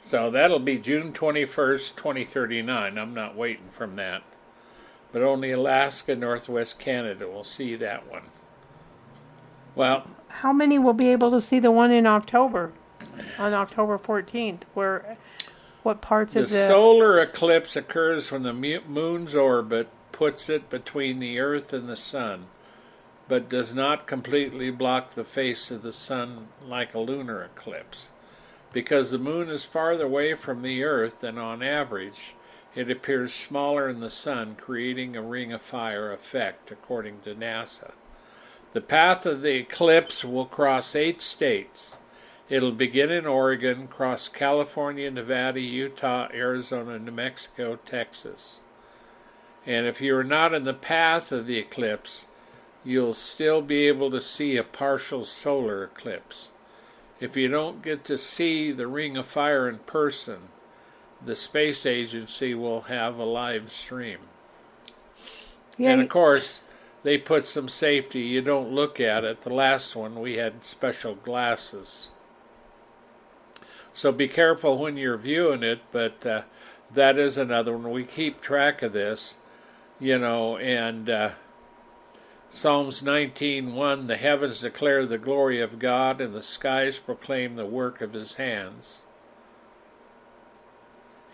so 0.00 0.30
that'll 0.30 0.58
be 0.58 0.78
June 0.78 1.12
21st, 1.12 1.96
2039. 1.96 2.98
I'm 2.98 3.14
not 3.14 3.34
waiting 3.36 3.68
from 3.70 3.96
that. 3.96 4.22
But 5.12 5.22
only 5.22 5.50
Alaska, 5.50 6.16
Northwest 6.16 6.78
Canada 6.78 7.28
will 7.28 7.44
see 7.44 7.76
that 7.76 8.10
one. 8.10 8.24
Well, 9.74 10.06
How 10.28 10.52
many 10.52 10.78
will 10.78 10.92
be 10.92 11.08
able 11.10 11.30
to 11.30 11.40
see 11.40 11.58
the 11.58 11.70
one 11.70 11.90
in 11.90 12.06
October, 12.06 12.72
on 13.38 13.52
October 13.54 13.98
14th? 13.98 14.62
Where, 14.74 15.16
what 15.82 16.00
parts 16.00 16.34
the 16.34 16.42
of 16.42 16.50
the 16.50 16.66
solar 16.66 17.18
eclipse 17.20 17.76
occurs 17.76 18.30
when 18.30 18.42
the 18.42 18.52
moon's 18.52 19.34
orbit 19.34 19.88
puts 20.12 20.48
it 20.48 20.70
between 20.70 21.18
the 21.18 21.38
Earth 21.38 21.72
and 21.72 21.88
the 21.88 21.96
Sun, 21.96 22.46
but 23.28 23.48
does 23.48 23.72
not 23.72 24.06
completely 24.06 24.70
block 24.70 25.14
the 25.14 25.24
face 25.24 25.70
of 25.70 25.82
the 25.82 25.92
Sun 25.92 26.48
like 26.66 26.94
a 26.94 26.98
lunar 26.98 27.42
eclipse. 27.42 28.08
Because 28.72 29.10
the 29.10 29.18
moon 29.18 29.48
is 29.48 29.64
farther 29.64 30.04
away 30.04 30.34
from 30.34 30.62
the 30.62 30.82
Earth 30.82 31.20
than 31.20 31.38
on 31.38 31.62
average, 31.62 32.34
it 32.74 32.90
appears 32.90 33.32
smaller 33.32 33.88
in 33.88 34.00
the 34.00 34.10
Sun, 34.10 34.56
creating 34.56 35.16
a 35.16 35.22
ring 35.22 35.52
of 35.52 35.62
fire 35.62 36.12
effect, 36.12 36.70
according 36.70 37.20
to 37.20 37.34
NASA. 37.34 37.92
The 38.72 38.80
path 38.80 39.24
of 39.24 39.42
the 39.42 39.54
eclipse 39.54 40.24
will 40.24 40.46
cross 40.46 40.96
eight 40.96 41.20
states. 41.20 41.96
It'll 42.50 42.72
begin 42.72 43.10
in 43.10 43.26
Oregon, 43.26 43.86
cross 43.86 44.28
California, 44.28 45.10
Nevada, 45.10 45.60
Utah, 45.60 46.28
Arizona, 46.34 46.98
New 46.98 47.12
Mexico, 47.12 47.78
Texas. 47.86 48.60
And 49.64 49.86
if 49.86 50.00
you're 50.00 50.24
not 50.24 50.52
in 50.52 50.64
the 50.64 50.74
path 50.74 51.32
of 51.32 51.46
the 51.46 51.58
eclipse, 51.58 52.26
you'll 52.84 53.14
still 53.14 53.62
be 53.62 53.88
able 53.88 54.10
to 54.10 54.20
see 54.20 54.56
a 54.56 54.62
partial 54.62 55.24
solar 55.24 55.84
eclipse. 55.84 56.50
If 57.18 57.36
you 57.36 57.48
don't 57.48 57.82
get 57.82 58.04
to 58.04 58.18
see 58.18 58.70
the 58.70 58.86
Ring 58.86 59.16
of 59.16 59.26
Fire 59.26 59.68
in 59.68 59.78
person, 59.78 60.48
the 61.24 61.34
space 61.34 61.86
agency 61.86 62.54
will 62.54 62.82
have 62.82 63.16
a 63.16 63.24
live 63.24 63.72
stream. 63.72 64.18
yeah, 65.78 65.92
and 65.92 66.02
of 66.02 66.08
course, 66.08 66.60
they 67.02 67.16
put 67.16 67.44
some 67.44 67.68
safety. 67.68 68.20
You 68.20 68.42
don't 68.42 68.72
look 68.72 69.00
at 69.00 69.24
it. 69.24 69.42
The 69.42 69.52
last 69.52 69.96
one, 69.96 70.20
we 70.20 70.34
had 70.34 70.64
special 70.64 71.14
glasses. 71.14 72.10
So 73.92 74.10
be 74.10 74.28
careful 74.28 74.76
when 74.76 74.96
you're 74.96 75.16
viewing 75.16 75.62
it, 75.62 75.80
but 75.92 76.26
uh, 76.26 76.42
that 76.92 77.16
is 77.16 77.38
another 77.38 77.76
one. 77.76 77.92
We 77.92 78.04
keep 78.04 78.40
track 78.40 78.82
of 78.82 78.92
this, 78.92 79.36
you 80.00 80.18
know, 80.18 80.56
and 80.56 81.08
uh, 81.08 81.30
Psalms 82.54 83.02
19:1 83.02 84.06
The 84.06 84.16
heavens 84.16 84.60
declare 84.60 85.04
the 85.06 85.18
glory 85.18 85.60
of 85.60 85.80
God, 85.80 86.20
and 86.20 86.32
the 86.32 86.40
skies 86.40 87.00
proclaim 87.00 87.56
the 87.56 87.66
work 87.66 88.00
of 88.00 88.12
his 88.12 88.34
hands. 88.34 89.00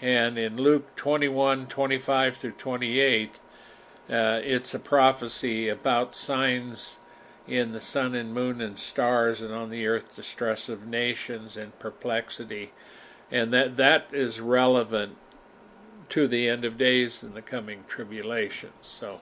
And 0.00 0.38
in 0.38 0.56
Luke 0.56 0.96
21:25 0.96 2.38
through 2.38 2.52
28, 2.52 3.38
uh, 4.08 4.40
it's 4.42 4.72
a 4.72 4.78
prophecy 4.78 5.68
about 5.68 6.16
signs 6.16 6.96
in 7.46 7.72
the 7.72 7.82
sun 7.82 8.14
and 8.14 8.32
moon 8.32 8.62
and 8.62 8.78
stars, 8.78 9.42
and 9.42 9.52
on 9.52 9.68
the 9.68 9.86
earth 9.86 10.16
distress 10.16 10.70
of 10.70 10.86
nations 10.86 11.54
and 11.54 11.78
perplexity, 11.78 12.72
and 13.30 13.52
that 13.52 13.76
that 13.76 14.06
is 14.10 14.40
relevant 14.40 15.18
to 16.08 16.26
the 16.26 16.48
end 16.48 16.64
of 16.64 16.78
days 16.78 17.22
and 17.22 17.34
the 17.34 17.42
coming 17.42 17.84
tribulation 17.86 18.70
So 18.80 19.20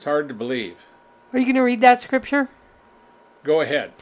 it's 0.00 0.06
hard 0.06 0.28
to 0.28 0.34
believe. 0.34 0.78
Are 1.30 1.38
you 1.38 1.44
going 1.44 1.56
to 1.56 1.60
read 1.60 1.82
that 1.82 2.00
scripture? 2.00 2.48
Go 3.44 3.60
ahead. 3.60 3.92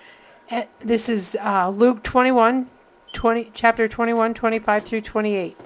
Uh, 0.48 0.62
This 0.78 1.08
is 1.08 1.36
uh, 1.42 1.70
Luke 1.70 2.04
21, 2.04 2.70
20, 3.12 3.50
chapter 3.52 3.88
21, 3.88 4.32
25 4.32 4.84
through 4.84 5.00
28. 5.00 5.56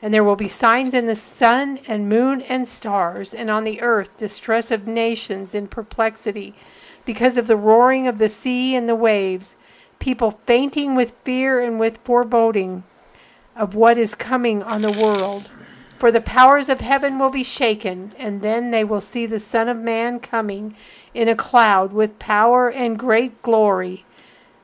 And 0.00 0.14
there 0.14 0.22
will 0.22 0.36
be 0.36 0.46
signs 0.46 0.94
in 0.94 1.06
the 1.06 1.16
sun 1.16 1.80
and 1.88 2.08
moon 2.08 2.42
and 2.42 2.68
stars, 2.68 3.34
and 3.34 3.50
on 3.50 3.64
the 3.64 3.82
earth 3.82 4.16
distress 4.16 4.70
of 4.70 4.86
nations 4.86 5.52
in 5.52 5.66
perplexity, 5.66 6.54
because 7.04 7.36
of 7.36 7.48
the 7.48 7.56
roaring 7.56 8.06
of 8.06 8.18
the 8.18 8.28
sea 8.28 8.76
and 8.76 8.88
the 8.88 8.94
waves, 8.94 9.56
people 9.98 10.38
fainting 10.46 10.94
with 10.94 11.12
fear 11.24 11.60
and 11.60 11.80
with 11.80 11.98
foreboding 12.04 12.84
of 13.56 13.74
what 13.74 13.98
is 13.98 14.14
coming 14.14 14.62
on 14.62 14.82
the 14.82 14.92
world. 14.92 15.50
For 15.98 16.12
the 16.12 16.20
powers 16.20 16.68
of 16.68 16.80
heaven 16.80 17.18
will 17.18 17.30
be 17.30 17.42
shaken, 17.42 18.12
and 18.18 18.42
then 18.42 18.70
they 18.70 18.84
will 18.84 19.00
see 19.00 19.24
the 19.24 19.40
Son 19.40 19.68
of 19.68 19.78
Man 19.78 20.20
coming 20.20 20.76
in 21.14 21.28
a 21.28 21.34
cloud 21.34 21.92
with 21.92 22.18
power 22.18 22.70
and 22.70 22.98
great 22.98 23.40
glory. 23.42 24.04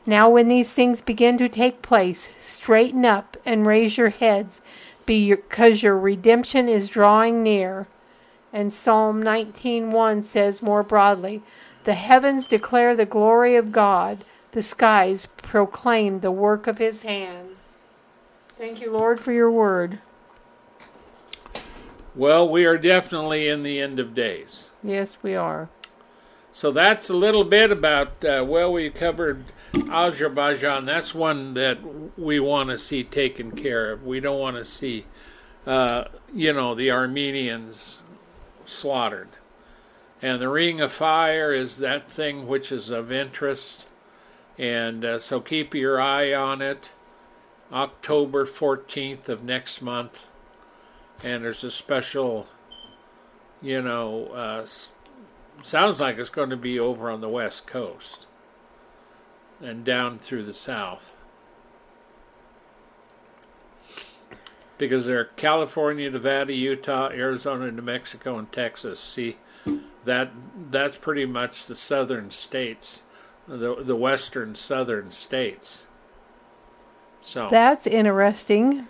Now, 0.05 0.28
when 0.28 0.49
these 0.49 0.72
things 0.72 1.01
begin 1.01 1.39
to 1.39 1.49
take 1.49 1.80
place, 1.80 2.30
straighten 2.39 3.07
up 3.07 3.39
and 3.47 3.66
raise 3.66 3.97
your 3.97 4.11
heads, 4.11 4.61
because 5.07 5.83
your 5.83 5.97
redemption 5.97 6.68
is 6.68 6.89
drawing 6.89 7.43
near. 7.43 7.87
And 8.53 8.70
Psalm 8.70 9.22
19:1 9.22 10.22
says 10.22 10.62
more 10.62 10.83
broadly, 10.83 11.43
"The 11.85 11.95
heavens 11.95 12.47
declare 12.47 12.95
the 12.95 13.07
glory 13.07 13.57
of 13.57 13.72
God; 13.72 14.18
the 14.53 14.62
skies 14.62 15.24
proclaim 15.24 16.20
the 16.20 16.30
work 16.30 16.66
of 16.66 16.76
His 16.76 17.05
hands." 17.05 17.68
Thank 18.59 18.83
you, 18.83 18.91
Lord, 18.91 19.18
for 19.18 19.33
your 19.33 19.51
word. 19.51 19.99
Well, 22.14 22.48
we 22.48 22.64
are 22.66 22.76
definitely 22.76 23.48
in 23.48 23.62
the 23.62 23.80
end 23.80 23.98
of 23.98 24.14
days. 24.14 24.72
Yes, 24.82 25.16
we 25.22 25.34
are. 25.34 25.70
So 26.52 26.70
that's 26.70 27.08
a 27.08 27.16
little 27.16 27.44
bit 27.44 27.72
about, 27.72 28.22
uh, 28.22 28.44
well, 28.46 28.72
we 28.72 28.90
covered 28.90 29.44
Azerbaijan. 29.88 30.84
That's 30.84 31.14
one 31.14 31.54
that 31.54 31.78
we 32.18 32.38
want 32.38 32.68
to 32.68 32.78
see 32.78 33.02
taken 33.02 33.52
care 33.52 33.90
of. 33.90 34.04
We 34.04 34.20
don't 34.20 34.38
want 34.38 34.56
to 34.56 34.64
see, 34.66 35.06
uh, 35.66 36.04
you 36.34 36.52
know, 36.52 36.74
the 36.74 36.90
Armenians 36.90 38.00
slaughtered. 38.66 39.30
And 40.20 40.40
the 40.40 40.50
Ring 40.50 40.82
of 40.82 40.92
Fire 40.92 41.54
is 41.54 41.78
that 41.78 42.10
thing 42.10 42.46
which 42.46 42.70
is 42.70 42.90
of 42.90 43.10
interest. 43.10 43.86
And 44.58 45.04
uh, 45.04 45.18
so 45.18 45.40
keep 45.40 45.74
your 45.74 45.98
eye 45.98 46.34
on 46.34 46.60
it. 46.60 46.90
October 47.72 48.44
14th 48.44 49.30
of 49.30 49.42
next 49.42 49.80
month. 49.80 50.28
And 51.22 51.44
there's 51.44 51.64
a 51.64 51.70
special, 51.70 52.48
you 53.60 53.80
know, 53.80 54.26
uh, 54.28 54.66
sounds 55.62 56.00
like 56.00 56.18
it's 56.18 56.30
going 56.30 56.50
to 56.50 56.56
be 56.56 56.78
over 56.78 57.10
on 57.10 57.20
the 57.20 57.28
west 57.28 57.66
coast 57.66 58.26
and 59.60 59.84
down 59.84 60.18
through 60.18 60.42
the 60.42 60.54
south 60.54 61.12
because 64.82 65.06
they're 65.06 65.26
California, 65.36 66.10
Nevada, 66.10 66.52
Utah, 66.52 67.08
Arizona, 67.10 67.70
New 67.70 67.82
Mexico, 67.82 68.36
and 68.36 68.50
Texas. 68.50 68.98
See, 68.98 69.36
that 70.04 70.32
that's 70.70 70.96
pretty 70.96 71.24
much 71.24 71.66
the 71.66 71.76
southern 71.76 72.32
states, 72.32 73.02
the 73.46 73.76
the 73.76 73.94
western 73.94 74.56
southern 74.56 75.12
states. 75.12 75.86
So 77.20 77.46
That's 77.48 77.86
interesting. 77.86 78.88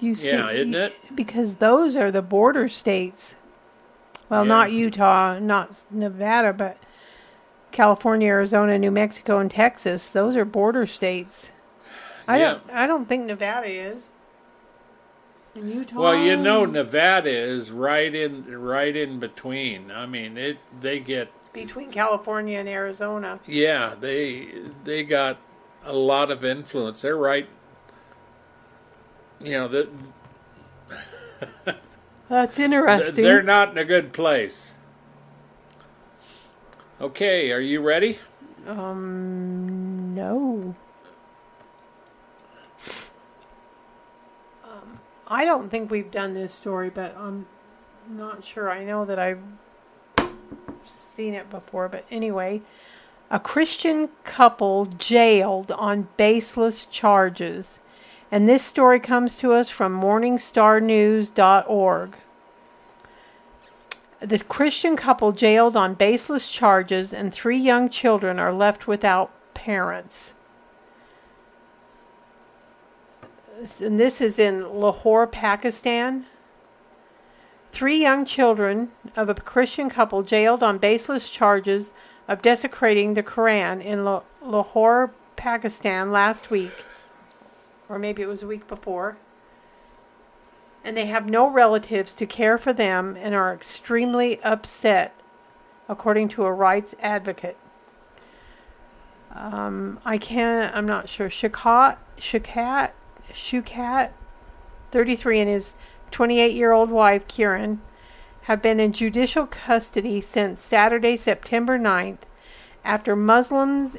You 0.00 0.14
see, 0.14 0.28
Yeah, 0.28 0.50
isn't 0.50 0.74
it? 0.74 0.92
Because 1.14 1.56
those 1.56 1.96
are 1.96 2.10
the 2.10 2.22
border 2.22 2.68
states. 2.68 3.34
Well, 4.28 4.42
Yeah. 4.44 4.48
not 4.48 4.72
Utah, 4.72 5.38
not 5.38 5.84
Nevada, 5.90 6.52
but 6.52 6.78
California, 7.72 8.28
Arizona, 8.28 8.78
New 8.78 8.90
Mexico, 8.90 9.38
and 9.38 9.50
Texas. 9.50 10.08
Those 10.10 10.36
are 10.36 10.44
border 10.44 10.86
states. 10.86 11.50
I 12.26 12.38
Yeah. 12.38 12.50
don't. 12.52 12.70
I 12.72 12.86
don't 12.86 13.06
think 13.08 13.24
Nevada 13.26 13.66
is. 13.66 14.10
And 15.54 15.70
Utah. 15.70 16.00
well, 16.00 16.16
you 16.16 16.36
know, 16.36 16.64
Nevada 16.64 17.30
is 17.30 17.70
right 17.70 18.12
in 18.12 18.44
right 18.60 18.94
in 18.96 19.20
between. 19.20 19.90
I 19.90 20.06
mean, 20.06 20.36
it 20.36 20.58
they 20.80 20.98
get 20.98 21.28
between 21.52 21.90
California 21.92 22.58
and 22.58 22.68
Arizona. 22.68 23.38
Yeah, 23.46 23.94
they 23.98 24.48
they 24.82 25.04
got 25.04 25.38
a 25.84 25.92
lot 25.92 26.30
of 26.30 26.44
influence. 26.44 27.02
They're 27.02 27.16
right. 27.16 27.48
You 29.40 29.52
know, 29.52 29.68
that 29.68 29.88
That's 32.28 32.58
interesting. 32.58 33.24
they're 33.24 33.42
not 33.42 33.70
in 33.70 33.78
a 33.78 33.84
good 33.84 34.12
place. 34.12 34.74
Okay, 37.00 37.50
are 37.52 37.60
you 37.60 37.82
ready? 37.82 38.20
Um, 38.66 40.14
no. 40.14 40.74
Um, 44.64 45.00
I 45.26 45.44
don't 45.44 45.68
think 45.68 45.90
we've 45.90 46.10
done 46.10 46.34
this 46.34 46.54
story, 46.54 46.88
but 46.88 47.16
I'm 47.16 47.46
not 48.08 48.44
sure. 48.44 48.70
I 48.70 48.84
know 48.84 49.04
that 49.04 49.18
I've 49.18 49.42
seen 50.84 51.34
it 51.34 51.50
before, 51.50 51.88
but 51.88 52.06
anyway, 52.10 52.62
a 53.30 53.40
Christian 53.40 54.08
couple 54.22 54.86
jailed 54.86 55.72
on 55.72 56.08
baseless 56.16 56.86
charges. 56.86 57.78
And 58.30 58.48
this 58.48 58.62
story 58.62 59.00
comes 59.00 59.36
to 59.36 59.52
us 59.52 59.68
from 59.70 60.00
morningstarnews.org. 60.00 62.16
The 64.20 64.38
Christian 64.38 64.96
couple 64.96 65.32
jailed 65.32 65.76
on 65.76 65.94
baseless 65.94 66.50
charges, 66.50 67.12
and 67.12 67.32
three 67.32 67.58
young 67.58 67.90
children 67.90 68.38
are 68.38 68.52
left 68.52 68.86
without 68.86 69.30
parents. 69.52 70.34
And 73.80 74.00
this 74.00 74.20
is 74.20 74.38
in 74.38 74.80
Lahore, 74.80 75.26
Pakistan. 75.26 76.26
Three 77.70 78.00
young 78.00 78.24
children 78.24 78.92
of 79.16 79.28
a 79.28 79.34
Christian 79.34 79.90
couple 79.90 80.22
jailed 80.22 80.62
on 80.62 80.78
baseless 80.78 81.28
charges 81.28 81.92
of 82.28 82.40
desecrating 82.40 83.14
the 83.14 83.22
Quran 83.22 83.84
in 83.84 84.04
Lahore, 84.04 85.12
Pakistan 85.36 86.10
last 86.10 86.50
week, 86.50 86.72
or 87.88 87.98
maybe 87.98 88.22
it 88.22 88.28
was 88.28 88.42
a 88.42 88.46
week 88.46 88.66
before 88.66 89.16
and 90.84 90.96
they 90.96 91.06
have 91.06 91.28
no 91.28 91.48
relatives 91.48 92.12
to 92.12 92.26
care 92.26 92.58
for 92.58 92.72
them 92.72 93.16
and 93.18 93.34
are 93.34 93.54
extremely 93.54 94.40
upset, 94.42 95.14
according 95.88 96.28
to 96.28 96.44
a 96.44 96.52
rights 96.52 96.94
advocate. 97.00 97.56
Um, 99.32 99.98
I 100.04 100.18
can't, 100.18 100.76
I'm 100.76 100.86
not 100.86 101.08
sure. 101.08 101.30
Shakat, 101.30 101.96
Shakat, 102.18 102.92
Shukat, 103.32 104.10
33, 104.92 105.40
and 105.40 105.48
his 105.48 105.74
28 106.10 106.54
year 106.54 106.70
old 106.70 106.90
wife, 106.90 107.26
Kiran, 107.26 107.78
have 108.42 108.60
been 108.60 108.78
in 108.78 108.92
judicial 108.92 109.46
custody 109.46 110.20
since 110.20 110.60
Saturday, 110.60 111.16
September 111.16 111.78
9th, 111.78 112.20
after 112.84 113.16
Muslims 113.16 113.96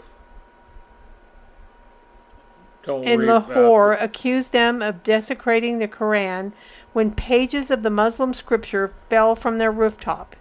Don't 2.85 3.03
in 3.03 3.25
Lahore 3.25 3.93
accused 3.93 4.51
them 4.51 4.81
of 4.81 5.03
desecrating 5.03 5.79
the 5.79 5.87
Quran 5.87 6.51
when 6.93 7.11
pages 7.11 7.71
of 7.71 7.81
the 7.81 7.89
Muslim 7.89 8.33
scripture 8.33 8.93
fell 9.09 9.35
from 9.35 9.57
their 9.57 9.71
rooftop, 9.71 10.35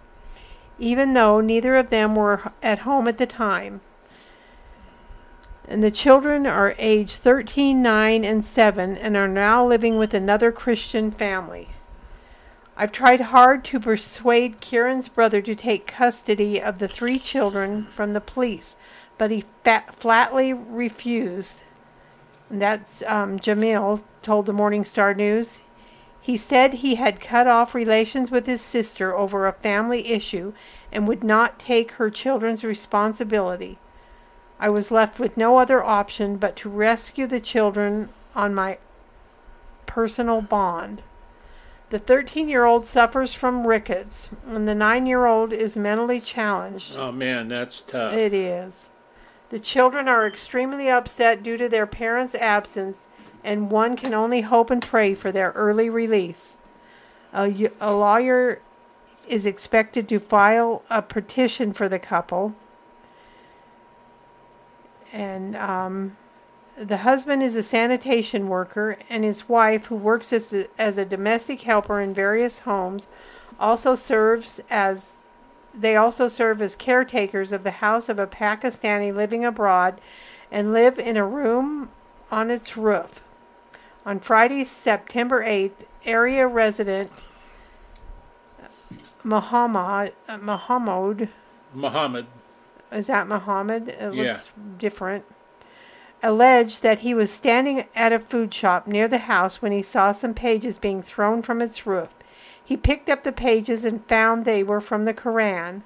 even 0.77 1.13
though 1.13 1.41
neither 1.41 1.75
of 1.75 1.89
them 1.89 2.15
were 2.15 2.51
at 2.61 2.79
home 2.79 3.07
at 3.07 3.17
the 3.17 3.25
time. 3.25 3.81
And 5.67 5.83
the 5.83 5.89
children 5.89 6.45
are 6.45 6.75
aged 6.77 7.15
13, 7.15 7.81
9, 7.81 8.23
and 8.23 8.45
7 8.45 8.95
and 8.95 9.17
are 9.17 9.27
now 9.27 9.65
living 9.65 9.97
with 9.97 10.13
another 10.13 10.51
Christian 10.51 11.09
family. 11.09 11.69
I've 12.77 12.91
tried 12.91 13.21
hard 13.21 13.63
to 13.65 13.79
persuade 13.79 14.61
Kiran's 14.61 15.07
brother 15.07 15.41
to 15.41 15.55
take 15.55 15.87
custody 15.87 16.61
of 16.61 16.77
the 16.77 16.89
three 16.89 17.17
children 17.17 17.85
from 17.85 18.13
the 18.13 18.21
police, 18.21 18.75
but 19.17 19.31
he 19.31 19.45
fat, 19.63 19.95
flatly 19.95 20.53
refused. 20.53 21.63
That's 22.49 23.03
um, 23.03 23.39
Jamil 23.39 24.03
told 24.21 24.45
the 24.45 24.53
Morning 24.53 24.85
Star 24.85 25.13
News. 25.13 25.59
He 26.21 26.37
said 26.37 26.75
he 26.75 26.95
had 26.95 27.19
cut 27.19 27.45
off 27.45 27.75
relations 27.75 28.31
with 28.31 28.47
his 28.47 28.61
sister 28.61 29.15
over 29.15 29.45
a 29.45 29.53
family 29.53 30.07
issue 30.07 30.53
and 30.91 31.07
would 31.07 31.23
not 31.23 31.59
take 31.59 31.93
her 31.93 32.09
children's 32.09 32.63
responsibility. 32.63 33.77
I 34.59 34.69
was 34.69 34.89
left 34.89 35.19
with 35.19 35.37
no 35.37 35.59
other 35.59 35.83
option 35.83 36.37
but 36.37 36.55
to 36.57 36.69
rescue 36.69 37.27
the 37.27 37.39
children 37.39 38.09
on 38.35 38.55
my 38.55 38.79
personal 39.85 40.41
bond. 40.41 41.03
The 41.89 41.99
13 41.99 42.49
year 42.49 42.65
old 42.65 42.85
suffers 42.85 43.33
from 43.33 43.67
rickets, 43.67 44.29
and 44.47 44.67
the 44.67 44.75
9 44.75 45.05
year 45.05 45.25
old 45.25 45.53
is 45.53 45.77
mentally 45.77 46.19
challenged. 46.19 46.97
Oh 46.97 47.11
man, 47.11 47.47
that's 47.47 47.81
tough. 47.81 48.13
It 48.13 48.33
is. 48.33 48.89
The 49.55 49.61
children 49.61 50.09
are 50.09 50.27
extremely 50.27 50.89
upset 50.89 51.41
due 51.41 51.55
to 51.55 51.69
their 51.69 51.87
parents' 51.87 52.35
absence, 52.35 53.07
and 53.41 53.71
one 53.71 53.95
can 53.95 54.13
only 54.13 54.41
hope 54.41 54.69
and 54.69 54.81
pray 54.81 55.15
for 55.15 55.31
their 55.31 55.51
early 55.51 55.89
release. 55.89 56.57
A, 57.33 57.71
a 57.79 57.93
lawyer 57.93 58.59
is 59.29 59.45
expected 59.45 60.09
to 60.09 60.19
file 60.19 60.83
a 60.89 61.01
petition 61.01 61.71
for 61.71 61.87
the 61.87 61.99
couple. 61.99 62.53
And 65.13 65.55
um, 65.55 66.17
the 66.77 66.97
husband 66.97 67.41
is 67.41 67.55
a 67.55 67.63
sanitation 67.63 68.49
worker, 68.49 68.97
and 69.09 69.23
his 69.23 69.47
wife, 69.47 69.85
who 69.85 69.95
works 69.95 70.33
as 70.33 70.51
a, 70.51 70.67
as 70.77 70.97
a 70.97 71.05
domestic 71.05 71.61
helper 71.61 72.01
in 72.01 72.13
various 72.13 72.59
homes, 72.59 73.07
also 73.57 73.95
serves 73.95 74.59
as 74.69 75.13
they 75.77 75.95
also 75.95 76.27
serve 76.27 76.61
as 76.61 76.75
caretakers 76.75 77.51
of 77.51 77.63
the 77.63 77.71
house 77.71 78.09
of 78.09 78.19
a 78.19 78.27
Pakistani 78.27 79.13
living 79.13 79.43
abroad 79.45 79.99
and 80.51 80.71
live 80.73 80.97
in 80.99 81.17
a 81.17 81.25
room 81.25 81.89
on 82.31 82.49
its 82.51 82.77
roof. 82.77 83.21
On 84.05 84.19
Friday, 84.19 84.63
September 84.63 85.43
8th, 85.43 85.85
area 86.05 86.47
resident 86.47 87.11
Muhammad 89.23 90.13
uh, 90.29 90.37
Muhammad 90.37 91.29
Muhammad. 91.73 92.27
is 92.91 93.07
that 93.07 93.27
Muhammad? 93.27 93.89
It 93.89 94.13
Yeah. 94.13 94.23
looks 94.33 94.49
different. 94.77 95.25
Alleged 96.21 96.81
that 96.83 96.99
he 96.99 97.13
was 97.13 97.31
standing 97.31 97.85
at 97.95 98.13
a 98.13 98.19
food 98.19 98.53
shop 98.53 98.87
near 98.87 99.07
the 99.07 99.17
house 99.19 99.61
when 99.61 99.71
he 99.71 99.81
saw 99.81 100.11
some 100.11 100.33
pages 100.33 100.77
being 100.77 101.01
thrown 101.01 101.41
from 101.41 101.61
its 101.61 101.85
roof. 101.85 102.09
He 102.65 102.75
picked 102.75 103.09
up 103.09 103.23
the 103.23 103.31
pages 103.31 103.85
and 103.85 104.05
found 104.07 104.43
they 104.43 104.63
were 104.63 104.81
from 104.81 105.05
the 105.05 105.13
Koran. 105.13 105.83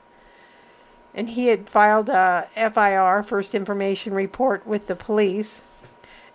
And 1.14 1.32
he 1.32 1.48
had 1.48 1.70
filed 1.70 2.08
a 2.08 2.48
FIR, 2.56 3.24
First 3.24 3.54
Information 3.54 4.14
Report, 4.14 4.66
with 4.66 4.88
the 4.88 4.96
police. 4.96 5.62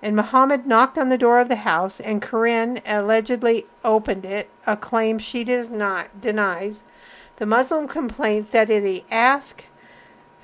And 0.03 0.14
Muhammad 0.14 0.66
knocked 0.66 0.99
on 0.99 1.09
the 1.09 1.16
door 1.16 1.40
of 1.40 1.49
the 1.49 1.57
house, 1.57 1.99
and 1.99 2.20
Corinne 2.20 2.82
allegedly 2.84 3.64
opened 3.82 4.26
it, 4.26 4.51
a 4.66 4.76
claim 4.76 5.18
she 5.18 5.45
does 5.45 5.70
not 5.70 6.20
denies. 6.20 6.84
The 7.36 7.47
Muslim 7.47 7.88
complaints 7.88 8.51
that 8.51 8.68
he 8.68 9.05
asked 9.11 9.64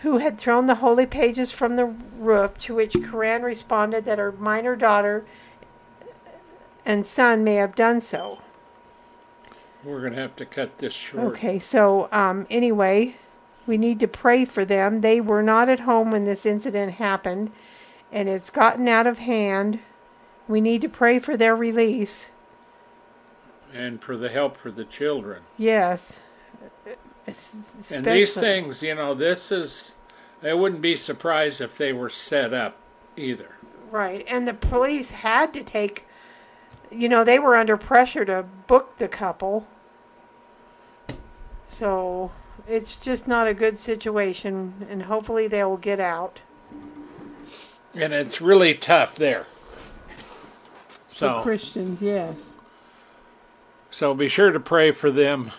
who 0.01 0.17
had 0.17 0.39
thrown 0.39 0.65
the 0.65 0.77
holy 0.77 1.05
pages 1.05 1.53
from 1.53 1.77
the 1.77 1.85
roof, 1.85 2.57
to 2.59 2.75
which 2.75 3.03
Corinne 3.03 3.43
responded 3.43 4.07
that 4.07 4.19
her 4.19 4.33
minor 4.33 4.75
daughter 4.75 5.27
and 6.87 7.05
son 7.05 7.45
may 7.45 7.57
have 7.57 7.75
done 7.75 8.01
so. 8.01 8.39
We're 9.85 10.01
going 10.01 10.13
to 10.13 10.21
have 10.21 10.37
to 10.37 10.45
cut 10.47 10.79
this 10.79 10.93
short. 10.93 11.37
Okay, 11.37 11.59
so 11.59 12.09
um, 12.13 12.47
anyway, 12.51 13.17
we 13.67 13.79
need 13.79 13.99
to 14.01 14.09
pray 14.09 14.45
for 14.45 14.65
them. 14.65 15.01
They 15.01 15.21
were 15.21 15.43
not 15.43 15.69
at 15.69 15.81
home 15.81 16.11
when 16.11 16.25
this 16.27 16.45
incident 16.45 16.93
happened, 16.95 17.51
and 18.13 18.29
it's 18.29 18.51
gotten 18.51 18.89
out 18.89 19.07
of 19.07 19.19
hand. 19.21 19.79
We 20.49 20.61
need 20.61 20.83
to 20.83 20.89
pray 20.89 21.19
for 21.19 21.37
their 21.37 21.57
release. 21.57 22.31
And 23.73 24.03
for 24.03 24.17
the 24.17 24.29
help 24.29 24.57
for 24.57 24.71
the 24.71 24.85
children. 24.85 25.43
Yes. 25.57 26.19
Es- 27.27 27.93
And 27.95 28.05
these 28.05 28.35
things, 28.39 28.83
you 28.83 28.95
know, 28.97 29.15
this 29.15 29.53
is, 29.53 29.93
I 30.43 30.55
wouldn't 30.55 30.83
be 30.83 30.97
surprised 30.97 31.61
if 31.61 31.79
they 31.79 31.93
were 31.93 32.11
set 32.11 32.53
up 32.53 32.77
either. 33.17 33.57
Right, 33.91 34.25
and 34.29 34.47
the 34.47 34.55
police 34.55 35.11
had 35.13 35.53
to 35.55 35.63
take, 35.63 36.05
you 36.91 37.09
know, 37.09 37.25
they 37.25 37.39
were 37.39 37.57
under 37.57 37.77
pressure 37.77 38.25
to 38.25 38.45
book 38.67 38.99
the 38.99 39.09
couple. 39.09 39.67
So 41.69 42.33
it's 42.69 43.01
just 43.01 43.29
not 43.29 43.47
a 43.47 43.55
good 43.55 43.79
situation, 43.79 44.87
and 44.89 45.05
hopefully 45.05 45.47
they 45.49 45.65
will 45.65 45.77
get 45.77 46.01
out. 46.01 46.41
And 47.95 48.13
it's 48.13 48.41
really 48.41 48.75
tough 48.75 49.17
there. 49.17 49.47
So, 51.09 51.43
Christians, 51.43 52.01
yes. 52.01 52.53
so 53.91 54.15
be 54.15 54.29
sure 54.29 54.53
to 54.53 54.61
pray 54.61 54.93
for 54.93 55.11
them. 55.11 55.51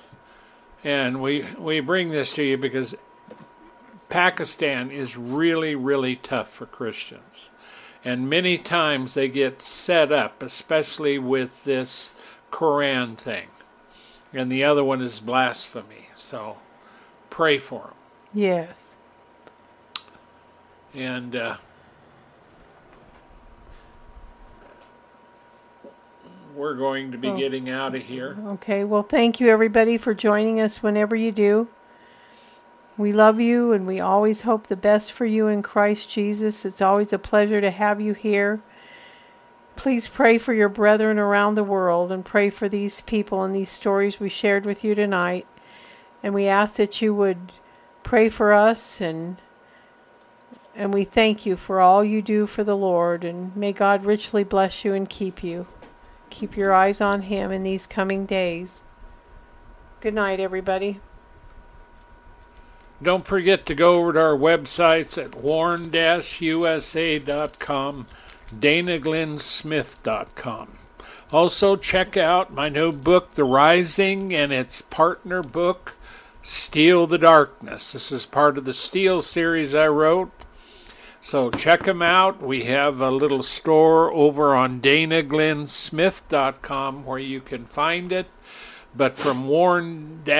And 0.84 1.22
we, 1.22 1.46
we 1.60 1.82
bring 1.82 2.10
this 2.10 2.34
to 2.36 2.44
you 2.44 2.58
because 2.58 2.96
Pakistan 4.10 4.90
is 4.90 5.16
really, 5.18 5.76
really 5.76 6.16
tough 6.16 6.50
for 6.50 6.66
Christians. 6.66 7.51
And 8.04 8.30
many 8.30 8.58
times 8.58 9.14
they 9.14 9.28
get 9.28 9.62
set 9.62 10.12
up, 10.12 10.42
especially 10.42 11.20
with 11.20 11.64
this 11.64 12.12
Koran 12.50 13.16
thing. 13.16 13.48
And 14.34 14.52
the 14.52 14.64
other 14.64 14.84
one 14.84 15.02
is 15.02 15.20
blasphemy. 15.20 16.08
So 16.16 16.58
pray 17.30 17.60
for 17.60 17.82
them. 17.82 17.94
Yes. 18.34 18.74
And 20.94 21.36
uh, 21.36 21.58
we're 26.56 26.76
going 26.76 27.12
to 27.12 27.18
be 27.18 27.30
Oh. 27.30 27.38
getting 27.38 27.70
out 27.70 27.96
of 27.96 28.04
here. 28.04 28.38
Okay, 28.46 28.84
well, 28.84 29.04
thank 29.04 29.40
you 29.40 29.48
everybody 29.50 29.98
for 29.98 30.14
joining 30.14 30.60
us 30.60 30.82
whenever 30.84 31.16
you 31.16 31.32
do. 31.32 31.68
We 33.02 33.12
love 33.12 33.40
you 33.40 33.74
and 33.74 33.88
we 33.88 34.00
always 34.00 34.42
hope 34.42 34.68
the 34.68 34.76
best 34.76 35.12
for 35.12 35.26
you 35.26 35.48
in 35.48 35.64
Christ 35.64 36.10
Jesus. 36.10 36.66
It's 36.66 36.82
always 36.82 37.12
a 37.12 37.18
pleasure 37.20 37.60
to 37.60 37.72
have 37.72 38.00
you 38.00 38.14
here. 38.14 38.62
Please 39.76 40.08
pray 40.08 40.38
for 40.38 40.54
your 40.54 40.70
brethren 40.70 41.18
around 41.18 41.56
the 41.56 41.64
world 41.64 42.12
and 42.12 42.24
pray 42.24 42.52
for 42.52 42.70
these 42.70 43.02
people 43.02 43.42
and 43.42 43.56
these 43.56 43.72
stories 43.72 44.20
we 44.20 44.30
shared 44.30 44.68
with 44.68 44.84
you 44.84 44.94
tonight. 44.94 45.48
And 46.22 46.36
we 46.36 46.46
ask 46.46 46.76
that 46.76 47.02
you 47.02 47.16
would 47.16 47.52
pray 48.04 48.30
for 48.30 48.54
us 48.54 49.02
and 49.02 49.38
and 50.74 50.94
we 50.94 51.04
thank 51.04 51.46
you 51.46 51.58
for 51.58 51.82
all 51.82 52.04
you 52.04 52.22
do 52.22 52.46
for 52.46 52.64
the 52.64 52.78
Lord 52.78 53.24
and 53.26 53.54
may 53.58 53.74
God 53.74 54.06
richly 54.06 54.44
bless 54.44 54.86
you 54.86 54.94
and 54.94 55.10
keep 55.10 55.44
you. 55.44 55.66
Keep 56.30 56.56
your 56.56 56.74
eyes 56.74 57.02
on 57.02 57.24
Him 57.24 57.52
in 57.52 57.64
these 57.64 57.88
coming 57.88 58.26
days. 58.26 58.84
Good 60.00 60.14
night, 60.14 60.40
everybody. 60.40 61.02
Don't 63.04 63.26
forget 63.26 63.66
to 63.66 63.74
go 63.74 63.96
over 63.96 64.14
to 64.14 64.20
our 64.20 64.38
websites 64.38 65.18
at 65.18 65.34
warn-usa.com, 65.34 68.06
danaglennsmith.com. 68.54 70.68
Also, 71.32 71.76
check 71.78 72.18
out 72.18 72.54
my 72.54 72.70
new 72.70 72.92
book, 72.92 73.32
The 73.32 73.44
Rising, 73.44 74.36
and 74.36 74.54
its 74.54 74.84
partner 74.84 75.42
book, 75.42 75.98
Steal 76.44 77.08
the 77.08 77.18
Darkness. 77.18 77.94
This 77.94 78.12
is 78.12 78.28
part 78.28 78.58
of 78.58 78.66
the 78.66 78.74
Steel 78.74 79.22
series 79.22 79.74
I 79.74 79.88
wrote. 79.88 80.32
So 81.22 81.50
check 81.52 81.86
them 81.86 82.02
out. 82.02 82.42
We 82.42 82.64
have 82.66 83.00
a 83.00 83.12
little 83.12 83.44
store 83.44 84.12
over 84.12 84.56
on 84.56 84.82
danaglennsmith.com 84.82 87.06
where 87.06 87.20
you 87.20 87.40
can 87.42 87.66
find 87.66 88.12
it. 88.12 88.26
But 88.94 89.18
from 89.18 89.48
warn-usa.com, 89.48 90.32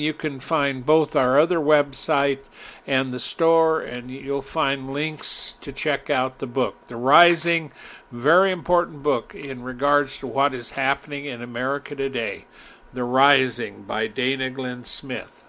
you 0.00 0.12
can 0.12 0.40
find 0.40 0.84
both 0.84 1.14
our 1.14 1.38
other 1.38 1.60
website 1.60 2.46
and 2.84 3.12
the 3.12 3.20
store, 3.20 3.80
and 3.80 4.10
you'll 4.10 4.42
find 4.42 4.92
links 4.92 5.54
to 5.60 5.72
check 5.72 6.10
out 6.10 6.40
the 6.40 6.48
book. 6.48 6.74
The 6.88 6.96
Rising, 6.96 7.70
very 8.10 8.50
important 8.50 9.04
book 9.04 9.36
in 9.36 9.62
regards 9.62 10.18
to 10.18 10.26
what 10.26 10.52
is 10.52 10.70
happening 10.70 11.26
in 11.26 11.42
America 11.42 11.94
today. 11.94 12.46
The 12.92 13.04
Rising 13.04 13.82
by 13.82 14.08
Dana 14.08 14.50
Glenn 14.50 14.84
Smith. 14.84 15.44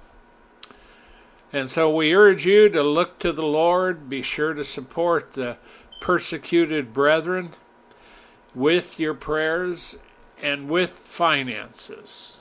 And 1.52 1.72
so 1.72 1.90
we 1.90 2.14
urge 2.14 2.46
you 2.46 2.70
to 2.70 2.84
look 2.84 3.18
to 3.20 3.32
the 3.32 3.42
Lord. 3.42 4.08
Be 4.10 4.22
sure 4.22 4.54
to 4.54 4.64
support 4.64 5.34
the 5.34 5.58
persecuted 6.02 6.94
brethren 6.94 7.56
with 8.54 9.00
your 9.00 9.16
prayers 9.16 9.98
and 10.42 10.70
with 10.70 10.92
finances. 10.92 12.38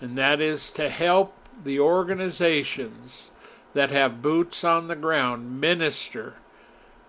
And 0.00 0.16
that 0.18 0.40
is 0.40 0.70
to 0.72 0.88
help 0.88 1.34
the 1.62 1.80
organizations 1.80 3.30
that 3.72 3.90
have 3.90 4.22
boots 4.22 4.64
on 4.64 4.88
the 4.88 4.96
ground 4.96 5.60
minister 5.60 6.34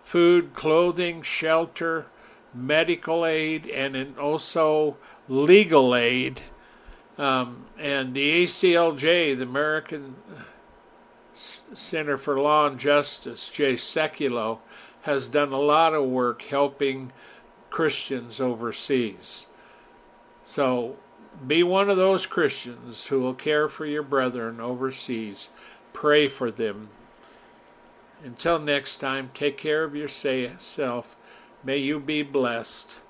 food, 0.04 0.54
clothing, 0.54 1.22
shelter, 1.22 2.06
medical 2.54 3.26
aid, 3.26 3.68
and 3.68 4.18
also 4.18 4.96
legal 5.28 5.94
aid. 5.94 6.40
Um, 7.18 7.66
and 7.78 8.14
the 8.14 8.46
ACLJ, 8.46 9.38
the 9.38 9.44
American 9.44 10.16
Center 11.34 12.18
for 12.18 12.40
Law 12.40 12.68
and 12.68 12.80
Justice, 12.80 13.50
Jay 13.50 13.74
Sekulow, 13.74 14.60
has 15.02 15.28
done 15.28 15.52
a 15.52 15.60
lot 15.60 15.94
of 15.94 16.06
work 16.06 16.42
helping 16.44 17.12
Christians 17.70 18.40
overseas. 18.40 19.48
So 20.48 20.96
be 21.46 21.62
one 21.62 21.90
of 21.90 21.98
those 21.98 22.26
Christians 22.26 23.08
who 23.08 23.20
will 23.20 23.34
care 23.34 23.68
for 23.68 23.86
your 23.86 24.02
brethren 24.02 24.62
overseas. 24.62 25.50
Pray 25.92 26.30
for 26.30 26.50
them. 26.50 26.88
Until 28.24 28.58
next 28.58 28.96
time, 29.02 29.30
take 29.34 29.58
care 29.58 29.84
of 29.84 29.94
yourself. 29.94 31.18
May 31.66 31.80
you 31.80 32.00
be 32.00 32.24
blessed. 32.24 33.02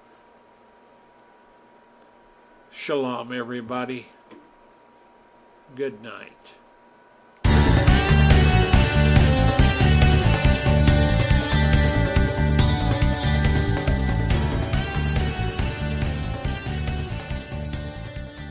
Shalom, 2.72 3.32
everybody. 3.32 4.08
Good 5.76 6.02
night. 6.02 6.57